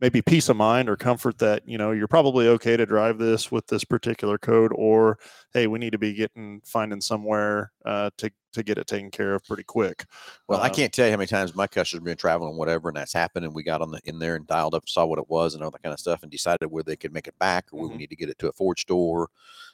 maybe 0.00 0.22
peace 0.22 0.48
of 0.48 0.56
mind 0.56 0.88
or 0.88 0.96
comfort 0.96 1.38
that 1.38 1.66
you 1.68 1.78
know 1.78 1.92
you're 1.92 2.08
probably 2.08 2.48
okay 2.48 2.76
to 2.76 2.86
drive 2.86 3.18
this 3.18 3.52
with 3.52 3.66
this 3.68 3.84
particular 3.84 4.38
code, 4.38 4.72
or 4.74 5.18
hey, 5.52 5.66
we 5.66 5.78
need 5.78 5.90
to 5.92 5.98
be 5.98 6.14
getting 6.14 6.60
finding 6.64 7.00
somewhere 7.00 7.72
uh, 7.84 8.10
to 8.18 8.30
to 8.52 8.62
get 8.62 8.78
it 8.78 8.86
taken 8.86 9.10
care 9.10 9.34
of 9.34 9.44
pretty 9.44 9.62
quick. 9.64 10.06
Well, 10.48 10.60
I 10.60 10.68
Um, 10.68 10.70
can't 10.70 10.92
tell 10.92 11.06
you 11.06 11.12
how 11.12 11.18
many 11.18 11.28
times 11.28 11.54
my 11.54 11.66
customers 11.66 12.00
have 12.00 12.04
been 12.04 12.16
traveling, 12.16 12.56
whatever, 12.56 12.88
and 12.88 12.96
that's 12.96 13.12
happened, 13.12 13.44
and 13.44 13.54
we 13.54 13.62
got 13.62 13.82
on 13.82 13.90
the 13.92 14.00
in 14.04 14.18
there 14.18 14.36
and 14.36 14.46
dialed 14.46 14.74
up, 14.74 14.88
saw 14.88 15.06
what 15.06 15.18
it 15.18 15.28
was, 15.28 15.54
and 15.54 15.62
all 15.62 15.70
that 15.70 15.82
kind 15.82 15.92
of 15.92 16.00
stuff, 16.00 16.22
and 16.22 16.30
decided 16.32 16.66
where 16.70 16.82
they 16.82 16.96
could 16.96 17.12
make 17.12 17.28
it 17.28 17.38
back, 17.38 17.66
or 17.72 17.78
where 17.78 17.88
we 17.90 17.98
need 17.98 18.10
to 18.10 18.16
get 18.16 18.28
it 18.30 18.38
to 18.40 18.48
a 18.48 18.52
Ford 18.52 18.78
store, 18.78 19.28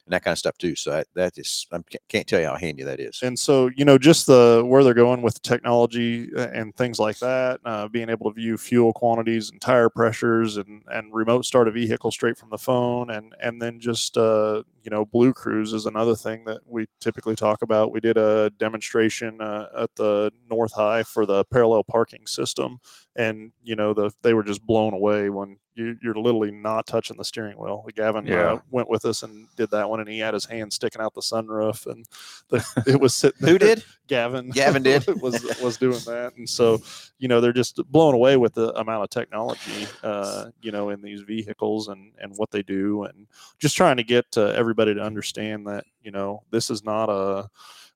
and 0.06 0.12
that 0.12 0.22
kind 0.22 0.32
of 0.32 0.38
stuff 0.38 0.56
too. 0.56 0.74
So 0.76 0.90
that, 0.90 1.06
that 1.14 1.38
is, 1.38 1.66
I 1.72 1.78
can't 2.08 2.26
tell 2.26 2.40
you 2.40 2.46
how 2.46 2.56
handy 2.56 2.82
that 2.84 3.00
is. 3.00 3.20
and 3.22 3.38
so 3.38 3.70
you 3.76 3.84
know 3.84 3.98
just 3.98 4.26
the 4.26 4.62
where 4.64 4.84
they're 4.84 4.94
going 4.94 5.22
with 5.22 5.42
technology 5.42 6.30
uh, 6.36 6.48
and 6.54 6.74
things 6.76 6.98
like 6.98 7.18
that 7.18 7.60
uh, 7.64 7.88
being 7.88 8.08
able 8.08 8.30
to 8.30 8.34
view 8.34 8.56
fuel 8.56 8.92
quantities 8.92 9.50
and 9.50 9.60
tire 9.60 9.88
pressures 9.88 10.56
and 10.56 10.82
and 10.92 11.12
remote 11.12 11.44
start 11.44 11.68
a 11.68 11.70
vehicle 11.70 12.10
straight 12.10 12.38
from 12.38 12.50
the 12.50 12.58
phone 12.58 13.10
and 13.10 13.34
and 13.42 13.60
then 13.60 13.80
just 13.80 14.16
uh, 14.16 14.62
you 14.82 14.90
know 14.90 15.04
BlueCruise 15.06 15.74
is 15.74 15.86
another 15.86 16.14
thing 16.14 16.44
that 16.44 16.60
we 16.66 16.86
typically 17.00 17.34
talk 17.34 17.62
about 17.62 17.92
we 17.92 18.00
did 18.00 18.16
a 18.16 18.50
demonstration 18.58 19.40
uh, 19.40 19.66
at 19.76 19.94
the 19.96 20.32
north 20.48 20.72
high 20.72 21.02
for 21.02 21.26
the 21.26 21.44
parallel 21.46 21.82
parking 21.84 22.26
system 22.26 22.78
and 23.16 23.50
you 23.64 23.74
know 23.76 23.92
the 23.94 24.10
they 24.22 24.34
were 24.34 24.44
just 24.44 24.64
blown 24.66 24.92
away 24.94 25.30
when 25.30 25.56
you, 25.74 25.96
you're 26.02 26.14
literally 26.14 26.50
not 26.50 26.86
touching 26.86 27.16
the 27.18 27.24
steering 27.24 27.56
wheel 27.58 27.84
gavin 27.94 28.26
Yeah. 28.26 28.52
uh, 28.52 28.58
went 28.70 28.88
with 28.88 29.04
us 29.04 29.22
and 29.22 29.46
did 29.56 29.70
that 29.72 29.88
one 29.90 30.00
and 30.00 30.08
he 30.08 30.18
had 30.20 30.32
his 30.32 30.46
hand 30.46 30.72
sticking 30.72 31.02
out 31.02 31.12
the 31.14 31.20
sunroof 31.20 31.86
and 31.86 32.06
the, 32.48 32.64
it 32.86 32.98
was 33.00 33.14
sitting 33.14 33.46
Who 33.46 33.58
did? 33.58 33.84
Gavin. 34.06 34.50
Gavin 34.50 34.82
did? 34.82 35.04
was 35.20 35.44
was 35.60 35.76
doing 35.76 35.98
that, 36.06 36.34
and 36.36 36.48
so 36.48 36.80
you 37.18 37.26
know 37.26 37.40
they're 37.40 37.52
just 37.52 37.80
blown 37.90 38.14
away 38.14 38.36
with 38.36 38.54
the 38.54 38.72
amount 38.78 39.02
of 39.02 39.10
technology, 39.10 39.88
uh, 40.04 40.50
you 40.62 40.70
know, 40.70 40.90
in 40.90 41.02
these 41.02 41.22
vehicles 41.22 41.88
and 41.88 42.12
and 42.20 42.32
what 42.36 42.50
they 42.52 42.62
do, 42.62 43.02
and 43.02 43.26
just 43.58 43.76
trying 43.76 43.96
to 43.96 44.04
get 44.04 44.24
uh, 44.36 44.46
everybody 44.54 44.94
to 44.94 45.00
understand 45.02 45.66
that 45.66 45.84
you 46.02 46.12
know 46.12 46.44
this 46.52 46.70
is 46.70 46.84
not 46.84 47.08
a 47.10 47.48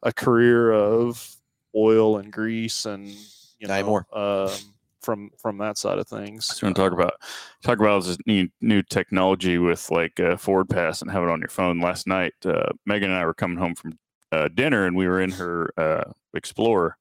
a 0.02 0.12
career 0.12 0.72
of 0.72 1.36
oil 1.76 2.18
and 2.18 2.32
grease 2.32 2.84
and 2.86 3.06
you 3.60 3.68
know 3.68 3.74
anymore. 3.74 4.06
um, 4.12 4.50
from 5.00 5.30
from 5.38 5.58
that 5.58 5.78
side 5.78 5.98
of 5.98 6.06
things. 6.08 6.46
So 6.46 6.66
we 6.66 6.72
talk 6.74 6.92
about 6.92 7.14
talk 7.62 7.78
about 7.78 8.04
this 8.04 8.18
new 8.26 8.48
new 8.60 8.82
technology 8.82 9.58
with 9.58 9.90
like 9.90 10.18
uh, 10.20 10.36
FordPass 10.36 11.02
and 11.02 11.10
have 11.10 11.22
it 11.22 11.28
on 11.28 11.40
your 11.40 11.48
phone. 11.48 11.80
Last 11.80 12.06
night, 12.06 12.34
uh, 12.44 12.70
Megan 12.86 13.10
and 13.10 13.18
I 13.18 13.24
were 13.24 13.34
coming 13.34 13.58
home 13.58 13.74
from 13.74 13.98
uh, 14.32 14.48
dinner, 14.48 14.86
and 14.86 14.96
we 14.96 15.06
were 15.08 15.20
in 15.20 15.30
her 15.32 15.72
uh, 15.76 16.12
Explorer, 16.34 16.96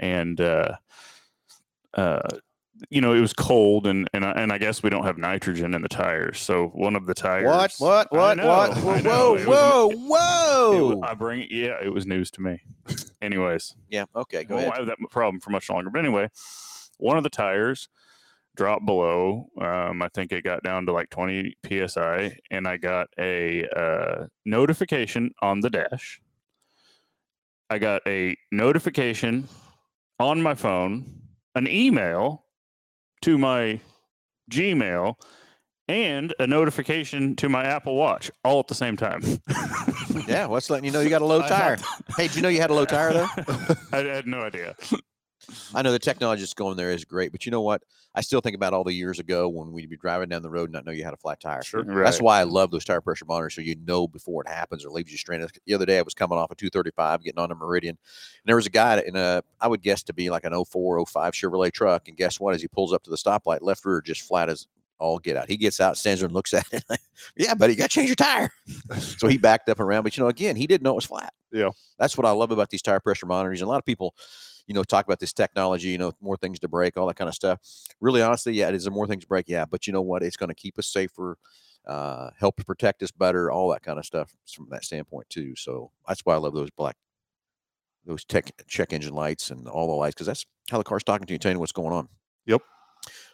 and 0.00 0.40
uh, 0.40 0.72
uh, 1.94 2.20
you 2.88 3.00
know 3.00 3.12
it 3.12 3.20
was 3.20 3.32
cold, 3.32 3.86
and 3.86 4.08
and 4.12 4.24
I, 4.24 4.32
and 4.32 4.52
I 4.52 4.58
guess 4.58 4.82
we 4.82 4.90
don't 4.90 5.04
have 5.04 5.18
nitrogen 5.18 5.74
in 5.74 5.82
the 5.82 5.88
tires. 5.88 6.40
So 6.40 6.68
one 6.68 6.96
of 6.96 7.06
the 7.06 7.14
tires. 7.14 7.46
What? 7.46 7.72
What? 7.78 8.12
What? 8.12 8.36
know, 8.38 8.46
what? 8.46 8.76
Whoa! 8.78 9.02
Whoa! 9.02 9.32
was- 9.34 9.44
Whoa! 9.46 9.90
it 9.92 9.98
Whoa! 9.98 10.96
wa- 10.96 11.06
I 11.08 11.14
bring 11.14 11.40
it. 11.42 11.50
yeah, 11.52 11.76
it 11.82 11.92
was 11.92 12.06
news 12.06 12.30
to 12.32 12.40
me. 12.42 12.60
Anyways, 13.22 13.74
yeah. 13.90 14.06
Okay. 14.16 14.44
Go 14.44 14.54
won't 14.56 14.68
ahead. 14.68 14.78
have 14.78 14.86
that 14.88 14.98
problem 15.10 15.40
for 15.40 15.50
much 15.50 15.68
longer. 15.68 15.90
But 15.90 15.98
anyway, 16.00 16.28
one 17.02 17.16
of 17.16 17.22
the 17.22 17.30
tires 17.30 17.88
dropped 18.56 18.86
below. 18.86 19.46
Um, 19.60 20.02
I 20.02 20.08
think 20.14 20.32
it 20.32 20.44
got 20.44 20.62
down 20.62 20.86
to 20.86 20.92
like 20.92 21.10
20 21.10 21.56
psi, 21.66 22.36
and 22.50 22.66
I 22.66 22.76
got 22.76 23.08
a 23.18 23.66
uh, 23.68 24.26
notification 24.44 25.32
on 25.42 25.60
the 25.60 25.70
dash. 25.70 26.20
I 27.68 27.78
got 27.78 28.02
a 28.06 28.36
notification 28.50 29.48
on 30.18 30.42
my 30.42 30.54
phone, 30.54 31.20
an 31.54 31.68
email 31.68 32.44
to 33.22 33.38
my 33.38 33.80
Gmail, 34.50 35.14
and 35.88 36.34
a 36.38 36.46
notification 36.46 37.36
to 37.36 37.48
my 37.48 37.64
Apple 37.64 37.94
Watch 37.94 38.30
all 38.44 38.60
at 38.60 38.68
the 38.68 38.74
same 38.74 38.96
time. 38.96 39.22
Yeah. 40.26 40.46
What's 40.46 40.70
letting 40.70 40.84
you 40.84 40.92
know 40.92 41.00
you 41.00 41.10
got 41.10 41.22
a 41.22 41.26
low 41.26 41.42
tire? 41.42 41.76
hey, 42.16 42.28
did 42.28 42.36
you 42.36 42.42
know 42.42 42.48
you 42.48 42.60
had 42.60 42.70
a 42.70 42.74
low 42.74 42.84
tire 42.84 43.12
though? 43.12 43.28
I 43.92 43.98
had 43.98 44.26
no 44.26 44.42
idea. 44.42 44.74
I 45.74 45.82
know 45.82 45.92
the 45.92 45.98
technology 45.98 46.42
that's 46.42 46.54
going 46.54 46.76
there 46.76 46.90
is 46.90 47.04
great, 47.04 47.32
but 47.32 47.46
you 47.46 47.52
know 47.52 47.60
what? 47.60 47.82
I 48.14 48.20
still 48.22 48.40
think 48.40 48.56
about 48.56 48.74
all 48.74 48.82
the 48.82 48.92
years 48.92 49.20
ago 49.20 49.48
when 49.48 49.72
we'd 49.72 49.88
be 49.88 49.96
driving 49.96 50.28
down 50.28 50.42
the 50.42 50.50
road 50.50 50.64
and 50.64 50.72
not 50.72 50.84
know 50.84 50.92
you 50.92 51.04
had 51.04 51.14
a 51.14 51.18
flat 51.18 51.40
tire. 51.40 51.62
Sure. 51.62 51.84
That's 51.84 52.20
why 52.20 52.40
I 52.40 52.42
love 52.42 52.70
those 52.70 52.84
tire 52.84 53.00
pressure 53.00 53.24
monitors, 53.24 53.54
so 53.54 53.60
you 53.60 53.76
know 53.86 54.08
before 54.08 54.42
it 54.42 54.48
happens 54.48 54.84
or 54.84 54.90
leaves 54.90 55.12
you 55.12 55.18
stranded. 55.18 55.50
The 55.66 55.74
other 55.74 55.86
day, 55.86 55.98
I 55.98 56.02
was 56.02 56.14
coming 56.14 56.36
off 56.36 56.50
a 56.50 56.56
235, 56.56 57.22
getting 57.22 57.38
on 57.38 57.52
a 57.52 57.54
Meridian, 57.54 57.90
and 57.90 58.46
there 58.46 58.56
was 58.56 58.66
a 58.66 58.70
guy 58.70 59.00
in 59.06 59.16
a, 59.16 59.42
I 59.60 59.68
would 59.68 59.82
guess 59.82 60.02
to 60.04 60.12
be 60.12 60.28
like 60.28 60.44
an 60.44 60.64
04, 60.64 61.06
05 61.06 61.32
Chevrolet 61.32 61.72
truck, 61.72 62.08
and 62.08 62.16
guess 62.16 62.40
what? 62.40 62.54
As 62.54 62.62
he 62.62 62.68
pulls 62.68 62.92
up 62.92 63.04
to 63.04 63.10
the 63.10 63.16
stoplight, 63.16 63.58
left 63.62 63.84
rear 63.84 64.00
just 64.00 64.22
flat 64.22 64.48
as 64.48 64.66
all 65.00 65.18
get 65.18 65.36
out. 65.36 65.48
He 65.48 65.56
gets 65.56 65.80
out, 65.80 65.96
stands 65.96 66.20
there, 66.20 66.26
and 66.26 66.34
looks 66.34 66.52
at 66.54 66.66
it. 66.72 66.84
like, 66.88 67.00
yeah, 67.36 67.54
buddy, 67.54 67.72
you 67.72 67.78
got 67.78 67.90
to 67.90 67.94
change 67.94 68.08
your 68.08 68.16
tire. 68.16 68.50
so 68.98 69.26
he 69.26 69.38
backed 69.38 69.68
up 69.68 69.80
around, 69.80 70.04
but 70.04 70.16
you 70.16 70.22
know, 70.22 70.28
again, 70.28 70.54
he 70.54 70.66
didn't 70.66 70.84
know 70.84 70.92
it 70.92 70.96
was 70.96 71.06
flat. 71.06 71.32
Yeah. 71.52 71.70
that's 71.98 72.16
what 72.16 72.26
I 72.26 72.30
love 72.30 72.52
about 72.52 72.70
these 72.70 72.82
tire 72.82 73.00
pressure 73.00 73.26
monitors. 73.26 73.60
And 73.60 73.66
a 73.66 73.70
lot 73.70 73.78
of 73.78 73.84
people, 73.84 74.14
you 74.70 74.74
know, 74.74 74.84
talk 74.84 75.04
about 75.04 75.18
this 75.18 75.32
technology, 75.32 75.88
you 75.88 75.98
know, 75.98 76.12
more 76.20 76.36
things 76.36 76.60
to 76.60 76.68
break, 76.68 76.96
all 76.96 77.08
that 77.08 77.16
kind 77.16 77.26
of 77.26 77.34
stuff. 77.34 77.58
Really, 78.00 78.22
honestly, 78.22 78.52
yeah, 78.52 78.68
it 78.68 78.74
is. 78.76 78.84
There 78.84 78.92
more 78.92 79.08
things 79.08 79.24
to 79.24 79.26
break, 79.26 79.48
yeah. 79.48 79.64
But 79.64 79.88
you 79.88 79.92
know 79.92 80.00
what? 80.00 80.22
It's 80.22 80.36
going 80.36 80.48
to 80.48 80.54
keep 80.54 80.78
us 80.78 80.86
safer, 80.86 81.38
uh, 81.88 82.30
help 82.38 82.64
protect 82.64 83.02
us 83.02 83.10
better, 83.10 83.50
all 83.50 83.68
that 83.70 83.82
kind 83.82 83.98
of 83.98 84.06
stuff 84.06 84.32
from 84.48 84.68
that 84.70 84.84
standpoint 84.84 85.28
too. 85.28 85.56
So 85.56 85.90
that's 86.06 86.20
why 86.20 86.34
I 86.34 86.36
love 86.36 86.54
those 86.54 86.70
black, 86.70 86.94
those 88.06 88.24
tech 88.24 88.52
check 88.68 88.92
engine 88.92 89.12
lights 89.12 89.50
and 89.50 89.66
all 89.66 89.88
the 89.88 89.92
lights 89.94 90.14
because 90.14 90.28
that's 90.28 90.46
how 90.70 90.78
the 90.78 90.84
car's 90.84 91.02
talking 91.02 91.26
to 91.26 91.32
you, 91.32 91.38
telling 91.40 91.56
you 91.56 91.60
what's 91.60 91.72
going 91.72 91.92
on. 91.92 92.08
Yep. 92.46 92.62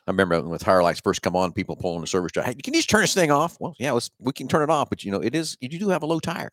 I 0.07 0.11
remember 0.13 0.41
when 0.41 0.59
tire 0.59 0.83
lights 0.83 1.01
first 1.01 1.21
come 1.21 1.37
on, 1.37 1.53
people 1.53 1.77
pulling 1.77 2.01
the 2.01 2.07
service 2.07 2.33
drive. 2.33 2.47
Hey, 2.47 2.55
you 2.57 2.63
can 2.63 2.73
you 2.73 2.79
just 2.79 2.89
turn 2.89 3.03
this 3.03 3.13
thing 3.13 3.31
off? 3.31 3.59
Well, 3.61 3.75
yeah, 3.79 3.93
let's, 3.93 4.11
we 4.19 4.33
can 4.33 4.49
turn 4.49 4.63
it 4.63 4.71
off, 4.71 4.89
but 4.89 5.05
you 5.05 5.13
know, 5.13 5.21
it 5.21 5.35
is 5.35 5.59
you 5.61 5.69
do 5.69 5.91
have 5.91 6.03
a 6.03 6.07
low 6.07 6.19
tire. 6.19 6.51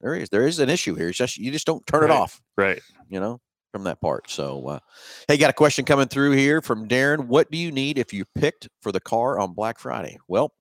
There 0.00 0.14
is 0.14 0.30
there 0.30 0.46
is 0.46 0.60
an 0.60 0.70
issue 0.70 0.94
here. 0.94 1.08
It's 1.08 1.18
just 1.18 1.36
you 1.36 1.52
just 1.52 1.66
don't 1.66 1.86
turn 1.86 2.04
it 2.04 2.10
off 2.10 2.40
Right. 2.56 2.80
you 3.10 3.20
know, 3.20 3.40
from 3.74 3.82
that 3.82 4.00
part. 4.00 4.30
So, 4.30 4.68
uh, 4.68 4.78
hey, 5.26 5.36
got 5.36 5.50
a 5.50 5.52
question 5.52 5.84
coming 5.84 6.06
through 6.06 6.30
here 6.30 6.62
from 6.62 6.86
Darren. 6.86 7.26
What 7.26 7.50
do 7.50 7.58
you 7.58 7.72
need 7.72 7.98
if 7.98 8.12
you 8.12 8.24
picked 8.36 8.68
for 8.80 8.92
the 8.92 9.00
car 9.00 9.40
on 9.40 9.52
Black 9.52 9.80
Friday? 9.80 10.16
Well, 10.28 10.52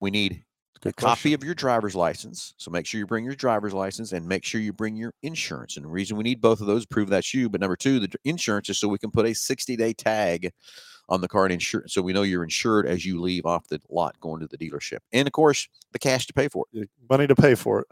we 0.00 0.10
need 0.10 0.42
a 0.74 0.80
Good 0.80 0.96
copy 0.96 1.34
of 1.34 1.44
your 1.44 1.54
driver's 1.54 1.94
license. 1.94 2.54
So 2.56 2.72
make 2.72 2.84
sure 2.84 2.98
you 2.98 3.06
bring 3.06 3.24
your 3.24 3.36
driver's 3.36 3.72
license 3.72 4.10
and 4.10 4.26
make 4.26 4.44
sure 4.44 4.60
you 4.60 4.72
bring 4.72 4.96
your 4.96 5.14
insurance. 5.22 5.76
And 5.76 5.84
the 5.84 5.88
reason 5.88 6.16
we 6.16 6.24
need 6.24 6.40
both 6.40 6.60
of 6.60 6.66
those 6.66 6.84
prove 6.84 7.10
that's 7.10 7.32
you. 7.32 7.48
But 7.48 7.60
number 7.60 7.76
two, 7.76 8.00
the 8.00 8.12
insurance 8.24 8.68
is 8.70 8.78
so 8.78 8.88
we 8.88 8.98
can 8.98 9.12
put 9.12 9.26
a 9.26 9.32
60 9.32 9.76
day 9.76 9.92
tag 9.92 10.50
on 11.08 11.20
the 11.20 11.28
car 11.28 11.44
and 11.44 11.52
insure 11.52 11.84
so 11.86 12.02
we 12.02 12.12
know 12.12 12.22
you're 12.22 12.42
insured 12.42 12.88
as 12.88 13.06
you 13.06 13.20
leave 13.20 13.46
off 13.46 13.68
the 13.68 13.80
lot 13.88 14.18
going 14.18 14.40
to 14.40 14.48
the 14.48 14.58
dealership. 14.58 14.98
And 15.12 15.28
of 15.28 15.32
course, 15.32 15.68
the 15.92 16.00
cash 16.00 16.26
to 16.26 16.32
pay 16.32 16.48
for 16.48 16.66
it. 16.72 16.90
Money 17.08 17.28
to 17.28 17.36
pay 17.36 17.54
for 17.54 17.82
it. 17.82 17.86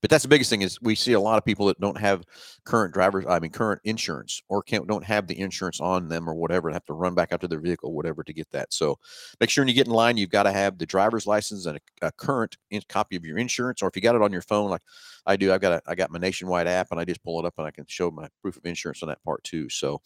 But 0.00 0.10
that's 0.10 0.22
the 0.22 0.28
biggest 0.28 0.50
thing 0.50 0.62
is 0.62 0.80
we 0.80 0.94
see 0.94 1.14
a 1.14 1.20
lot 1.20 1.38
of 1.38 1.44
people 1.44 1.66
that 1.66 1.80
don't 1.80 1.98
have 1.98 2.24
current 2.64 2.94
drivers, 2.94 3.24
I 3.28 3.40
mean 3.40 3.50
current 3.50 3.80
insurance, 3.84 4.42
or 4.48 4.62
can't 4.62 4.86
don't 4.86 5.04
have 5.04 5.26
the 5.26 5.38
insurance 5.38 5.80
on 5.80 6.08
them 6.08 6.28
or 6.28 6.34
whatever, 6.34 6.68
and 6.68 6.74
have 6.74 6.84
to 6.86 6.92
run 6.92 7.14
back 7.14 7.32
out 7.32 7.40
to 7.40 7.48
their 7.48 7.60
vehicle, 7.60 7.92
whatever, 7.92 8.22
to 8.22 8.32
get 8.32 8.50
that. 8.52 8.72
So 8.72 8.98
make 9.40 9.50
sure 9.50 9.62
when 9.62 9.68
you 9.68 9.74
get 9.74 9.88
in 9.88 9.92
line, 9.92 10.16
you've 10.16 10.30
got 10.30 10.44
to 10.44 10.52
have 10.52 10.78
the 10.78 10.86
driver's 10.86 11.26
license 11.26 11.66
and 11.66 11.78
a, 12.02 12.06
a 12.06 12.12
current 12.12 12.56
in, 12.70 12.82
copy 12.88 13.16
of 13.16 13.24
your 13.24 13.38
insurance, 13.38 13.82
or 13.82 13.88
if 13.88 13.96
you 13.96 14.02
got 14.02 14.14
it 14.14 14.22
on 14.22 14.32
your 14.32 14.42
phone, 14.42 14.70
like 14.70 14.82
I 15.26 15.36
do, 15.36 15.52
I've 15.52 15.60
got 15.60 15.72
a, 15.72 15.82
I 15.86 15.94
got 15.94 16.10
my 16.10 16.18
Nationwide 16.18 16.68
app, 16.68 16.88
and 16.92 17.00
I 17.00 17.04
just 17.04 17.22
pull 17.24 17.40
it 17.40 17.46
up 17.46 17.54
and 17.58 17.66
I 17.66 17.70
can 17.70 17.84
show 17.88 18.10
my 18.10 18.28
proof 18.42 18.56
of 18.56 18.66
insurance 18.66 19.02
on 19.02 19.08
that 19.08 19.22
part 19.24 19.42
too. 19.42 19.68
So 19.68 20.00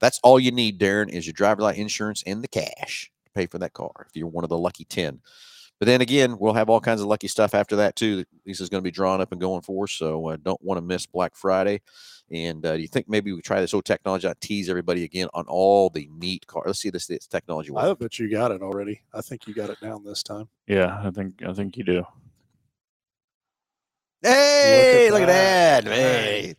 that's 0.00 0.18
all 0.22 0.40
you 0.40 0.50
need, 0.50 0.80
Darren, 0.80 1.10
is 1.10 1.26
your 1.26 1.34
driver's 1.34 1.64
license, 1.64 1.80
insurance, 1.80 2.22
and 2.26 2.42
the 2.42 2.48
cash 2.48 3.10
to 3.26 3.30
pay 3.32 3.46
for 3.46 3.58
that 3.58 3.74
car. 3.74 4.06
If 4.08 4.16
you're 4.16 4.28
one 4.28 4.44
of 4.44 4.50
the 4.50 4.58
lucky 4.58 4.84
ten. 4.86 5.20
But 5.80 5.86
then 5.86 6.02
again, 6.02 6.38
we'll 6.38 6.52
have 6.52 6.68
all 6.68 6.80
kinds 6.80 7.00
of 7.00 7.06
lucky 7.06 7.26
stuff 7.26 7.54
after 7.54 7.76
that 7.76 7.96
too. 7.96 8.16
that 8.16 8.28
Lisa's 8.46 8.68
going 8.68 8.82
to 8.82 8.86
be 8.86 8.90
drawn 8.90 9.22
up 9.22 9.32
and 9.32 9.40
going 9.40 9.62
for. 9.62 9.88
So 9.88 10.28
uh, 10.28 10.36
don't 10.36 10.62
want 10.62 10.76
to 10.76 10.82
miss 10.82 11.06
Black 11.06 11.34
Friday. 11.34 11.80
And 12.30 12.64
uh, 12.64 12.76
do 12.76 12.82
you 12.82 12.86
think 12.86 13.08
maybe 13.08 13.32
we 13.32 13.40
try 13.40 13.62
this 13.62 13.72
old 13.72 13.86
technology? 13.86 14.28
I 14.28 14.34
tease 14.40 14.68
everybody 14.68 15.04
again 15.04 15.28
on 15.32 15.46
all 15.48 15.88
the 15.88 16.06
neat 16.12 16.46
cars. 16.46 16.64
Let's 16.66 16.80
see 16.80 16.90
this, 16.90 17.06
this 17.06 17.26
technology. 17.26 17.72
I 17.74 17.94
bet 17.94 18.18
you 18.18 18.30
got 18.30 18.52
it 18.52 18.60
already. 18.60 19.00
I 19.14 19.22
think 19.22 19.46
you 19.48 19.54
got 19.54 19.70
it 19.70 19.80
down 19.80 20.04
this 20.04 20.22
time. 20.22 20.48
Yeah, 20.68 21.00
I 21.02 21.10
think 21.10 21.42
I 21.44 21.54
think 21.54 21.76
you 21.78 21.82
do. 21.82 22.04
Hey, 24.22 25.06
at 25.06 25.12
look 25.12 25.22
at 25.22 25.26
that. 25.26 25.84
that. 25.86 25.94
Hey. 25.94 26.54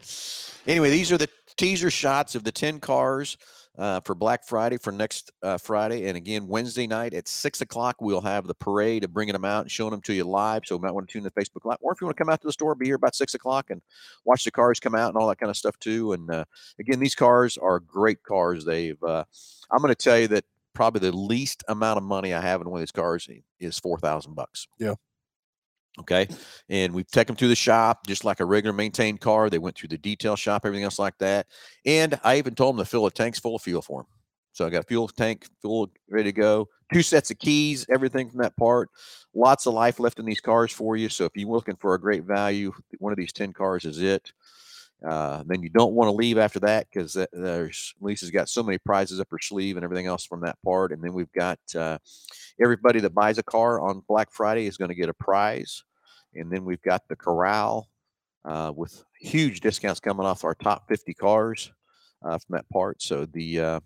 Anyway, 0.66 0.90
these 0.90 1.12
are 1.12 1.18
the 1.18 1.30
teaser 1.58 1.92
shots 1.92 2.34
of 2.34 2.44
the 2.44 2.52
10 2.52 2.80
cars 2.80 3.38
uh, 3.78 4.02
for 4.02 4.16
Black 4.16 4.46
Friday 4.46 4.78
for 4.78 4.92
next 4.92 5.32
uh, 5.44 5.58
Friday. 5.58 6.08
And 6.08 6.18
again, 6.18 6.48
Wednesday 6.48 6.88
night 6.88 7.14
at 7.14 7.28
six 7.28 7.62
o'clock, 7.62 7.98
we'll 8.02 8.22
have 8.22 8.48
the 8.48 8.54
parade 8.54 9.04
of 9.04 9.14
bringing 9.14 9.34
them 9.34 9.46
out 9.46 9.62
and 9.62 9.72
showing 9.72 9.92
them 9.92 10.02
to 10.02 10.14
you 10.14 10.24
live. 10.24 10.64
So 10.66 10.76
you 10.76 10.82
might 10.82 10.92
want 10.92 11.08
to 11.08 11.14
tune 11.14 11.24
to 11.24 11.32
Facebook 11.32 11.66
Live. 11.66 11.78
Or 11.82 11.94
if 11.94 12.02
you 12.02 12.08
want 12.08 12.18
to 12.18 12.24
come 12.24 12.32
out 12.32 12.42
to 12.42 12.48
the 12.48 12.54
store, 12.54 12.76
be 12.76 12.86
here 12.86 12.96
about 12.96 13.16
six 13.16 13.34
o'clock 13.34 13.70
and 13.70 13.82
watch 14.26 14.44
the 14.44 14.52
cars 14.52 14.80
come 14.80 14.96
out 14.96 15.10
and 15.10 15.18
all 15.18 15.28
that 15.30 15.40
kind 15.40 15.50
of 15.50 15.58
stuff 15.58 15.78
too. 15.80 16.14
And 16.14 16.30
uh, 16.30 16.46
again, 16.80 17.00
these 17.00 17.16
cars 17.16 17.58
are 17.58 17.80
great 17.80 18.24
cars. 18.24 18.66
They've, 18.66 19.02
uh, 19.04 19.24
I'm 19.72 19.82
going 19.82 19.94
to 19.94 19.96
tell 19.96 20.20
you 20.20 20.28
that 20.30 20.46
probably 20.74 21.10
the 21.10 21.16
least 21.16 21.64
amount 21.68 21.98
of 21.98 22.04
money 22.04 22.34
I 22.34 22.42
have 22.42 22.62
in 22.62 22.70
one 22.70 22.80
of 22.80 22.82
these 22.82 22.92
cars 22.92 23.28
is 23.60 23.80
4,000 23.80 24.36
bucks. 24.36 24.68
Yeah. 24.80 24.96
Okay. 26.00 26.28
And 26.70 26.94
we 26.94 27.04
take 27.04 27.28
them 27.28 27.36
through 27.36 27.50
the 27.50 27.56
shop 27.56 28.08
just 28.08 28.24
like 28.24 28.40
a 28.40 28.46
regular 28.46 28.74
maintained 28.74 29.20
car. 29.20 29.50
They 29.50 29.60
went 29.60 29.78
through 29.78 29.90
the 29.90 29.98
detail 29.98 30.36
shop, 30.36 30.66
everything 30.66 30.86
else 30.86 31.00
like 31.00 31.18
that. 31.20 31.48
And 31.86 32.20
I 32.24 32.38
even 32.38 32.56
told 32.56 32.76
them 32.76 32.86
to 32.86 32.90
fill 32.90 33.04
the 33.04 33.12
tanks 33.12 33.40
full 33.40 33.56
of 33.56 33.62
fuel 33.62 33.82
for 33.82 34.02
them. 34.02 34.08
So 34.54 34.66
I 34.66 34.70
got 34.70 34.84
a 34.84 34.88
fuel 34.88 35.08
tank 35.08 35.46
full, 35.62 35.92
ready 36.10 36.32
to 36.32 36.40
go. 36.40 36.68
Two 36.94 37.02
sets 37.02 37.32
of 37.32 37.40
keys, 37.40 37.86
everything 37.94 38.30
from 38.30 38.42
that 38.42 38.56
part. 38.58 38.90
Lots 39.34 39.66
of 39.66 39.74
life 39.74 40.00
left 40.00 40.20
in 40.20 40.26
these 40.26 40.42
cars 40.42 40.72
for 40.72 40.98
you. 40.98 41.08
So 41.10 41.26
if 41.26 41.32
you're 41.36 41.50
looking 41.50 41.78
for 41.78 41.94
a 41.94 42.00
great 42.00 42.24
value, 42.24 42.74
one 43.00 43.14
of 43.14 43.18
these 43.18 43.32
10 43.32 43.54
cars 43.54 43.86
is 43.86 44.02
it. 44.02 44.34
Uh, 45.08 45.44
then 45.48 45.64
you 45.64 45.70
don't 45.70 45.94
want 45.94 46.08
to 46.08 46.16
leave 46.16 46.38
after 46.38 46.60
that 46.60 46.88
because 46.92 47.18
there's 47.34 47.94
Lisa's 48.00 48.30
got 48.30 48.50
so 48.50 48.62
many 48.62 48.78
prizes 48.78 49.20
up 49.20 49.28
her 49.32 49.40
sleeve 49.40 49.76
and 49.76 49.84
everything 49.84 50.06
else 50.06 50.26
from 50.26 50.42
that 50.42 50.58
part. 50.64 50.92
And 50.92 51.04
then 51.04 51.14
we've 51.14 51.32
got 51.32 51.60
uh, 51.76 51.98
everybody 52.62 53.00
that 53.00 53.16
buys 53.16 53.38
a 53.40 53.44
car 53.44 53.82
on 53.82 54.04
Black 54.08 54.32
Friday 54.32 54.68
is 54.68 54.78
going 54.78 54.90
to 54.90 54.96
get 54.96 55.10
a 55.10 55.14
prize. 55.14 55.84
And 56.36 56.52
then 56.52 56.66
we've 56.66 56.82
got 56.82 57.02
the 57.08 57.16
corral 57.16 57.90
uh, 58.46 58.72
with 58.76 59.04
huge 59.20 59.60
discounts 59.62 60.00
coming 60.00 60.26
off 60.26 60.44
our 60.44 60.56
top 60.56 60.88
50 60.88 61.14
cars 61.16 61.72
uh, 62.24 62.38
from 62.38 62.56
that 62.56 62.70
part. 62.70 63.02
So 63.02 63.26
the 63.26 63.60
uh, 63.60 63.80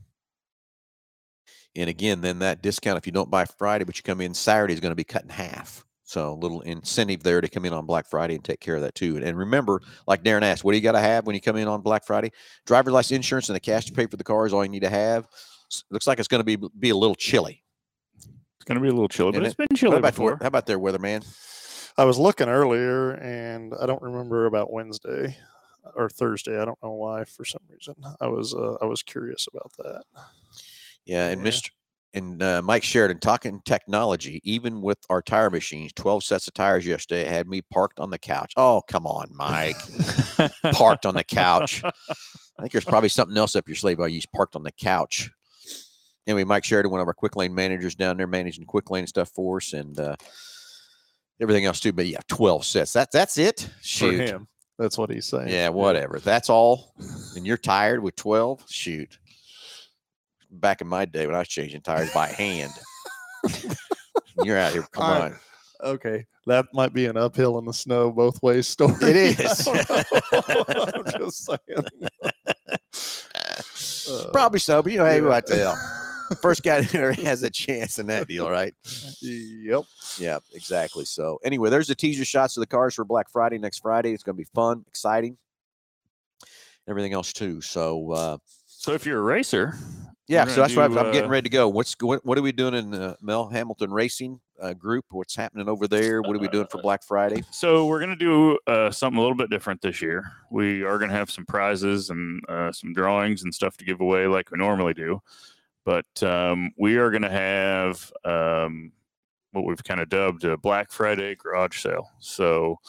and 1.75 1.89
again, 1.89 2.21
then 2.21 2.39
that 2.39 2.61
discount 2.61 2.97
if 2.97 3.05
you 3.05 3.11
don't 3.11 3.31
buy 3.31 3.45
Friday, 3.45 3.83
but 3.83 3.97
you 3.97 4.03
come 4.03 4.21
in 4.21 4.33
Saturday 4.33 4.73
is 4.73 4.79
going 4.79 4.91
to 4.91 4.95
be 4.95 5.03
cut 5.03 5.23
in 5.23 5.29
half. 5.29 5.85
So 6.15 6.31
a 6.31 6.33
little 6.33 6.61
incentive 6.61 7.23
there 7.23 7.41
to 7.41 7.49
come 7.49 7.65
in 7.65 7.73
on 7.73 7.85
Black 7.85 8.07
Friday 8.07 8.35
and 8.35 8.43
take 8.43 8.61
care 8.61 8.77
of 8.77 8.81
that 8.83 8.95
too. 8.95 9.17
And 9.21 9.37
remember, 9.37 9.81
like 10.07 10.23
Darren 10.23 10.43
asked, 10.43 10.63
what 10.63 10.71
do 10.71 10.77
you 10.77 10.81
got 10.81 10.93
to 10.93 10.99
have 11.01 11.27
when 11.27 11.35
you 11.35 11.41
come 11.41 11.57
in 11.57 11.67
on 11.67 11.81
Black 11.81 12.05
Friday? 12.05 12.31
Driver's 12.65 12.93
license, 12.93 13.17
insurance, 13.17 13.49
and 13.49 13.55
the 13.57 13.59
cash 13.59 13.83
to 13.87 13.91
pay 13.91 14.05
for 14.05 14.15
the 14.15 14.23
car 14.23 14.45
is 14.45 14.53
all 14.53 14.63
you 14.63 14.69
need 14.71 14.83
to 14.83 14.89
have. 14.89 15.27
looks 15.91 16.07
like 16.07 16.17
it's 16.19 16.29
going 16.29 16.39
to 16.39 16.45
be 16.45 16.55
be 16.79 16.91
a 16.91 16.95
little 16.95 17.15
chilly. 17.15 17.61
It's 18.17 18.63
going 18.63 18.75
to 18.77 18.81
be 18.81 18.87
a 18.87 18.93
little 18.93 19.09
chilly, 19.09 19.33
but 19.33 19.41
Isn't 19.41 19.45
it's 19.47 19.55
been 19.55 19.75
chilly 19.75 19.91
How 19.91 19.97
about, 19.99 20.13
before. 20.13 20.37
how 20.41 20.47
about 20.47 20.65
there, 20.67 20.79
weatherman? 20.79 21.27
I 21.97 22.05
was 22.05 22.17
looking 22.17 22.47
earlier, 22.47 23.11
and 23.15 23.73
I 23.77 23.85
don't 23.85 24.01
remember 24.01 24.45
about 24.45 24.71
Wednesday 24.71 25.35
or 25.95 26.09
Thursday. 26.09 26.57
I 26.57 26.63
don't 26.63 26.81
know 26.81 26.93
why. 26.93 27.25
For 27.25 27.43
some 27.43 27.61
reason, 27.69 27.95
I 28.21 28.27
was 28.27 28.53
uh, 28.53 28.77
I 28.81 28.85
was 28.85 29.03
curious 29.03 29.49
about 29.53 29.69
that. 29.79 30.03
Yeah, 31.03 31.27
and 31.27 31.41
Yeah. 31.43 31.51
Mr. 31.51 31.71
and 32.15 32.41
uh, 32.41 32.61
Mike 32.61 32.83
Sheridan 32.83 33.19
talking 33.19 33.61
technology, 33.65 34.39
even 34.43 34.81
with 34.81 34.97
our 35.09 35.21
tire 35.21 35.49
machines, 35.49 35.91
12 35.93 36.23
sets 36.23 36.47
of 36.47 36.53
tires 36.53 36.87
yesterday 36.87 37.25
had 37.25 37.47
me 37.47 37.61
parked 37.61 37.99
on 37.99 38.09
the 38.09 38.17
couch. 38.17 38.53
Oh, 38.55 38.81
come 38.87 39.05
on, 39.05 39.27
Mike. 39.33 39.75
parked 40.73 41.05
on 41.05 41.13
the 41.13 41.25
couch. 41.25 41.83
I 41.83 42.61
think 42.61 42.71
there's 42.71 42.85
probably 42.85 43.09
something 43.09 43.37
else 43.37 43.55
up 43.57 43.67
your 43.67 43.75
sleeve. 43.75 43.99
I 43.99 44.07
use 44.07 44.25
parked 44.25 44.55
on 44.55 44.63
the 44.63 44.71
couch. 44.71 45.29
Anyway, 46.25 46.45
Mike 46.45 46.63
Sheridan, 46.63 46.89
one 46.89 47.01
of 47.01 47.07
our 47.07 47.13
quick 47.13 47.35
lane 47.35 47.53
managers 47.53 47.95
down 47.95 48.15
there 48.15 48.27
managing 48.27 48.63
quick 48.63 48.89
lane 48.89 49.07
stuff 49.07 49.29
for 49.29 49.57
us 49.57 49.73
and 49.73 49.99
uh, 49.99 50.15
everything 51.41 51.65
else 51.65 51.81
too. 51.81 51.91
But 51.91 52.07
yeah, 52.07 52.19
12 52.29 52.65
sets. 52.65 52.93
That, 52.93 53.11
that's 53.11 53.37
it. 53.37 53.69
Shoot. 53.81 54.21
him, 54.21 54.47
that's 54.79 54.97
what 54.97 55.09
he's 55.09 55.25
saying. 55.25 55.49
Yeah, 55.49 55.67
whatever. 55.67 56.19
That's 56.19 56.49
all. 56.49 56.93
And 57.35 57.45
you're 57.45 57.57
tired 57.57 58.01
with 58.01 58.15
12? 58.15 58.63
Shoot. 58.69 59.19
Back 60.59 60.81
in 60.81 60.87
my 60.87 61.05
day 61.05 61.25
when 61.27 61.35
I 61.35 61.39
was 61.39 61.47
changing 61.47 61.81
tires 61.81 62.11
by 62.13 62.27
hand. 62.27 62.71
you're 64.43 64.57
out 64.57 64.73
here. 64.73 64.83
Come 64.91 65.03
I- 65.03 65.21
on. 65.21 65.39
Okay, 65.83 66.25
that 66.47 66.65
might 66.73 66.93
be 66.93 67.05
an 67.05 67.17
uphill 67.17 67.59
in 67.59 67.65
the 67.65 67.73
snow 67.73 68.09
both 68.11 68.41
ways 68.41 68.65
story. 68.67 68.95
It 69.01 69.15
is. 69.39 69.67
I'm 69.67 71.03
just 71.19 71.45
saying. 71.45 71.59
Uh, 74.07 74.29
Probably 74.31 74.59
so, 74.59 74.83
but 74.83 74.91
you 74.91 74.99
know, 74.99 75.05
hey, 75.05 75.19
yeah. 75.19 75.27
what 75.27 75.47
the 75.47 75.55
hell? 75.55 75.75
First 76.39 76.61
guy 76.61 76.81
that 76.81 77.19
has 77.19 77.41
a 77.41 77.49
chance 77.49 77.97
in 77.97 78.05
that 78.07 78.27
deal, 78.27 78.47
right? 78.49 78.73
Yep. 79.21 79.81
Yeah, 80.19 80.37
exactly. 80.53 81.05
So 81.05 81.39
anyway, 81.43 81.71
there's 81.71 81.87
the 81.87 81.95
teaser 81.95 82.23
shots 82.23 82.55
of 82.55 82.61
the 82.61 82.67
cars 82.67 82.93
for 82.93 83.03
Black 83.03 83.31
Friday 83.31 83.57
next 83.57 83.79
Friday. 83.79 84.13
It's 84.13 84.21
going 84.21 84.35
to 84.35 84.41
be 84.43 84.47
fun, 84.53 84.83
exciting, 84.87 85.37
everything 86.87 87.13
else 87.13 87.33
too. 87.33 87.61
So 87.61 88.11
uh, 88.11 88.37
so 88.67 88.93
if 88.93 89.07
you're 89.07 89.19
a 89.19 89.23
racer, 89.23 89.75
yeah, 90.27 90.45
so 90.45 90.61
that's 90.61 90.75
what 90.75 90.85
I'm, 90.85 90.93
do, 90.93 91.11
getting 91.11 91.25
uh, 91.25 91.29
ready 91.29 91.49
to 91.49 91.53
go. 91.53 91.69
What's 91.69 91.95
what, 91.99 92.25
what 92.25 92.37
are 92.37 92.41
we 92.41 92.51
doing 92.51 92.73
in 92.73 92.91
the 92.91 93.15
Mel 93.21 93.49
Hambelton 93.49 93.91
Racing 93.91 94.39
uh, 94.59 94.73
Group? 94.73 95.05
What's 95.11 95.35
happening 95.35 95.69
over 95.69 95.87
there? 95.87 96.21
What 96.21 96.35
are 96.35 96.39
we 96.39 96.47
doing 96.47 96.67
for 96.67 96.81
Black 96.81 97.03
Friday? 97.03 97.43
So 97.51 97.85
we're 97.85 97.99
gonna 97.99 98.15
do 98.15 98.57
uh, 98.65 98.89
something 98.89 99.19
a 99.19 99.21
little 99.21 99.37
bit 99.37 99.49
different 99.49 99.81
this 99.81 100.01
year. 100.01 100.31
We 100.49 100.83
are 100.83 100.97
gonna 100.97 101.13
have 101.13 101.29
some 101.29 101.45
prizes 101.45 102.09
and 102.09 102.41
uh, 102.49 102.71
some 102.71 102.93
drawings 102.93 103.43
and 103.43 103.53
stuff 103.53 103.77
to 103.77 103.85
give 103.85 104.01
away 104.01 104.25
like 104.25 104.51
we 104.51 104.57
normally 104.57 104.95
do, 104.95 105.21
but 105.85 106.23
um, 106.23 106.71
we 106.77 106.97
are 106.97 107.11
gonna 107.11 107.29
have 107.29 108.11
um, 108.23 108.91
what 109.51 109.65
we've 109.65 109.83
kind 109.83 110.01
of 110.01 110.09
dubbed 110.09 110.43
a 110.43 110.57
Black 110.57 110.91
Friday 110.91 111.35
garage 111.35 111.81
sale. 111.81 112.09
So 112.19 112.79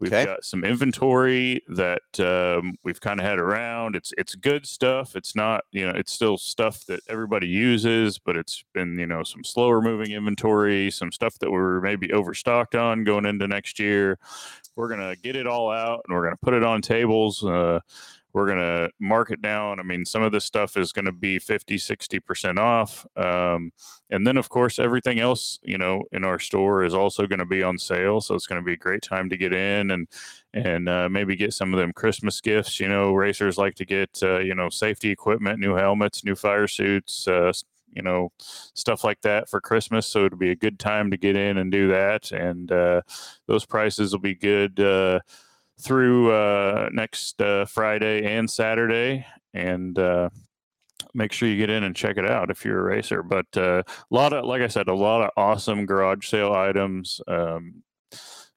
we've 0.00 0.12
Okay. 0.12 0.24
got 0.24 0.44
some 0.44 0.64
inventory 0.64 1.62
that 1.68 2.02
um, 2.20 2.74
we've 2.82 3.00
kind 3.00 3.20
of 3.20 3.26
had 3.26 3.38
around. 3.38 3.96
It's 3.96 4.12
it's 4.18 4.34
good 4.34 4.66
stuff. 4.66 5.16
It's 5.16 5.34
not 5.36 5.64
you 5.72 5.86
know 5.86 5.92
it's 5.96 6.12
still 6.12 6.36
stuff 6.36 6.84
that 6.86 7.00
everybody 7.08 7.46
uses, 7.48 8.18
but 8.18 8.36
it's 8.36 8.64
been 8.74 8.98
you 8.98 9.06
know 9.06 9.22
some 9.22 9.44
slower 9.44 9.80
moving 9.80 10.10
inventory, 10.12 10.90
some 10.90 11.12
stuff 11.12 11.38
that 11.40 11.50
we're 11.50 11.80
maybe 11.80 12.12
overstocked 12.12 12.74
on 12.74 13.04
going 13.04 13.26
into 13.26 13.46
next 13.48 13.78
year. 13.78 14.18
We're 14.76 14.88
gonna 14.88 15.16
get 15.16 15.36
it 15.36 15.46
all 15.46 15.70
out 15.70 16.04
and 16.06 16.16
we're 16.16 16.24
gonna 16.24 16.36
put 16.42 16.54
it 16.54 16.64
on 16.64 16.82
tables. 16.82 17.44
Uh, 17.44 17.80
we're 18.34 18.46
gonna 18.48 18.90
mark 19.00 19.30
it 19.30 19.40
down. 19.40 19.80
I 19.80 19.82
mean, 19.82 20.04
some 20.04 20.22
of 20.22 20.32
this 20.32 20.44
stuff 20.44 20.76
is 20.76 20.92
gonna 20.92 21.12
be 21.12 21.38
50, 21.38 21.78
60 21.78 22.20
percent 22.20 22.58
off. 22.58 23.06
Um, 23.16 23.72
and 24.10 24.26
then 24.26 24.36
of 24.36 24.48
course 24.48 24.78
everything 24.78 25.18
else 25.18 25.58
you 25.62 25.76
know 25.76 26.02
in 26.12 26.24
our 26.24 26.38
store 26.38 26.84
is 26.84 26.94
also 26.94 27.26
going 27.26 27.38
to 27.38 27.44
be 27.44 27.62
on 27.62 27.76
sale 27.78 28.20
so 28.20 28.34
it's 28.34 28.46
going 28.46 28.60
to 28.60 28.64
be 28.64 28.74
a 28.74 28.76
great 28.76 29.02
time 29.02 29.28
to 29.28 29.36
get 29.36 29.52
in 29.52 29.90
and 29.90 30.08
and 30.52 30.88
uh, 30.88 31.08
maybe 31.08 31.36
get 31.36 31.52
some 31.52 31.74
of 31.74 31.80
them 31.80 31.92
christmas 31.92 32.40
gifts 32.40 32.78
you 32.78 32.88
know 32.88 33.12
racers 33.12 33.58
like 33.58 33.74
to 33.74 33.84
get 33.84 34.10
uh, 34.22 34.38
you 34.38 34.54
know 34.54 34.68
safety 34.68 35.10
equipment 35.10 35.58
new 35.58 35.74
helmets 35.74 36.24
new 36.24 36.34
fire 36.34 36.68
suits 36.68 37.26
uh, 37.26 37.52
you 37.92 38.02
know 38.02 38.30
stuff 38.38 39.04
like 39.04 39.20
that 39.22 39.48
for 39.48 39.60
christmas 39.60 40.06
so 40.06 40.24
it'll 40.26 40.38
be 40.38 40.50
a 40.50 40.56
good 40.56 40.78
time 40.78 41.10
to 41.10 41.16
get 41.16 41.36
in 41.36 41.58
and 41.58 41.72
do 41.72 41.88
that 41.88 42.30
and 42.30 42.70
uh, 42.70 43.00
those 43.46 43.66
prices 43.66 44.12
will 44.12 44.20
be 44.20 44.34
good 44.34 44.78
uh, 44.80 45.18
through 45.80 46.32
uh, 46.32 46.88
next 46.92 47.40
uh, 47.40 47.64
friday 47.66 48.24
and 48.36 48.50
saturday 48.50 49.26
and 49.52 49.98
uh, 49.98 50.28
make 51.14 51.32
sure 51.32 51.48
you 51.48 51.56
get 51.56 51.70
in 51.70 51.84
and 51.84 51.94
check 51.94 52.16
it 52.16 52.28
out 52.28 52.50
if 52.50 52.64
you're 52.64 52.80
a 52.80 52.82
racer. 52.82 53.22
But 53.22 53.46
uh, 53.56 53.82
a 53.86 54.14
lot 54.14 54.32
of, 54.32 54.44
like 54.44 54.62
I 54.62 54.66
said, 54.66 54.88
a 54.88 54.94
lot 54.94 55.22
of 55.22 55.30
awesome 55.36 55.86
garage 55.86 56.28
sale 56.28 56.52
items 56.52 57.20
um, 57.28 57.82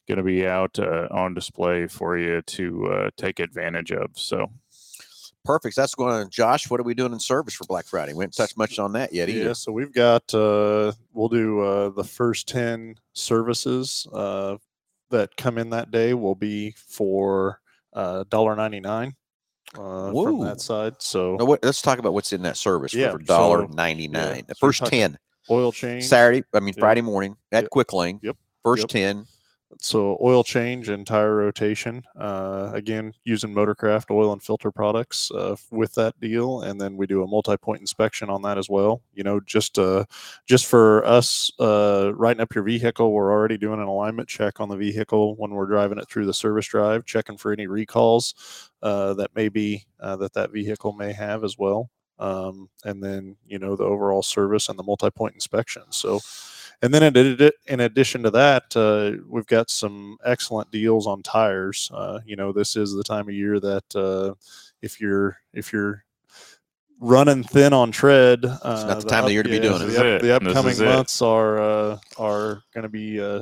going 0.08 0.18
to 0.18 0.24
be 0.24 0.48
out 0.48 0.78
uh, 0.80 1.08
on 1.12 1.34
display 1.34 1.88
for 1.88 2.18
you 2.18 2.42
to 2.42 2.86
uh, 2.88 3.10
take 3.16 3.40
advantage 3.40 3.92
of. 3.92 4.12
So 4.16 4.52
Perfect. 5.46 5.78
That's 5.78 5.96
going 5.96 6.26
to 6.26 6.30
Josh. 6.30 6.70
What 6.70 6.82
are 6.82 6.84
we 6.84 6.94
doing 6.94 7.14
in 7.14 7.22
service 7.22 7.54
for 7.54 7.64
Black 7.64 7.86
Friday? 7.86 8.12
We 8.12 8.24
haven't 8.24 8.36
touched 8.36 8.58
much 8.58 8.80
on 8.80 8.92
that 8.94 9.14
yet 9.14 9.30
either. 9.30 9.46
Yeah, 9.46 9.54
so 9.54 9.72
we've 9.72 9.94
got 9.94 10.34
uh 10.34 10.92
we'll 11.14 11.30
do 11.30 11.62
uh 11.62 11.90
the 11.92 12.04
first 12.04 12.50
10 12.50 12.96
services 13.14 14.06
uh 14.12 14.58
that 15.10 15.36
come 15.38 15.58
in 15.58 15.70
that 15.72 15.92
day 15.92 16.14
will 16.14 16.36
be 16.36 16.72
for 16.78 17.60
uh 17.94 18.24
$1.99 18.26 19.14
uh 19.78 20.12
from 20.24 20.40
that 20.42 20.62
side. 20.62 20.96
So 21.00 21.36
Now, 21.38 21.46
what, 21.46 21.64
let's 21.64 21.82
talk 21.82 22.00
about 22.00 22.14
what's 22.14 22.34
in 22.34 22.42
that 22.44 22.58
service 22.58 22.94
Yeah, 22.94 23.12
for 23.12 23.18
dollar 23.20 23.62
so- 23.68 23.74
ninety 23.74 24.08
nine. 24.08 24.36
yeah, 24.38 24.42
The 24.48 24.56
so 24.56 24.68
first 24.68 24.86
ten 24.86 25.18
oil 25.50 25.72
change. 25.72 26.06
Saturday, 26.06 26.44
I 26.54 26.60
mean 26.60 26.74
Yeah. 26.78 26.82
Friday 26.82 27.02
morning 27.02 27.36
at 27.52 27.64
Yep. 27.64 27.70
Quick 27.72 27.94
Lane. 27.94 28.20
Yep. 28.24 28.38
First 28.64 28.82
Yep. 28.84 28.90
ten. 28.90 29.26
So 29.80 30.18
oil 30.22 30.44
change 30.44 30.90
and 30.90 31.06
tire 31.06 31.36
rotation. 31.36 32.04
Uh, 32.18 32.72
again, 32.74 33.14
using 33.26 33.54
Motorcraft 33.54 34.10
oil 34.10 34.32
and 34.32 34.42
filter 34.42 34.72
products 34.72 35.30
uh, 35.32 35.56
with 35.72 35.94
that 35.96 36.20
deal, 36.20 36.62
and 36.62 36.80
then 36.80 36.98
we 36.98 37.06
do 37.06 37.22
a 37.24 37.28
multi-point 37.28 37.82
inspection 37.82 38.30
on 38.30 38.42
that 38.44 38.58
as 38.58 38.70
well. 38.70 39.02
You 39.14 39.24
know, 39.24 39.40
just 39.42 39.78
uh, 39.78 40.06
just 40.46 40.66
for 40.66 41.06
us 41.06 41.52
uh, 41.60 42.12
writing 42.16 42.42
up 42.42 42.56
your 42.56 42.64
vehicle, 42.64 43.12
we're 43.12 43.32
already 43.32 43.58
doing 43.58 43.82
an 43.82 43.88
alignment 43.88 44.30
check 44.30 44.60
on 44.60 44.70
the 44.70 44.78
vehicle 44.78 45.36
when 45.36 45.52
we're 45.52 45.68
driving 45.68 45.98
it 45.98 46.10
through 46.10 46.26
the 46.26 46.34
service 46.34 46.68
drive, 46.68 47.06
checking 47.06 47.38
for 47.38 47.52
any 47.52 47.68
recalls 47.68 48.70
uh, 48.82 49.14
that 49.16 49.36
may 49.36 49.50
be 49.50 49.86
uh, 50.00 50.16
that 50.16 50.34
that 50.34 50.52
vehicle 50.52 50.94
may 50.94 51.12
have 51.12 51.44
as 51.44 51.58
well. 51.58 51.90
Um, 52.20 52.70
and 52.84 53.04
then 53.04 53.36
you 53.46 53.60
know 53.60 53.76
the 53.76 53.84
overall 53.84 54.24
service 54.24 54.70
and 54.70 54.80
the 54.80 54.84
multi-point 54.84 55.36
inspection. 55.36 55.84
So 55.92 56.20
and 56.82 56.94
then 56.94 57.16
in, 57.68 57.80
addition 57.80 58.24
to 58.24 58.32
that, 58.32 58.76
uh, 58.76 59.24
we've 59.28 59.48
got 59.48 59.70
some 59.70 60.18
excellent 60.24 60.70
deals 60.72 61.08
on 61.08 61.24
tires. 61.24 61.90
Uh, 61.94 62.20
you 62.26 62.36
know, 62.36 62.52
this 62.52 62.76
is 62.76 62.94
the 62.94 63.04
time 63.04 63.28
of 63.28 63.34
year 63.34 63.60
that 63.60 63.96
uh, 63.96 64.34
if 64.82 65.02
you're 65.02 65.38
if 65.54 65.74
you're 65.74 66.04
running 67.00 67.44
thin 67.44 67.74
on 67.74 67.92
tread. 67.92 68.46
Uh, 68.46 68.86
not 68.88 69.02
the 69.02 69.10
time 69.10 69.24
of 69.24 69.28
the 69.28 69.34
year 69.34 69.44
to 69.44 69.50
be 69.50 69.60
doing 69.60 69.82
it. 69.82 69.86
The, 69.86 70.16
up- 70.16 70.22
the 70.22 70.36
upcoming 70.36 70.72
is 70.72 70.82
it. 70.82 70.86
months 70.86 71.22
are 71.22 71.60
uh, 71.60 71.98
are 72.18 72.64
going 72.74 72.84
to 72.84 72.90
be 72.90 73.20
uh, 73.22 73.42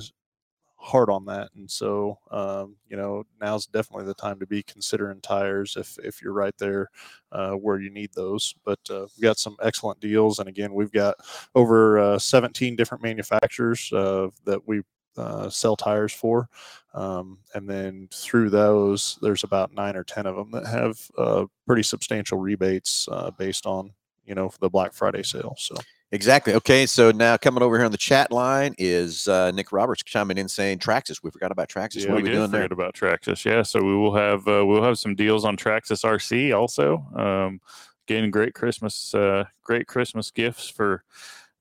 hard 0.86 1.09
on 1.09 1.25
that, 1.25 1.49
and 1.55 1.69
so 1.69 2.19
um, 2.31 2.75
you 2.88 2.95
know 2.95 3.25
now's 3.41 3.65
definitely 3.65 4.05
the 4.05 4.13
time 4.13 4.39
to 4.39 4.45
be 4.45 4.63
considering 4.63 5.19
tires 5.19 5.75
if 5.77 5.97
if 6.03 6.21
you're 6.21 6.33
right 6.33 6.53
there 6.59 6.89
uh, 7.31 7.53
where 7.53 7.79
you 7.79 7.89
need 7.89 8.11
those. 8.13 8.53
But 8.63 8.79
uh, 8.89 9.07
we've 9.15 9.23
got 9.23 9.39
some 9.39 9.57
excellent 9.61 9.99
deals, 9.99 10.39
and 10.39 10.47
again, 10.47 10.73
we've 10.73 10.91
got 10.91 11.15
over 11.55 11.99
uh, 11.99 12.19
17 12.19 12.75
different 12.75 13.03
manufacturers 13.03 13.91
uh, 13.91 14.29
that 14.45 14.67
we 14.67 14.81
uh, 15.17 15.49
sell 15.49 15.75
tires 15.75 16.13
for. 16.13 16.49
Um, 16.93 17.39
and 17.53 17.69
then 17.69 18.07
through 18.13 18.49
those, 18.49 19.17
there's 19.21 19.43
about 19.43 19.73
nine 19.73 19.95
or 19.95 20.03
10 20.03 20.25
of 20.25 20.36
them 20.36 20.51
that 20.51 20.67
have 20.67 20.99
uh, 21.17 21.45
pretty 21.67 21.83
substantial 21.83 22.38
rebates 22.38 23.07
based 23.38 23.65
on, 23.65 23.91
you 24.25 24.36
know, 24.36 24.51
the 24.59 24.69
Black 24.69 24.93
Friday 24.93 25.23
sale. 25.23 25.55
So, 25.57 25.75
Exactly. 26.16 26.53
Okay. 26.53 26.86
So 26.86 27.11
now 27.11 27.36
coming 27.38 27.61
over 27.61 27.76
here 27.78 27.86
on 27.86 27.91
the 27.91 27.97
chat 27.97 28.32
line 28.32 28.74
is 28.78 29.28
uh, 29.28 29.51
Nick 29.51 29.72
Roberts 29.72 30.01
chiming 30.03 30.38
in 30.38 30.47
saying 30.47 30.80
Traxxas. 30.80 31.22
We 31.22 31.30
forgot 31.30 31.51
about 31.51 31.68
Traxxas. 31.70 32.05
Yeah, 32.05 32.11
what 32.11 32.13
are 32.13 32.16
we 32.18 32.24
we 32.24 32.30
did 32.30 32.36
doing 32.38 32.51
there? 32.51 32.61
forget 32.63 32.72
about 32.72 32.95
Traxxas. 32.95 33.43
Yeah, 33.45 33.61
so 33.63 33.84
we 33.84 33.95
will 33.95 34.16
have 34.16 34.47
uh, 34.47 34.66
we'll 34.66 34.84
have 34.84 34.97
some 34.97 35.13
deals 35.16 35.43
on 35.45 35.57
Traxxas 35.57 36.03
RC 36.05 36.57
also. 36.57 37.05
Um, 37.16 37.59
getting 38.07 38.32
great 38.32 38.53
Christmas 38.53 39.13
uh, 39.13 39.43
great 39.63 39.88
Christmas 39.88 40.32
gifts 40.32 40.70
for 40.70 41.03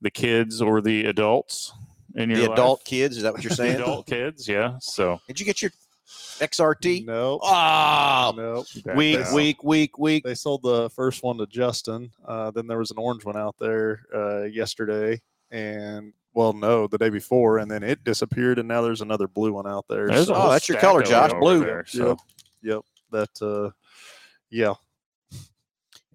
the 0.01 0.11
kids 0.11 0.63
or 0.63 0.81
the 0.81 1.07
adults 1.07 1.73
in 2.15 2.31
your 2.31 2.39
The 2.39 2.49
life. 2.51 2.59
adult 2.59 2.85
kids. 2.85 3.17
Is 3.17 3.25
that 3.25 3.33
what 3.33 3.43
you're 3.43 3.51
saying? 3.63 3.77
adult 3.81 4.07
kids. 4.07 4.47
Yeah. 4.49 4.77
So 4.81 5.21
Did 5.27 5.41
you 5.41 5.47
get 5.47 5.63
your 5.63 5.73
XRT? 6.41 7.05
no, 7.07 7.39
Oh, 7.43 8.33
no. 8.37 8.65
back 8.85 8.97
week, 8.97 9.19
out. 9.19 9.33
week, 9.35 9.63
week, 9.65 9.99
week. 9.99 10.25
They 10.25 10.35
sold 10.35 10.63
the 10.63 10.91
first 10.91 11.23
one 11.23 11.39
to 11.39 11.47
Justin. 11.47 12.11
Uh, 12.27 12.51
then 12.51 12.67
there 12.67 12.79
was 12.79 12.91
an 12.91 12.99
orange 12.99 13.25
one 13.25 13.37
out 13.37 13.57
there 13.59 14.01
uh, 14.15 14.43
yesterday. 14.43 15.21
And, 15.51 16.13
well, 16.35 16.53
no, 16.53 16.87
the 16.89 16.99
day 16.99 17.11
before. 17.11 17.59
And 17.59 17.71
then 17.71 17.83
it 17.83 18.03
disappeared. 18.05 18.59
And 18.59 18.67
now 18.69 18.83
there's 18.83 19.01
another 19.01 19.29
blue 19.29 19.53
one 19.53 19.67
out 19.67 19.85
there. 19.89 20.09
There's 20.09 20.27
So- 20.27 20.35
Oh, 20.35 20.51
that's 20.51 20.69
your 20.69 20.79
color, 20.79 21.03
Josh, 21.03 21.33
blue. 21.39 21.61
There, 21.61 21.85
so 21.87 22.17
Yep. 22.63 22.81
That, 23.13 23.43
uh, 23.43 23.71
yeah. 24.51 24.75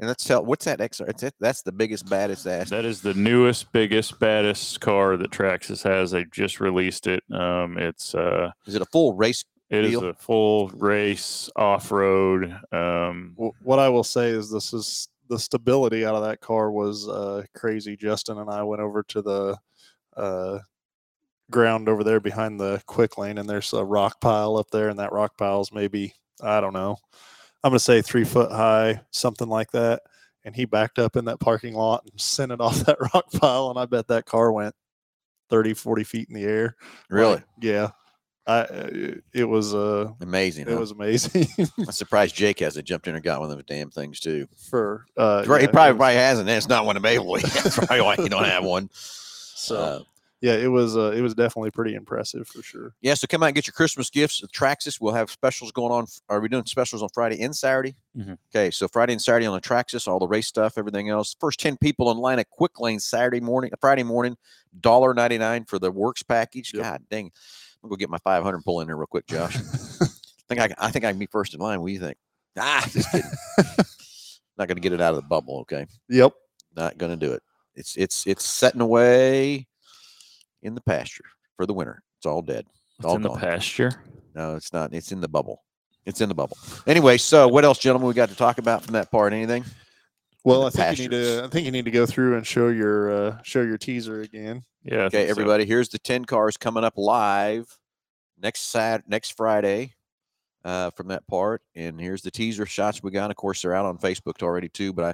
And 0.02 0.08
let's 0.08 0.24
tell 0.24 0.46
what's 0.46 0.64
that 0.66 0.80
XR? 0.80 1.10
It's, 1.10 1.24
that's 1.42 1.62
the 1.62 1.74
biggest, 1.74 2.10
baddest 2.10 2.48
ass. 2.48 2.70
that 2.70 2.86
is 2.86 3.02
the 3.02 3.14
newest, 3.14 3.72
biggest, 3.74 4.18
baddest 4.18 4.80
car 4.80 5.18
that 5.18 5.30
Traxxas 5.30 5.84
has. 5.84 6.12
They 6.12 6.24
just 6.32 6.62
released 6.62 7.06
it. 7.06 7.22
Um, 7.34 7.78
it's 7.78 8.16
uh, 8.16 8.52
Is 8.66 8.76
it 8.76 8.82
a 8.82 8.86
full 8.86 9.14
race? 9.14 9.44
It 9.70 9.86
is 9.86 9.92
Deal. 9.92 10.10
a 10.10 10.14
full 10.14 10.70
race 10.70 11.50
off 11.56 11.92
road. 11.92 12.60
Um, 12.72 13.36
what 13.62 13.80
I 13.80 13.90
will 13.90 14.04
say 14.04 14.30
is 14.30 14.52
this 14.52 14.74
is 14.74 15.10
the 15.30 15.38
stability 15.38 16.06
out 16.06 16.16
of 16.16 16.24
that 16.24 16.42
car 16.42 16.72
was 16.72 17.08
uh, 17.08 17.44
crazy. 17.56 17.96
Justin 17.96 18.40
and 18.40 18.50
I 18.50 18.64
went 18.64 18.82
over 18.82 19.04
to 19.04 19.22
the 19.22 19.58
uh, 20.18 20.60
ground 21.52 21.88
over 21.88 22.04
there 22.04 22.20
behind 22.20 22.60
the 22.60 22.82
quick 22.88 23.18
lane, 23.18 23.38
and 23.38 23.48
there's 23.48 23.72
a 23.74 23.86
rock 23.86 24.20
pile 24.20 24.58
up 24.58 24.72
there, 24.72 24.90
and 24.90 25.00
that 25.00 25.12
rock 25.12 25.38
pile 25.38 25.62
is 25.62 25.72
maybe 25.72 26.14
I 26.42 26.62
don't 26.62 26.74
know. 26.74 26.98
I'm 27.64 27.72
gonna 27.72 27.80
say 27.80 28.02
three 28.02 28.24
foot 28.24 28.52
high, 28.52 29.02
something 29.12 29.48
like 29.48 29.72
that. 29.72 30.02
And 30.46 30.56
he 30.56 30.64
backed 30.66 31.00
up 31.00 31.18
in 31.18 31.26
that 31.26 31.40
parking 31.40 31.74
lot 31.74 32.06
and 32.10 32.20
sent 32.20 32.52
it 32.52 32.62
off 32.62 32.86
that 32.86 32.98
rock 33.14 33.32
pile, 33.34 33.70
and 33.70 33.78
I 33.78 33.86
bet 33.86 34.08
that 34.08 34.26
car 34.26 34.52
went 34.52 34.74
30, 35.50 35.74
40 35.74 36.04
feet 36.04 36.30
in 36.30 36.36
the 36.36 36.46
air. 36.46 36.76
Really 37.10 37.36
Like, 37.36 37.44
yeah. 37.62 37.90
I 38.50 38.62
it, 38.62 39.24
it 39.34 39.44
was 39.46 39.76
uh 39.76 40.12
amazing. 40.22 40.68
it 40.68 40.74
huh? 40.74 40.80
was 40.80 40.92
amazing 40.92 41.48
I'm 41.78 41.92
surprised 41.92 42.36
Jake 42.36 42.60
hasn't 42.60 42.88
jumped 42.88 43.08
in 43.08 43.16
and 43.16 43.24
got 43.24 43.40
one 43.42 43.52
of 43.52 43.58
those 43.58 43.66
damn 43.66 43.90
things 43.92 44.20
too. 44.20 44.48
for 44.70 45.06
uh 45.18 45.44
Right, 45.48 45.62
yeah, 45.62 45.68
he 45.68 45.72
probably, 45.72 45.92
was- 45.94 45.98
probably 46.00 46.16
hasn't. 46.16 46.50
and 46.50 46.58
It's 46.58 46.68
not 46.70 46.86
one 46.86 46.98
available. 46.98 47.38
yet. 47.40 47.50
That's 47.52 47.76
probably 47.78 48.02
why 48.02 48.16
you 48.18 48.30
don't 48.30 48.46
have 48.46 48.64
one. 48.64 48.90
So 48.94 49.76
Uh, 49.76 50.00
yeah, 50.42 50.54
it 50.54 50.68
was 50.72 50.96
uh, 50.96 51.12
it 51.12 51.20
was 51.22 51.34
definitely 51.36 51.70
pretty 51.72 51.96
impressive 51.96 52.48
for 52.48 52.64
sure. 52.64 52.94
yeah, 53.02 53.14
so 53.14 53.28
come 53.28 53.44
out 53.44 53.48
and 53.48 53.56
get 53.56 53.68
your 53.68 53.74
Christmas 53.74 54.10
gifts 54.10 54.42
at 54.42 54.50
Traxxas. 54.54 55.02
We'll 55.02 55.14
have 55.14 55.30
specials 55.30 55.74
going 55.74 55.92
on. 55.92 56.06
Are 56.30 56.40
we 56.40 56.48
doing 56.48 56.66
specials 56.66 57.04
on 57.04 57.10
Friday 57.14 57.42
and 57.42 57.54
Saturday? 57.54 57.98
Mhm. 58.18 58.38
Okay, 58.56 58.72
so 58.72 58.88
Friday 58.88 59.12
and 59.12 59.22
Saturday 59.22 59.48
on 59.48 59.54
the 59.54 59.60
Traxxas, 59.60 60.08
all 60.08 60.18
the 60.18 60.30
race 60.30 60.48
stuff, 60.48 60.78
everything 60.78 61.10
else. 61.10 61.36
First 61.42 61.60
10 61.60 61.76
people 61.76 62.10
in 62.12 62.18
line 62.20 62.40
at 62.40 62.50
Quick 62.50 62.80
Lane 62.80 63.02
Saturday 63.02 63.42
morning, 63.42 63.72
Friday 63.82 64.04
morning, 64.04 64.38
$1.99 64.80 65.68
for 65.68 65.78
the 65.78 65.92
works 65.92 66.24
package. 66.24 66.74
Yep. 66.74 66.84
God 66.84 67.04
dang. 67.12 67.32
I'm 67.84 67.90
going 67.90 67.98
to 67.98 68.06
go 68.06 68.08
get 68.08 68.10
my 68.10 68.18
500 68.20 68.56
and 68.56 68.64
pull 68.66 68.82
in 68.82 68.88
there 68.88 68.98
real 68.98 69.08
quick, 69.08 69.26
Josh. 69.28 69.56
I 69.58 69.60
think 70.50 70.60
I, 70.62 70.68
can- 70.68 70.78
I 70.80 70.92
think 70.92 71.06
I 71.06 71.12
can 71.12 71.20
be 71.20 71.28
first 71.28 71.54
in 71.54 71.60
line. 71.60 71.80
What 71.82 71.88
do 71.88 71.94
you 71.94 72.00
think? 72.00 72.18
Ah, 72.62 72.86
just 72.92 73.10
kidding. 73.12 73.30
Not 74.58 74.68
going 74.68 74.76
to 74.76 74.82
get 74.82 74.92
it 74.92 75.00
out 75.00 75.12
of 75.14 75.16
the 75.22 75.28
bubble, 75.28 75.60
okay? 75.60 75.86
Yep. 76.10 76.34
Not 76.76 76.98
going 76.98 77.12
to 77.18 77.26
do 77.26 77.32
it. 77.32 77.42
It's 77.76 77.96
it's 77.96 78.28
it's 78.28 78.44
setting 78.44 78.82
away 78.82 79.68
in 80.62 80.76
the 80.76 80.82
pasture 80.82 81.24
for 81.56 81.66
the 81.66 81.74
winter. 81.74 82.02
It's 82.18 82.26
all 82.26 82.42
dead. 82.42 82.66
it's 82.98 83.06
all 83.06 83.16
in 83.16 83.22
the 83.22 83.30
pasture. 83.30 84.04
No, 84.36 84.56
it's 84.56 84.74
not. 84.74 84.94
It's 84.94 85.14
in 85.14 85.22
the 85.22 85.30
bubble. 85.30 85.64
It's 86.06 86.20
in 86.20 86.28
the 86.28 86.36
bubble. 86.36 86.58
Anyway, 86.88 87.18
so 87.18 87.48
what 87.48 87.64
else, 87.64 87.78
gentlemen, 87.78 88.08
we 88.10 88.14
got 88.14 88.30
to 88.30 88.36
talk 88.36 88.58
about 88.58 88.84
from 88.84 88.94
that 88.94 89.10
part? 89.12 89.32
Anything? 89.32 89.64
Well, 90.50 90.66
I 90.66 90.70
think 90.72 90.98
you 90.98 91.10
need 91.10 91.16
to. 91.16 91.44
I 91.44 91.48
think 91.48 91.66
you 91.66 91.72
need 91.72 91.86
to 91.86 91.92
go 91.92 92.06
through 92.08 92.36
and 92.36 92.46
show 92.46 92.70
your 92.70 93.12
uh, 93.12 93.38
show 93.44 93.62
your 93.62 93.78
teaser 93.78 94.22
again. 94.22 94.64
Yeah. 94.84 95.04
Okay, 95.04 95.18
think 95.18 95.28
so. 95.28 95.32
everybody. 95.32 95.66
Here's 95.66 95.90
the 95.90 96.00
ten 96.00 96.26
cars 96.26 96.58
coming 96.58 96.84
up 96.84 96.94
live 96.98 97.78
next 98.42 98.72
Sat 98.72 99.08
next 99.08 99.38
Friday 99.38 99.94
uh, 100.66 100.90
from 100.92 101.10
that 101.10 101.28
part, 101.28 101.62
and 101.76 102.02
here's 102.02 102.24
the 102.24 102.32
teaser 102.32 102.66
shots 102.66 103.04
we 103.04 103.12
got. 103.12 103.30
Of 103.30 103.38
course, 103.38 103.62
they're 103.62 103.76
out 103.76 103.86
on 103.86 104.00
Facebook 104.00 104.42
already 104.42 104.70
too. 104.70 104.92
But 104.92 105.06
I, 105.06 105.14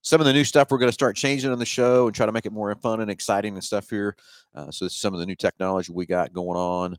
some 0.00 0.20
of 0.20 0.26
the 0.26 0.32
new 0.32 0.44
stuff 0.44 0.70
we're 0.70 0.78
going 0.78 0.88
to 0.88 0.94
start 0.94 1.14
changing 1.14 1.52
on 1.52 1.58
the 1.58 1.66
show 1.66 2.06
and 2.06 2.16
try 2.16 2.24
to 2.24 2.32
make 2.32 2.46
it 2.46 2.52
more 2.52 2.74
fun 2.76 3.00
and 3.00 3.10
exciting 3.10 3.54
and 3.54 3.62
stuff 3.62 3.90
here. 3.90 4.16
Uh, 4.54 4.70
so 4.70 4.86
this 4.86 4.94
is 4.94 5.00
some 5.00 5.12
of 5.12 5.20
the 5.20 5.26
new 5.26 5.36
technology 5.36 5.92
we 5.92 6.06
got 6.06 6.32
going 6.32 6.56
on. 6.56 6.96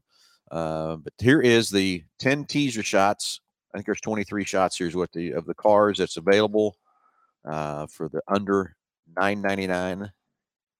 Uh, 0.52 0.98
but 0.98 1.14
here 1.18 1.42
is 1.42 1.72
the 1.72 2.04
ten 2.20 2.46
teaser 2.46 2.84
shots. 2.84 3.42
I 3.74 3.78
think 3.78 3.88
there's 3.88 4.02
23 4.02 4.44
shots. 4.44 4.78
Here's 4.78 4.96
what 4.96 5.12
the 5.14 5.32
of 5.32 5.46
the 5.46 5.56
cars 5.56 5.98
that's 5.98 6.18
available 6.18 6.76
uh, 7.46 7.88
for 7.88 8.10
the 8.10 8.22
under 8.28 8.76
9.99 9.16 10.10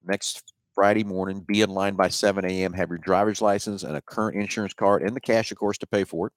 next 0.06 0.54
Friday 0.74 1.04
morning. 1.04 1.42
Be 1.42 1.62
in 1.62 1.70
line 1.70 1.96
by 1.96 2.08
7 2.08 2.46
a.m. 2.46 2.74
Have 2.74 2.90
your 2.90 2.98
driver's 2.98 3.42
license 3.42 3.84
and 3.84 3.96
a 3.96 4.02
current 4.02 4.38
insurance 4.38 4.74
card 4.74 5.04
and 5.04 5.16
the 5.16 5.22
cash, 5.22 5.52
of 5.52 5.58
course, 5.58 5.78
to 5.80 5.88
pay 5.88 6.04
for 6.04 6.28
it. 6.28 6.34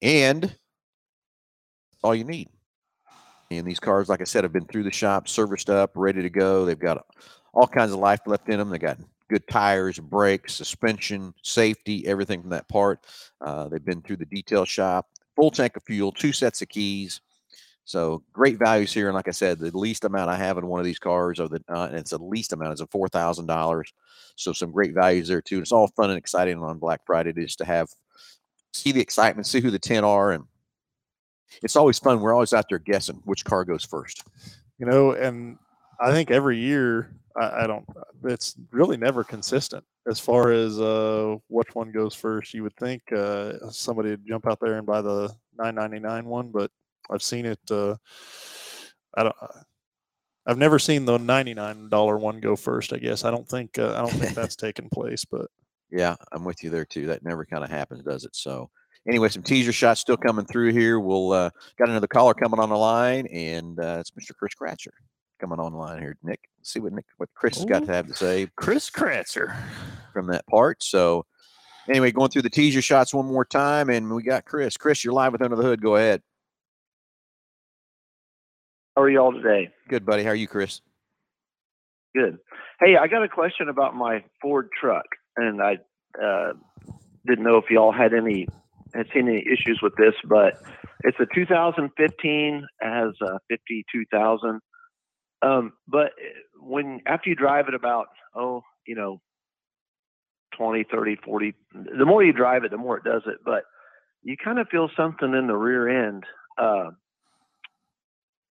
And 0.00 0.42
that's 0.42 0.56
all 2.02 2.14
you 2.14 2.24
need. 2.24 2.48
And 3.50 3.66
these 3.66 3.80
cars, 3.80 4.08
like 4.08 4.20
I 4.20 4.24
said, 4.24 4.44
have 4.44 4.52
been 4.52 4.66
through 4.66 4.84
the 4.84 4.90
shop, 4.90 5.28
serviced 5.28 5.68
up, 5.68 5.92
ready 5.94 6.22
to 6.22 6.30
go. 6.30 6.64
They've 6.64 6.78
got 6.78 7.04
all 7.52 7.66
kinds 7.66 7.92
of 7.92 7.98
life 7.98 8.20
left 8.26 8.48
in 8.48 8.58
them. 8.58 8.70
They 8.70 8.78
got 8.78 8.98
good 9.28 9.46
tires, 9.46 9.98
brakes, 9.98 10.54
suspension, 10.54 11.34
safety, 11.42 12.06
everything 12.06 12.40
from 12.40 12.50
that 12.50 12.68
part. 12.68 13.00
Uh, 13.40 13.68
they've 13.68 13.84
been 13.84 14.02
through 14.02 14.16
the 14.16 14.26
detail 14.26 14.64
shop, 14.64 15.08
full 15.36 15.50
tank 15.50 15.76
of 15.76 15.82
fuel, 15.84 16.12
two 16.12 16.32
sets 16.32 16.62
of 16.62 16.68
keys. 16.68 17.20
So 17.84 18.22
great 18.32 18.58
values 18.58 18.92
here. 18.92 19.08
And 19.08 19.14
like 19.14 19.28
I 19.28 19.32
said, 19.32 19.58
the 19.58 19.76
least 19.76 20.04
amount 20.04 20.30
I 20.30 20.36
have 20.36 20.56
in 20.58 20.66
one 20.66 20.80
of 20.80 20.86
these 20.86 20.98
cars, 20.98 21.40
or 21.40 21.48
the 21.48 21.62
uh, 21.68 21.86
and 21.86 21.96
it's 21.96 22.10
the 22.10 22.18
least 22.18 22.52
amount 22.52 22.74
is 22.74 22.80
a 22.80 22.86
four 22.86 23.08
thousand 23.08 23.46
dollars. 23.46 23.92
So 24.36 24.52
some 24.52 24.70
great 24.70 24.94
values 24.94 25.28
there 25.28 25.42
too. 25.42 25.58
It's 25.58 25.72
all 25.72 25.88
fun 25.88 26.10
and 26.10 26.18
exciting 26.18 26.58
on 26.62 26.78
Black 26.78 27.00
Friday 27.04 27.32
just 27.32 27.58
to 27.58 27.64
have 27.64 27.88
see 28.72 28.92
the 28.92 29.00
excitement, 29.00 29.46
see 29.46 29.60
who 29.60 29.70
the 29.70 29.78
ten 29.78 30.04
are, 30.04 30.32
and 30.32 30.44
it's 31.62 31.76
always 31.76 31.98
fun. 31.98 32.20
We're 32.20 32.34
always 32.34 32.52
out 32.52 32.68
there 32.68 32.78
guessing 32.78 33.20
which 33.24 33.44
car 33.44 33.64
goes 33.64 33.84
first. 33.84 34.24
You 34.78 34.86
know, 34.86 35.12
and 35.12 35.58
I 36.00 36.12
think 36.12 36.30
every 36.30 36.58
year 36.58 37.10
I, 37.36 37.64
I 37.64 37.66
don't. 37.66 37.84
It's 38.24 38.54
really 38.70 38.96
never 38.96 39.24
consistent 39.24 39.84
as 40.08 40.20
far 40.20 40.52
as 40.52 40.80
uh, 40.80 41.36
which 41.48 41.74
one 41.74 41.90
goes 41.90 42.14
first. 42.14 42.54
You 42.54 42.62
would 42.62 42.76
think 42.76 43.02
uh, 43.12 43.70
somebody 43.70 44.10
would 44.10 44.26
jump 44.26 44.46
out 44.46 44.58
there 44.60 44.78
and 44.78 44.86
buy 44.86 45.02
the 45.02 45.34
9.99 45.58 46.24
one, 46.24 46.50
but 46.50 46.70
I've 47.12 47.22
seen 47.22 47.46
it. 47.46 47.60
Uh, 47.70 47.96
I 49.16 49.24
don't. 49.24 49.36
I've 50.46 50.58
never 50.58 50.78
seen 50.78 51.04
the 51.04 51.18
ninety-nine 51.18 51.88
dollar 51.88 52.18
one 52.18 52.40
go 52.40 52.56
first. 52.56 52.92
I 52.92 52.98
guess 52.98 53.24
I 53.24 53.30
don't 53.30 53.48
think 53.48 53.78
uh, 53.78 53.94
I 53.94 53.98
don't 53.98 54.10
think 54.10 54.34
that's 54.34 54.56
taken 54.56 54.88
place. 54.88 55.24
But 55.24 55.46
Yeah, 55.90 56.16
I'm 56.32 56.44
with 56.44 56.64
you 56.64 56.70
there 56.70 56.84
too. 56.84 57.06
That 57.06 57.24
never 57.24 57.44
kind 57.44 57.62
of 57.62 57.70
happens, 57.70 58.02
does 58.02 58.24
it? 58.24 58.34
So 58.34 58.70
anyway, 59.06 59.28
some 59.28 59.42
teaser 59.42 59.72
shots 59.72 60.00
still 60.00 60.16
coming 60.16 60.46
through 60.46 60.72
here. 60.72 60.98
We'll 60.98 61.32
uh, 61.32 61.50
got 61.78 61.88
another 61.88 62.08
caller 62.08 62.34
coming 62.34 62.60
on 62.60 62.70
the 62.70 62.76
line, 62.76 63.26
and 63.28 63.78
uh, 63.78 63.98
it's 64.00 64.10
Mr. 64.12 64.34
Chris 64.36 64.54
Kratzer 64.60 64.92
coming 65.40 65.58
online 65.58 65.72
the 65.72 65.78
line 65.78 65.98
here. 66.00 66.16
Nick, 66.22 66.40
see 66.62 66.80
what 66.80 66.92
Nick, 66.92 67.04
what 67.16 67.28
Chris 67.34 67.56
has 67.56 67.64
got 67.64 67.84
to 67.84 67.92
have 67.92 68.06
to 68.06 68.14
say 68.14 68.48
Chris 68.56 68.90
Kratzer. 68.90 69.56
from 70.12 70.26
that 70.28 70.46
part. 70.46 70.82
So 70.82 71.24
anyway, 71.88 72.12
going 72.12 72.30
through 72.30 72.42
the 72.42 72.50
teaser 72.50 72.82
shots 72.82 73.12
one 73.14 73.26
more 73.26 73.44
time, 73.44 73.90
and 73.90 74.12
we 74.14 74.22
got 74.22 74.44
Chris. 74.44 74.76
Chris, 74.76 75.04
you're 75.04 75.14
live 75.14 75.32
with 75.32 75.42
Under 75.42 75.56
the 75.56 75.62
Hood. 75.62 75.82
Go 75.82 75.96
ahead. 75.96 76.22
How 78.96 79.02
are 79.02 79.10
y'all 79.10 79.32
today? 79.32 79.70
Good, 79.88 80.04
buddy. 80.04 80.22
How 80.22 80.30
are 80.30 80.34
you, 80.34 80.46
Chris? 80.46 80.80
Good. 82.14 82.38
Hey, 82.78 82.96
I 83.00 83.06
got 83.06 83.22
a 83.22 83.28
question 83.28 83.68
about 83.68 83.94
my 83.94 84.22
Ford 84.40 84.68
truck, 84.78 85.06
and 85.36 85.62
I 85.62 85.78
uh, 86.22 86.52
didn't 87.26 87.44
know 87.44 87.56
if 87.56 87.70
y'all 87.70 87.92
had 87.92 88.12
any 88.12 88.46
had 88.94 89.06
seen 89.14 89.28
any 89.28 89.42
issues 89.50 89.80
with 89.82 89.94
this, 89.96 90.12
but 90.28 90.60
it's 91.04 91.16
a 91.18 91.26
2015, 91.34 92.66
it 92.82 92.86
has 92.86 93.14
uh, 93.26 93.38
52,000 93.48 94.60
Um, 95.40 95.72
but 95.88 96.06
uh, 96.06 96.08
when 96.60 97.00
after 97.06 97.30
you 97.30 97.34
drive 97.34 97.68
it 97.68 97.74
about 97.74 98.08
oh 98.34 98.62
you 98.86 98.94
know 98.94 99.20
20 100.56 100.84
30 100.90 101.16
40 101.24 101.54
the 101.98 102.04
more 102.04 102.22
you 102.22 102.32
drive 102.32 102.64
it 102.64 102.70
the 102.70 102.76
more 102.76 102.98
it 102.98 103.04
does 103.04 103.22
it 103.26 103.38
but 103.44 103.64
you 104.22 104.36
kind 104.42 104.58
of 104.58 104.68
feel 104.68 104.88
something 104.96 105.34
in 105.34 105.46
the 105.48 105.56
rear 105.56 106.06
end 106.06 106.24
uh, 106.58 106.90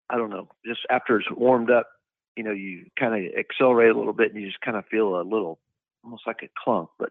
i 0.10 0.18
don't 0.18 0.30
know 0.30 0.47
just 0.66 0.82
after 0.89 1.18
it's 1.20 1.30
warmed 1.32 1.70
up 1.72 1.88
you 2.36 2.43
know 2.43 2.51
you 2.51 2.86
kind 2.97 3.14
of 3.14 3.32
accelerate 3.38 3.91
a 3.93 3.97
little 3.97 4.14
bit 4.14 4.32
and 4.34 4.41
you 4.41 4.47
just 4.47 4.62
kind 4.62 4.78
of 4.78 4.86
feel 4.86 5.20
a 5.20 5.24
little 5.24 5.60
almost 6.03 6.24
like 6.28 6.41
a 6.43 6.49
clunk 6.64 6.89
but 6.97 7.10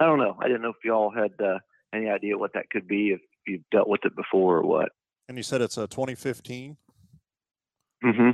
i 0.00 0.06
don't 0.06 0.18
know 0.18 0.36
i 0.40 0.46
didn't 0.46 0.62
know 0.62 0.70
if 0.70 0.84
y'all 0.84 1.10
had 1.10 1.32
uh, 1.44 1.58
any 1.94 2.08
idea 2.08 2.38
what 2.38 2.52
that 2.54 2.70
could 2.70 2.86
be 2.88 3.10
if 3.10 3.20
you've 3.46 3.62
dealt 3.72 3.88
with 3.88 4.04
it 4.04 4.14
before 4.16 4.58
or 4.58 4.62
what 4.66 4.90
And 5.28 5.36
you 5.36 5.42
said 5.42 5.60
it's 5.60 5.76
a 5.78 5.86
2015. 5.86 6.76
mm-hmm. 8.04 8.30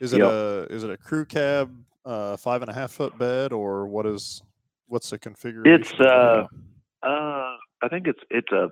Is 0.00 0.12
it 0.12 0.18
Yep. 0.18 0.30
a 0.30 0.66
is 0.70 0.84
it 0.84 0.90
a 0.90 0.96
crew 0.96 1.24
cab, 1.24 1.74
uh, 2.04 2.36
five 2.36 2.62
and 2.62 2.70
a 2.70 2.74
half 2.74 2.92
foot 2.92 3.18
bed, 3.18 3.52
or 3.52 3.86
what 3.86 4.06
is 4.06 4.42
what's 4.86 5.10
the 5.10 5.18
configuration? 5.18 5.80
It's 5.80 5.92
uh, 6.00 6.46
uh, 7.02 7.56
I 7.82 7.88
think 7.90 8.06
it's 8.06 8.20
it's 8.30 8.52
a 8.52 8.70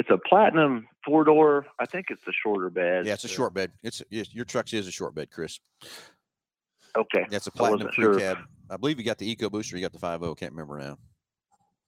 it's 0.00 0.10
a 0.10 0.18
platinum 0.28 0.86
four 1.04 1.24
door. 1.24 1.66
I 1.78 1.86
think 1.86 2.06
it's 2.10 2.22
a 2.26 2.32
shorter 2.32 2.70
bed. 2.70 3.06
Yeah, 3.06 3.12
it's 3.14 3.24
a 3.24 3.28
short 3.28 3.54
bed. 3.54 3.70
It's 3.82 4.02
yes, 4.10 4.34
your 4.34 4.44
truck's 4.44 4.72
is 4.72 4.88
a 4.88 4.90
short 4.92 5.14
bed, 5.14 5.30
Chris. 5.30 5.60
Okay, 6.96 7.24
That's 7.30 7.46
a 7.46 7.52
platinum 7.52 7.86
wasn't 7.86 7.94
crew 7.94 8.18
sure. 8.18 8.34
cab. 8.34 8.38
I 8.68 8.76
believe 8.76 8.98
you 8.98 9.04
got 9.04 9.18
the 9.18 9.30
Eco 9.30 9.48
Booster. 9.48 9.76
You 9.76 9.82
got 9.82 9.92
the 9.92 9.98
five 9.98 10.22
O. 10.22 10.34
Can't 10.34 10.52
remember 10.52 10.78
now. 10.78 10.98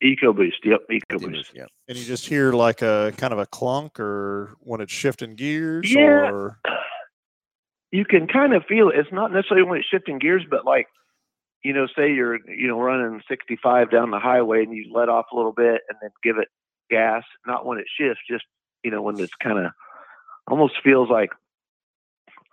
EcoBoost. 0.05 0.65
Yep, 0.65 0.81
I 0.83 0.87
think 0.89 1.03
it 1.11 1.17
EcoBoost. 1.21 1.41
is, 1.41 1.51
Yeah. 1.55 1.65
and 1.89 1.97
you 1.97 2.05
just 2.05 2.27
hear 2.27 2.53
like 2.53 2.83
a 2.83 3.13
kind 3.17 3.33
of 3.33 3.39
a 3.39 3.47
clunk, 3.47 3.99
or 4.01 4.57
when 4.61 4.81
it's 4.81 4.93
shifting 4.93 5.35
gears, 5.37 5.93
Yeah. 5.93 6.31
or 6.31 6.59
You 7.91 8.05
can 8.05 8.27
kind 8.27 8.55
of 8.55 8.65
feel 8.67 8.89
it. 8.91 8.97
It's 8.99 9.13
not 9.13 9.33
necessarily 9.33 9.67
when 9.69 9.79
it's 9.79 9.89
shifting 9.89 10.19
gears, 10.19 10.45
but 10.49 10.65
like 10.65 10.87
you 11.65 11.73
know, 11.73 11.87
say 11.97 12.13
you're 12.13 12.39
you 12.51 12.67
know 12.69 12.81
running 12.81 13.23
65 13.29 13.91
down 13.91 14.11
the 14.11 14.19
highway 14.19 14.63
and 14.65 14.75
you 14.75 14.93
let 14.93 15.09
off 15.09 15.27
a 15.33 15.37
little 15.37 15.53
bit 15.53 15.83
and 15.89 15.97
then 16.03 16.11
give 16.23 16.37
it 16.39 16.49
gas. 16.93 17.25
Not 17.47 17.67
when 17.67 17.79
it 17.79 17.87
shifts, 17.99 18.23
just 18.31 18.45
you 18.85 18.91
know 18.91 19.03
when 19.03 19.19
it's 19.19 19.35
kind 19.43 19.59
of 19.59 19.73
almost 20.47 20.75
feels 20.85 21.09
like 21.09 21.31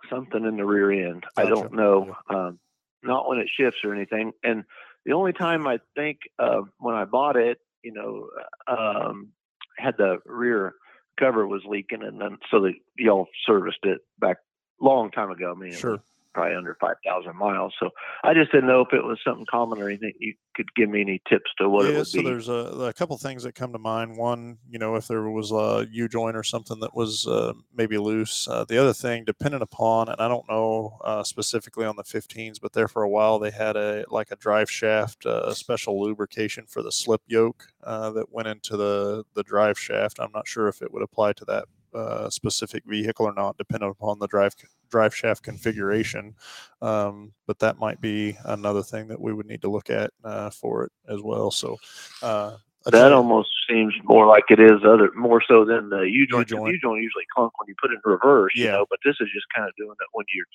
something 0.08 0.44
in 0.44 0.56
the 0.56 0.64
rear 0.64 1.08
end. 1.08 1.24
I 1.36 1.44
don't 1.44 1.72
know. 1.72 2.16
Um, 2.28 2.58
not 3.02 3.28
when 3.28 3.38
it 3.38 3.48
shifts 3.54 3.80
or 3.84 3.94
anything. 3.94 4.32
And 4.42 4.64
the 5.04 5.12
only 5.12 5.32
time 5.32 5.66
I 5.66 5.78
think 5.94 6.18
uh, 6.38 6.62
when 6.78 6.94
I 6.94 7.04
bought 7.04 7.36
it, 7.36 7.58
you 7.82 7.92
know, 7.92 8.28
um, 8.66 9.28
had 9.76 9.96
the 9.96 10.18
rear 10.26 10.74
cover 11.18 11.46
was 11.46 11.62
leaking, 11.66 12.02
and 12.02 12.20
then 12.20 12.38
so 12.50 12.62
that 12.62 12.74
y'all 12.96 13.28
serviced 13.46 13.84
it 13.84 14.00
back 14.18 14.38
long 14.80 15.10
time 15.10 15.30
ago. 15.30 15.54
I 15.54 15.58
mean, 15.58 15.72
sure. 15.72 16.02
Probably 16.32 16.56
under 16.56 16.76
5,000 16.80 17.36
miles. 17.36 17.74
So 17.78 17.90
I 18.22 18.34
just 18.34 18.52
didn't 18.52 18.68
know 18.68 18.80
if 18.82 18.92
it 18.92 19.04
was 19.04 19.18
something 19.24 19.46
common 19.50 19.80
or 19.80 19.88
anything. 19.88 20.12
You 20.18 20.34
could 20.54 20.72
give 20.74 20.88
me 20.88 21.00
any 21.00 21.20
tips 21.28 21.50
to 21.58 21.68
what 21.68 21.86
it 21.86 21.92
yeah, 21.92 21.98
would 21.98 22.06
so 22.06 22.18
be. 22.18 22.24
there's 22.24 22.48
a, 22.48 22.52
a 22.52 22.92
couple 22.92 23.16
things 23.18 23.42
that 23.42 23.54
come 23.54 23.72
to 23.72 23.78
mind. 23.78 24.16
One, 24.16 24.58
you 24.68 24.78
know, 24.78 24.96
if 24.96 25.08
there 25.08 25.28
was 25.30 25.52
a 25.52 25.86
U 25.90 26.08
joint 26.08 26.36
or 26.36 26.42
something 26.42 26.80
that 26.80 26.94
was 26.94 27.26
uh, 27.26 27.52
maybe 27.74 27.98
loose. 27.98 28.48
Uh, 28.48 28.64
the 28.64 28.78
other 28.78 28.92
thing, 28.92 29.24
dependent 29.24 29.62
upon, 29.62 30.08
and 30.08 30.20
I 30.20 30.28
don't 30.28 30.48
know 30.48 30.98
uh, 31.04 31.22
specifically 31.22 31.86
on 31.86 31.96
the 31.96 32.04
15s, 32.04 32.60
but 32.60 32.72
there 32.72 32.88
for 32.88 33.02
a 33.02 33.08
while 33.08 33.38
they 33.38 33.50
had 33.50 33.76
a 33.76 34.04
like 34.08 34.30
a 34.30 34.36
drive 34.36 34.70
shaft, 34.70 35.26
uh, 35.26 35.52
special 35.54 36.00
lubrication 36.00 36.66
for 36.66 36.82
the 36.82 36.92
slip 36.92 37.22
yoke 37.26 37.66
uh, 37.84 38.10
that 38.10 38.32
went 38.32 38.48
into 38.48 38.76
the 38.76 39.24
the 39.34 39.42
drive 39.42 39.78
shaft. 39.78 40.18
I'm 40.20 40.32
not 40.32 40.48
sure 40.48 40.68
if 40.68 40.82
it 40.82 40.92
would 40.92 41.02
apply 41.02 41.32
to 41.34 41.44
that 41.46 41.66
uh, 41.94 42.30
specific 42.30 42.84
vehicle 42.86 43.26
or 43.26 43.34
not, 43.34 43.56
depending 43.56 43.90
upon 43.90 44.18
the 44.18 44.26
drive 44.26 44.54
drive 44.90 45.14
shaft 45.14 45.42
configuration. 45.42 46.34
Um, 46.82 47.32
but 47.46 47.58
that 47.60 47.78
might 47.78 48.00
be 48.00 48.36
another 48.44 48.82
thing 48.82 49.08
that 49.08 49.20
we 49.20 49.32
would 49.32 49.46
need 49.46 49.62
to 49.62 49.70
look 49.70 49.90
at 49.90 50.10
uh, 50.24 50.50
for 50.50 50.84
it 50.84 50.92
as 51.08 51.20
well. 51.22 51.50
So 51.50 51.76
uh, 52.22 52.56
that 52.86 53.12
almost 53.12 53.50
seems 53.68 53.94
more 54.04 54.26
like 54.26 54.44
it 54.48 54.58
is 54.58 54.80
other 54.84 55.10
more 55.14 55.42
so 55.46 55.64
than 55.64 55.90
the 55.90 56.00
U 56.00 56.26
joint. 56.26 56.50
U-joint. 56.50 57.02
Usually 57.02 57.24
clunk 57.34 57.58
when 57.60 57.68
you 57.68 57.74
put 57.80 57.90
it 57.90 58.00
in 58.04 58.10
reverse, 58.10 58.52
you 58.54 58.64
Yeah. 58.64 58.72
know, 58.72 58.86
but 58.88 58.98
this 59.04 59.16
is 59.20 59.28
just 59.32 59.46
kind 59.54 59.68
of 59.68 59.74
doing 59.76 59.92
it 59.92 60.08
when 60.12 60.26
you're 60.34 60.46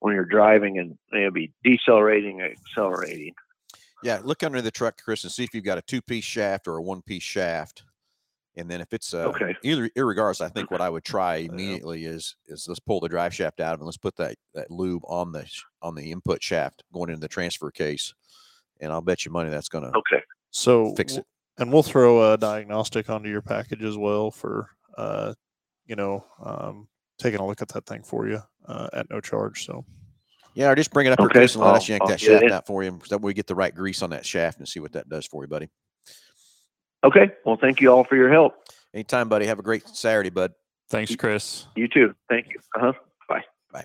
when 0.00 0.14
you're 0.14 0.24
driving 0.24 0.78
and 0.78 0.98
maybe 1.12 1.52
decelerating 1.62 2.40
or 2.40 2.46
accelerating. 2.46 3.32
Yeah. 4.02 4.20
Look 4.22 4.42
under 4.42 4.60
the 4.60 4.70
truck, 4.70 5.00
Chris, 5.02 5.24
and 5.24 5.32
see 5.32 5.44
if 5.44 5.54
you've 5.54 5.64
got 5.64 5.78
a 5.78 5.82
two 5.82 6.02
piece 6.02 6.24
shaft 6.24 6.66
or 6.68 6.76
a 6.76 6.82
one 6.82 7.02
piece 7.02 7.22
shaft. 7.22 7.84
And 8.56 8.70
then 8.70 8.80
if 8.80 8.92
it's 8.92 9.12
uh, 9.14 9.28
Okay. 9.28 9.54
either 9.62 9.88
irregardless, 9.90 10.40
I 10.40 10.48
think 10.48 10.70
what 10.70 10.80
I 10.80 10.88
would 10.88 11.04
try 11.04 11.36
immediately 11.50 12.04
is 12.04 12.36
is 12.46 12.66
let's 12.68 12.80
pull 12.80 13.00
the 13.00 13.08
drive 13.08 13.34
shaft 13.34 13.60
out 13.60 13.78
and 13.78 13.84
let's 13.84 13.96
put 13.96 14.16
that 14.16 14.36
that 14.54 14.70
lube 14.70 15.02
on 15.06 15.32
the 15.32 15.44
on 15.82 15.94
the 15.94 16.12
input 16.12 16.42
shaft 16.42 16.82
going 16.92 17.10
into 17.10 17.20
the 17.20 17.28
transfer 17.28 17.70
case, 17.70 18.14
and 18.80 18.92
I'll 18.92 19.00
bet 19.00 19.24
you 19.24 19.32
money 19.32 19.50
that's 19.50 19.68
gonna 19.68 19.88
Okay. 19.94 20.22
So 20.50 20.94
fix 20.94 21.16
it. 21.16 21.26
and 21.58 21.72
we'll 21.72 21.82
throw 21.82 22.32
a 22.32 22.38
diagnostic 22.38 23.10
onto 23.10 23.28
your 23.28 23.42
package 23.42 23.82
as 23.82 23.96
well 23.98 24.30
for 24.30 24.70
uh, 24.96 25.34
you 25.86 25.96
know 25.96 26.24
um, 26.42 26.86
taking 27.18 27.40
a 27.40 27.46
look 27.46 27.60
at 27.60 27.68
that 27.68 27.86
thing 27.86 28.02
for 28.04 28.28
you 28.28 28.40
uh, 28.66 28.88
at 28.92 29.10
no 29.10 29.20
charge. 29.20 29.64
So 29.66 29.84
Yeah, 30.54 30.70
or 30.70 30.76
just 30.76 30.92
bring 30.92 31.06
it 31.08 31.12
up 31.12 31.18
here, 31.18 31.26
Okay, 31.26 31.40
Chris, 31.40 31.56
and 31.56 31.64
let 31.64 31.74
us 31.74 31.82
I'll- 31.82 31.90
yank 31.90 32.02
I'll 32.02 32.08
that 32.10 32.20
shaft 32.20 32.44
it. 32.44 32.52
out 32.52 32.66
for 32.68 32.84
you, 32.84 33.00
so 33.04 33.16
that 33.16 33.18
we 33.22 33.34
get 33.34 33.48
the 33.48 33.54
right 33.56 33.74
grease 33.74 34.00
on 34.02 34.10
that 34.10 34.24
shaft 34.24 34.58
and 34.60 34.68
see 34.68 34.78
what 34.78 34.92
that 34.92 35.08
does 35.08 35.26
for 35.26 35.42
you, 35.42 35.48
buddy. 35.48 35.68
Okay. 37.04 37.30
Well, 37.44 37.56
thank 37.60 37.80
you 37.80 37.90
all 37.92 38.04
for 38.04 38.16
your 38.16 38.32
help. 38.32 38.54
Anytime, 38.94 39.28
buddy. 39.28 39.46
Have 39.46 39.58
a 39.58 39.62
great 39.62 39.86
Saturday, 39.88 40.30
bud. 40.30 40.52
Thanks, 40.88 41.14
Chris. 41.16 41.66
You 41.76 41.88
too. 41.88 42.14
Thank 42.28 42.46
you. 42.48 42.60
Uh 42.74 42.80
huh. 42.80 42.92
Bye. 43.28 43.42
Bye. 43.72 43.84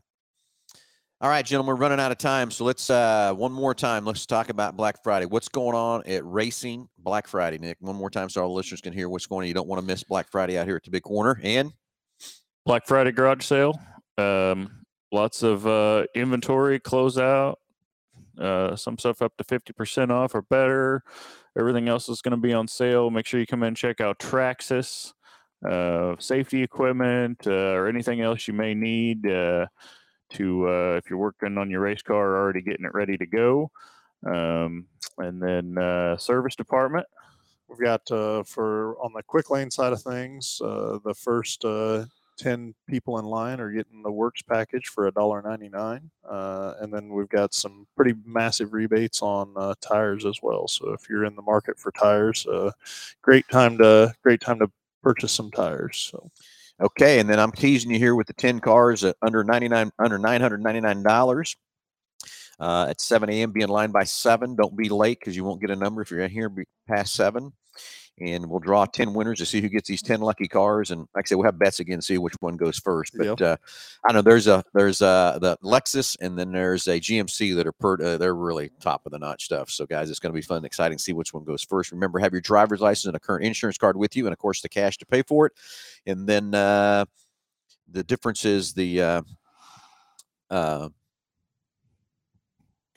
All 1.22 1.30
right, 1.30 1.46
gentlemen, 1.46 1.76
we're 1.76 1.82
running 1.82 2.00
out 2.00 2.12
of 2.12 2.18
time. 2.18 2.52
So 2.52 2.64
let's 2.64 2.90
uh 2.90 3.34
one 3.34 3.52
more 3.52 3.74
time. 3.76 4.06
Let's 4.06 4.26
talk 4.26 4.50
about 4.50 4.78
Black 4.78 5.04
Friday. 5.04 5.26
What's 5.26 5.50
going 5.50 5.76
on 5.76 6.04
at 6.06 6.26
Racing 6.26 6.88
Black 6.98 7.28
Friday, 7.28 7.58
Nick? 7.58 7.78
One 7.80 7.96
more 7.96 8.10
time 8.10 8.30
so 8.30 8.42
our 8.42 8.48
listeners 8.48 8.82
can 8.82 8.94
hear 8.94 9.10
what's 9.10 9.28
going 9.28 9.44
on. 9.44 9.48
You 9.48 9.54
don't 9.54 9.68
want 9.68 9.82
to 9.82 9.86
miss 9.86 10.04
Black 10.04 10.30
Friday 10.32 10.58
out 10.58 10.68
here 10.68 10.76
at 10.76 10.84
the 10.84 10.92
big 10.92 11.04
corner. 11.04 11.40
And 11.44 11.74
Black 12.66 12.86
Friday 12.88 13.12
garage 13.12 13.44
sale. 13.44 13.80
Um, 14.18 14.86
lots 15.12 15.44
of 15.44 15.66
uh, 15.66 16.06
inventory 16.14 16.80
closeout. 16.80 17.56
Uh, 18.38 18.76
some 18.76 18.98
stuff 18.98 19.22
up 19.22 19.36
to 19.38 19.44
50% 19.44 20.12
off 20.12 20.36
or 20.36 20.42
better. 20.44 21.04
Everything 21.60 21.90
else 21.90 22.08
is 22.08 22.22
going 22.22 22.32
to 22.32 22.38
be 22.38 22.54
on 22.54 22.70
sale. 22.70 23.10
Make 23.10 23.26
sure 23.26 23.38
you 23.38 23.46
come 23.46 23.64
in 23.64 23.70
and 23.70 23.78
check 23.78 24.00
out 24.00 24.18
Traxxas, 24.18 25.12
uh, 25.70 26.16
safety 26.18 26.64
equipment, 26.64 27.46
uh, 27.46 27.74
or 27.74 27.90
anything 27.90 28.22
else 28.22 28.48
you 28.48 28.54
may 28.54 28.74
need 28.74 29.28
uh, 29.28 29.66
to, 30.36 30.70
uh, 30.70 30.96
if 30.96 31.10
you're 31.10 31.20
working 31.20 31.58
on 31.58 31.70
your 31.70 31.82
race 31.82 32.02
car, 32.02 32.38
already 32.38 32.62
getting 32.62 32.86
it 32.86 32.94
ready 32.94 33.18
to 33.18 33.26
go. 33.26 33.70
Um, 34.26 34.86
and 35.18 35.42
then 35.42 35.78
uh, 35.78 36.16
service 36.16 36.56
department. 36.56 37.06
we've 37.68 37.78
got 37.78 38.10
uh, 38.10 38.44
for 38.44 38.96
on 39.04 39.12
the 39.14 39.24
quick 39.24 39.50
lane 39.50 39.70
side 39.70 39.92
of 39.92 40.02
things, 40.02 40.60
the 40.60 41.16
first 41.18 41.66
uh, 42.40 42.44
ten 42.44 42.74
people 42.88 43.20
in 43.20 43.26
line 43.26 43.60
are 43.60 43.72
getting 43.72 44.02
the 44.02 44.12
works 44.12 44.42
package 44.42 44.88
for 44.88 45.08
a 45.08 45.12
dollar 45.12 45.42
ninety 45.42 45.70
nine, 45.70 46.10
uh, 46.28 46.74
and 46.80 46.94
then 46.94 47.10
we've 47.10 47.30
got 47.30 47.54
some 47.54 47.88
pretty 47.96 48.14
massive 48.26 48.74
rebates 48.74 49.22
on 49.22 49.54
uh, 49.56 49.74
tires 49.82 50.26
as 50.26 50.40
well. 50.42 50.68
So 50.68 50.92
if 50.92 51.10
you're 51.10 51.26
in 51.26 51.36
the 51.36 51.42
market 51.42 51.80
for 51.80 51.92
tires, 51.92 52.46
uh, 52.48 52.72
great 53.22 53.48
time 53.50 53.78
to 53.80 54.14
great 54.24 54.42
time 54.42 54.60
to 54.60 54.72
purchase 55.04 55.32
some 55.32 55.52
tires. 55.52 55.98
So 56.12 56.30
okay, 56.82 57.20
and 57.20 57.30
then 57.30 57.40
I'm 57.40 57.52
teasing 57.52 57.92
you 57.92 58.00
here 58.00 58.16
with 58.16 58.28
the 58.28 58.34
10 58.34 58.60
cars 58.60 59.04
at 59.04 59.16
under 59.22 59.44
99 59.44 59.92
under 60.00 60.20
$999. 60.20 61.56
Uh, 62.60 62.88
at 62.90 63.00
7 63.00 63.30
a.m. 63.30 63.52
Be 63.54 63.62
in 63.62 63.70
line 63.70 63.92
by 63.92 64.04
7. 64.04 64.56
Don't 64.56 64.76
be 64.76 64.90
late 64.90 65.20
because 65.20 65.34
you 65.34 65.46
won't 65.46 65.62
get 65.62 65.70
a 65.70 65.76
number 65.78 66.02
if 66.02 66.12
you're 66.12 66.20
in 66.20 66.30
here 66.30 66.52
past 66.90 67.16
7. 67.16 67.54
And 68.22 68.50
we'll 68.50 68.60
draw 68.60 68.86
10 68.86 69.14
winners 69.14 69.40
to 69.40 69.46
see 69.46 69.62
who 69.62 69.70
gets 69.70 69.88
these 69.88 70.02
10 70.02 70.22
lucky 70.22 70.48
cars. 70.48 70.92
And 70.92 71.08
like 71.16 71.26
I 71.26 71.28
said, 71.28 71.36
we'll 71.36 71.46
have 71.46 71.60
bets 71.60 71.80
again, 71.80 72.02
see 72.02 72.18
which 72.18 72.36
one 72.40 72.58
goes 72.58 72.78
first. 72.78 73.14
But 73.18 73.42
uh, 73.42 73.58
I 74.08 74.14
know 74.14 74.22
there's 74.22 74.48
a 74.48 74.64
there's 74.74 75.02
a 75.02 75.38
the 75.42 75.58
Lexus 75.64 76.18
and 76.20 76.38
then 76.38 76.52
there's 76.52 76.88
a 76.88 77.00
GMC 77.00 77.56
that 77.56 77.68
are 77.68 77.72
per 77.72 77.94
uh, 78.02 78.18
they're 78.18 78.36
really 78.36 78.72
top 78.80 79.06
of 79.06 79.12
the 79.12 79.20
notch 79.20 79.46
stuff. 79.46 79.70
So 79.70 79.86
guys, 79.86 80.10
it's 80.10 80.20
going 80.20 80.34
to 80.34 80.38
be 80.38 80.42
fun, 80.42 80.58
and 80.58 80.66
exciting. 80.66 80.98
to 80.98 81.04
See 81.04 81.14
which 81.14 81.34
one 81.34 81.44
goes 81.44 81.64
first. 81.64 81.92
Remember, 81.92 82.20
have 82.20 82.34
your 82.34 82.42
driver's 82.42 82.82
license 82.82 83.06
and 83.06 83.16
a 83.16 83.20
current 83.20 83.46
insurance 83.46 83.78
card 83.78 83.96
with 83.96 84.16
you, 84.16 84.26
and 84.26 84.34
of 84.34 84.40
course 84.40 84.62
the 84.62 84.70
cash 84.70 84.98
to 84.98 85.06
pay 85.06 85.22
for 85.24 85.46
it. 85.46 85.54
And 86.06 86.28
then 86.28 86.54
uh, 86.54 87.06
the 87.92 88.04
difference 88.04 88.46
is 88.46 88.74
the 88.74 89.02
uh, 89.02 89.22
uh, 90.50 90.90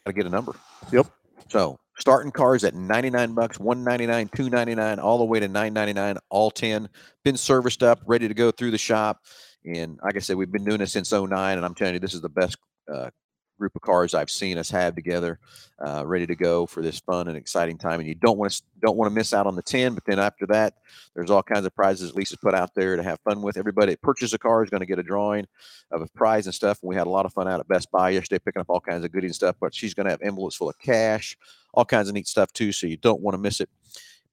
got 0.05 0.07
to 0.07 0.12
get 0.12 0.27
a 0.27 0.31
number. 0.31 0.55
Yep. 0.91 1.07
So 1.49 1.79
starting 2.03 2.33
cars 2.33 2.65
at 2.65 2.75
99 2.75 3.33
bucks, 3.33 3.61
199, 3.61 4.29
299, 4.35 4.99
all 4.99 5.19
the 5.19 5.25
way 5.25 5.39
to 5.39 5.47
999, 5.47 6.19
all 6.31 6.51
10. 6.51 6.89
Been 7.25 7.37
serviced 7.37 7.85
up, 7.85 8.01
ready 8.07 8.27
to 8.27 8.35
go 8.35 8.51
through 8.51 8.73
the 8.73 8.79
shop. 8.79 9.23
And 9.65 10.01
like 10.03 10.17
I 10.17 10.19
said, 10.19 10.35
we've 10.35 10.51
been 10.51 10.65
doing 10.65 10.79
this 10.79 10.93
since 10.93 11.13
09, 11.13 11.31
and 11.31 11.65
I'm 11.65 11.75
telling 11.75 11.95
you, 11.95 12.01
this 12.01 12.13
is 12.13 12.21
the 12.21 12.29
best 12.29 12.57
uh, 12.93 13.11
group 13.59 13.77
of 13.77 13.83
cars 13.83 14.15
I've 14.15 14.31
seen 14.31 14.59
us 14.59 14.71
have 14.71 14.95
together, 14.95 15.39
uh, 15.85 16.05
ready 16.07 16.27
to 16.27 16.35
go 16.35 16.67
for 16.67 16.83
this 16.83 17.01
fun 17.01 17.29
and 17.29 17.37
exciting 17.37 17.79
time. 17.79 18.01
And 18.01 18.09
you 18.09 18.15
don't 18.15 18.39
want 18.39 18.53
to 18.53 18.63
don't 18.81 18.97
want 18.97 19.11
to 19.11 19.15
miss 19.15 19.33
out 19.33 19.47
on 19.47 19.55
the 19.55 19.63
ten. 19.63 19.95
But 19.95 20.05
then 20.05 20.19
after 20.19 20.47
that, 20.47 20.75
there's 21.15 21.31
all 21.31 21.43
kinds 21.43 21.67
of 21.67 21.75
prizes 21.75 22.15
Lisa's 22.15 22.39
put 22.39 22.55
out 22.55 22.75
there 22.75 22.97
to 22.97 23.03
have 23.03 23.21
fun 23.21 23.43
with. 23.43 23.57
Everybody 23.57 23.93
that 23.93 24.03
purchases 24.03 24.35
a 24.35 24.39
car 24.39 24.63
is 24.63 24.71
going 24.71 24.81
to 24.81 24.87
get 24.87 24.99
a 24.99 25.03
drawing 25.03 25.47
of 25.91 26.03
a 26.03 26.07
prize 26.09 26.47
and 26.47 26.55
stuff. 26.55 26.79
And 26.83 26.89
we 26.89 26.97
had 26.97 27.07
a 27.07 27.11
lot 27.11 27.27
of 27.27 27.33
fun 27.33 27.49
out 27.49 27.61
at 27.61 27.69
Best 27.69 27.91
Buy 27.91 28.11
yesterday, 28.11 28.43
picking 28.45 28.61
up 28.61 28.71
all 28.71 28.81
kinds 28.81 29.05
of 29.05 29.13
goodies 29.13 29.31
and 29.31 29.37
stuff. 29.37 29.57
But 29.61 29.75
she's 29.75 29.95
going 29.95 30.07
to 30.07 30.11
have 30.11 30.23
envelopes 30.23 30.57
full 30.57 30.71
of 30.71 30.79
cash, 30.79 31.37
all 31.75 31.85
kinds 31.85 32.09
of 32.09 32.15
neat 32.15 32.27
stuff 32.27 32.53
too. 32.53 32.73
So 32.73 32.87
you 32.87 32.97
don't 32.97 33.21
want 33.21 33.35
to 33.35 33.39
miss 33.39 33.61
it. 33.61 33.69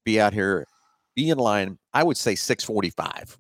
Be 0.04 0.20
out 0.20 0.34
here, 0.34 0.66
be 1.16 1.30
in 1.30 1.38
line. 1.38 1.78
I 1.94 2.04
would 2.04 2.18
say 2.18 2.36
645. 2.36 3.38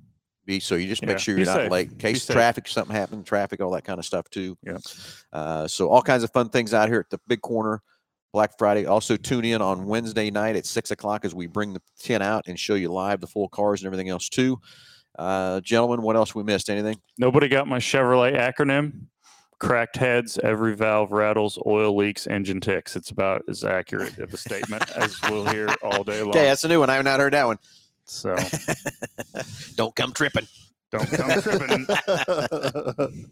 Be 0.50 0.60
so 0.60 0.74
you 0.74 0.88
just 0.88 1.04
make 1.04 1.12
Yeah, 1.12 1.18
sure 1.18 1.38
you're 1.38 1.45
not 1.45 1.58
safe. 1.58 1.70
late 1.72 1.91
in 1.91 1.97
case 2.00 2.24
safe. 2.24 2.34
traffic, 2.36 2.68
something 2.68 2.95
happened, 2.95 3.24
traffic, 3.28 3.62
all 3.62 3.70
that 3.72 3.84
kind 3.84 4.00
of 4.00 4.06
stuff 4.06 4.28
too. 4.32 4.58
Yeah. 4.66 4.78
Uh, 5.32 5.68
so 5.68 5.89
all 5.89 6.02
kinds 6.02 6.24
of 6.24 6.32
fun 6.32 6.50
things 6.50 6.74
out 6.74 6.89
here 6.89 7.00
at 7.00 7.10
the 7.12 7.20
big 7.28 7.41
corner. 7.41 7.84
Black 8.34 8.58
Friday. 8.58 8.86
Also 8.88 9.16
tune 9.16 9.45
in 9.45 9.62
on 9.62 9.86
Wednesday 9.86 10.32
night 10.32 10.56
at 10.56 10.66
six 10.66 10.89
o'clock 10.89 11.24
as 11.24 11.36
we 11.36 11.45
bring 11.45 11.74
the 11.74 11.82
tin 12.00 12.24
out 12.24 12.45
and 12.47 12.60
show 12.60 12.74
you 12.74 12.91
live 12.91 13.22
the 13.22 13.28
full 13.28 13.47
cars 13.50 13.82
and 13.82 13.86
everything 13.86 14.10
else 14.10 14.28
too. 14.28 14.60
Uh, 15.20 15.60
gentlemen, 15.62 16.02
what 16.02 16.16
else 16.16 16.34
we 16.34 16.41
missed? 16.43 16.68
Anything? 16.70 17.00
Nobody 17.20 17.47
got 17.47 17.68
my 17.68 17.78
Chevrolet 17.78 18.36
acronym. 18.36 19.02
Cracked 19.60 19.97
heads, 19.97 20.39
every 20.41 20.76
valve 20.76 21.12
rattles, 21.12 21.60
oil 21.68 21.95
leaks, 21.95 22.26
engine 22.28 22.60
ticks. 22.62 22.95
It's 22.95 23.10
about 23.12 23.43
as 23.50 23.64
accurate 23.64 24.18
of 24.18 24.34
a 24.34 24.38
statement 24.38 24.89
as 24.95 25.16
we'll 25.30 25.45
hear 25.47 25.68
all 25.84 26.04
day 26.04 26.22
long. 26.22 26.30
Okay, 26.30 26.45
that's 26.45 26.64
a 26.64 26.68
new 26.70 26.80
one. 26.80 26.89
I 26.89 26.95
have 26.95 27.04
not 27.06 27.20
heard 27.20 27.34
that 27.34 27.45
one. 27.45 27.58
So 28.10 28.36
Don't 29.76 29.95
come 29.95 30.12
tripping. 30.14 30.47
don't 30.91 31.10
come 31.12 31.41
tripping. 31.41 31.86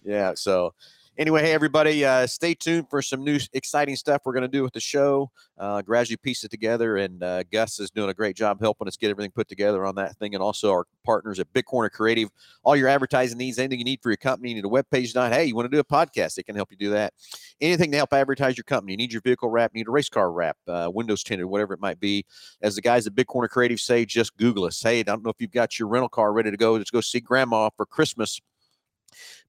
yeah. 0.04 0.34
So, 0.34 0.74
anyway, 1.18 1.42
hey 1.42 1.52
everybody, 1.52 2.04
uh, 2.04 2.26
stay 2.26 2.54
tuned 2.54 2.88
for 2.88 3.02
some 3.02 3.22
new 3.24 3.38
exciting 3.52 3.96
stuff 3.96 4.22
we're 4.24 4.32
going 4.32 4.42
to 4.42 4.48
do 4.48 4.62
with 4.62 4.72
the 4.72 4.80
show. 4.80 5.30
Uh, 5.58 5.82
gradually 5.82 6.16
piece 6.16 6.42
it 6.44 6.50
together, 6.50 6.96
and 6.96 7.22
uh, 7.22 7.42
Gus 7.44 7.78
is 7.78 7.90
doing 7.90 8.10
a 8.10 8.14
great 8.14 8.34
job 8.34 8.60
helping 8.60 8.88
us 8.88 8.96
get 8.96 9.10
everything 9.10 9.30
put 9.30 9.48
together 9.48 9.84
on 9.84 9.94
that 9.96 10.16
thing, 10.16 10.34
and 10.34 10.42
also 10.42 10.70
our 10.70 10.86
partners 11.04 11.38
at 11.38 11.52
Big 11.52 11.64
Corner 11.66 11.88
Creative. 11.88 12.28
All 12.64 12.76
your 12.76 12.88
advertising 12.88 13.38
needs, 13.38 13.58
anything 13.58 13.78
you 13.78 13.84
need 13.84 14.00
for 14.02 14.10
your 14.10 14.16
company, 14.16 14.50
you 14.50 14.54
need 14.56 14.64
a 14.64 14.68
web 14.68 14.86
page 14.90 15.06
design. 15.06 15.32
Hey, 15.32 15.44
you 15.44 15.54
want 15.54 15.70
to 15.70 15.76
do 15.76 15.80
a 15.80 15.84
podcast? 15.84 16.34
They 16.34 16.42
can 16.42 16.56
help 16.56 16.70
you 16.70 16.76
do 16.76 16.90
that. 16.90 17.12
Anything 17.60 17.90
to 17.92 17.96
help 17.96 18.12
advertise 18.12 18.56
your 18.56 18.64
company. 18.64 18.92
You 18.92 18.96
need 18.96 19.12
your 19.12 19.22
vehicle 19.22 19.50
wrap, 19.50 19.74
need 19.74 19.88
a 19.88 19.90
race 19.90 20.08
car 20.08 20.32
wrap, 20.32 20.56
uh, 20.66 20.90
windows 20.92 21.22
tinted, 21.22 21.46
whatever 21.46 21.74
it 21.74 21.80
might 21.80 22.00
be. 22.00 22.24
As 22.60 22.74
the 22.74 22.82
guys 22.82 23.06
at 23.06 23.14
Big 23.14 23.26
Corner 23.26 23.48
Creative 23.48 23.78
say, 23.78 24.04
just 24.04 24.36
Google 24.36 24.64
us. 24.64 24.80
Hey, 24.82 25.00
I 25.00 25.02
don't 25.02 25.22
know 25.22 25.30
if 25.30 25.36
you've 25.38 25.52
got 25.52 25.78
your 25.78 25.88
rental 25.88 26.08
car 26.08 26.32
ready 26.32 26.50
to 26.50 26.56
go. 26.56 26.72
Let's 26.74 26.90
go 26.90 27.00
see 27.00 27.20
Grandma 27.20 27.70
for 27.76 27.86
Christmas. 27.86 28.40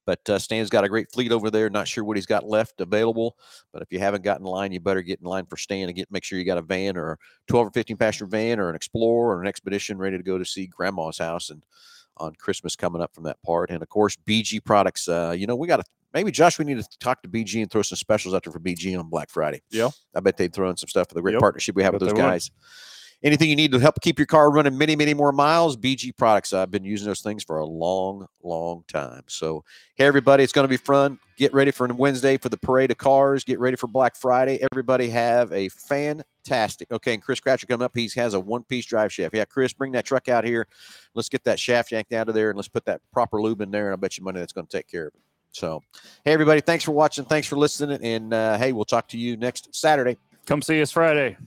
But 0.06 0.30
uh, 0.30 0.38
Stan's 0.40 0.70
got 0.70 0.84
a 0.84 0.90
great 0.90 1.12
fleet 1.12 1.32
over 1.32 1.50
there. 1.50 1.70
Not 1.70 1.88
sure 1.88 2.04
what 2.04 2.18
he's 2.18 2.26
got 2.26 2.46
left 2.46 2.82
available, 2.82 3.38
but 3.72 3.82
if 3.82 3.88
you 3.92 4.00
haven't 4.00 4.24
gotten 4.24 4.46
in 4.46 4.52
line, 4.52 4.72
you 4.72 4.80
better 4.80 5.02
get 5.02 5.20
in 5.22 5.26
line 5.26 5.46
for 5.46 5.56
Stan 5.58 5.88
and 5.88 5.96
get 5.96 6.12
make 6.12 6.24
sure 6.24 6.38
you 6.38 6.46
got 6.46 6.58
a 6.58 6.62
van 6.62 6.98
or 6.98 7.12
a 7.14 7.18
12 7.48 7.68
or 7.68 7.72
15 7.72 7.98
passenger 7.98 8.26
van 8.26 8.60
or 8.60 8.70
an 8.70 8.76
Explorer 8.76 9.38
or 9.38 9.42
an 9.42 9.48
Expedition 9.48 9.98
ready 9.98 10.18
to 10.18 10.24
go 10.24 10.38
to 10.38 10.46
see 10.46 10.68
Grandma's 10.68 11.18
house 11.18 11.50
and 11.50 11.64
on 12.18 12.34
Christmas 12.36 12.76
coming 12.76 13.02
up 13.02 13.14
from 13.16 13.24
that 13.24 13.42
part. 13.44 13.70
And 13.72 13.82
of 13.82 13.90
course, 13.90 14.16
BG 14.28 14.64
products. 14.64 15.08
Uh, 15.08 15.34
you 15.38 15.48
know, 15.48 15.56
we 15.56 15.68
got 15.68 15.78
to 15.78 15.84
maybe 16.14 16.32
Josh. 16.32 16.60
We 16.60 16.66
need 16.66 16.78
to 16.78 16.98
talk 17.00 17.24
to 17.24 17.30
BG 17.30 17.62
and 17.62 17.72
throw 17.72 17.82
some 17.82 17.96
specials 17.98 18.34
out 18.36 18.44
there 18.44 18.54
for 18.54 18.60
BG 18.60 18.98
on 19.00 19.10
Black 19.10 19.30
Friday. 19.30 19.62
Yeah. 19.72 19.90
I 20.14 20.20
bet 20.20 20.38
they'd 20.38 20.54
throw 20.54 20.70
in 20.70 20.78
some 20.78 20.90
stuff 20.90 21.08
for 21.10 21.16
the 21.16 21.22
great 21.22 21.34
Yep. 21.34 21.40
partnership 21.42 21.76
we 21.76 21.84
have 21.84 21.94
with 21.94 22.02
those 22.02 22.14
guys. 22.14 22.52
would. 22.52 22.60
Anything 23.24 23.50
you 23.50 23.56
need 23.56 23.72
to 23.72 23.80
help 23.80 24.02
keep 24.02 24.20
your 24.20 24.26
car 24.26 24.52
running 24.52 24.78
many, 24.78 24.96
many 24.96 25.14
more 25.14 25.32
miles, 25.32 25.78
BG 25.78 26.16
products. 26.18 26.52
I've 26.52 26.72
been 26.72 26.84
using 26.84 27.08
those 27.08 27.22
things 27.22 27.44
for 27.44 27.60
a 27.60 27.66
long, 27.66 28.28
long 28.44 28.84
time. 28.88 29.24
So, 29.28 29.64
hey, 29.96 30.06
everybody, 30.06 30.44
it's 30.44 30.52
going 30.52 30.66
to 30.66 30.70
be 30.70 30.78
fun. 30.78 31.18
Get 31.38 31.54
ready 31.54 31.72
for 31.72 31.88
Wednesday 31.88 32.38
for 32.38 32.50
the 32.50 32.58
parade 32.58 32.92
of 32.92 32.98
cars. 32.98 33.44
Get 33.44 33.60
ready 33.60 33.78
for 33.78 33.88
Black 33.88 34.18
Friday. 34.18 34.60
Everybody 34.72 35.10
have 35.10 35.52
a 35.54 35.70
fantastic. 35.70 36.92
Okay, 36.92 37.14
and 37.14 37.24
Chris 37.24 37.40
Kratzer 37.40 37.68
coming 37.68 37.86
up. 37.86 37.94
He 37.96 38.10
has 38.16 38.34
a 38.34 38.40
one 38.40 38.64
piece 38.64 38.86
drive 38.86 39.14
shaft. 39.14 39.34
Yeah, 39.34 39.46
Chris, 39.46 39.72
bring 39.72 39.94
that 39.94 40.06
truck 40.06 40.28
out 40.28 40.44
here. 40.44 40.68
Let's 41.14 41.30
get 41.30 41.46
that 41.46 41.60
shaft 41.60 41.94
yanked 41.94 42.12
out 42.12 42.28
of 42.28 42.36
there 42.36 42.50
and 42.50 42.58
let's 42.58 42.68
put 42.68 42.84
that 42.86 43.02
proper 43.14 43.42
lube 43.42 43.62
in 43.62 43.72
there. 43.72 43.86
And 43.86 43.94
I 43.94 43.96
bet 43.96 44.18
you 44.18 44.24
money 44.24 44.40
that's 44.40 44.54
going 44.54 44.68
to 44.68 44.78
take 44.78 44.88
care 44.88 45.08
of 45.08 45.14
it. 45.14 45.22
So, 45.54 45.82
hey, 46.26 46.34
everybody, 46.34 46.62
thanks 46.62 46.84
for 46.84 46.92
watching. 46.92 47.26
Thanks 47.26 47.48
for 47.48 47.56
listening. 47.56 48.00
And 48.04 48.34
uh, 48.34 48.58
hey, 48.58 48.74
we'll 48.74 48.86
talk 48.86 49.08
to 49.10 49.18
you 49.18 49.38
next 49.38 49.74
Saturday. 49.74 50.18
Come 50.46 50.62
see 50.62 50.82
us 50.82 50.92
Friday. 50.92 51.38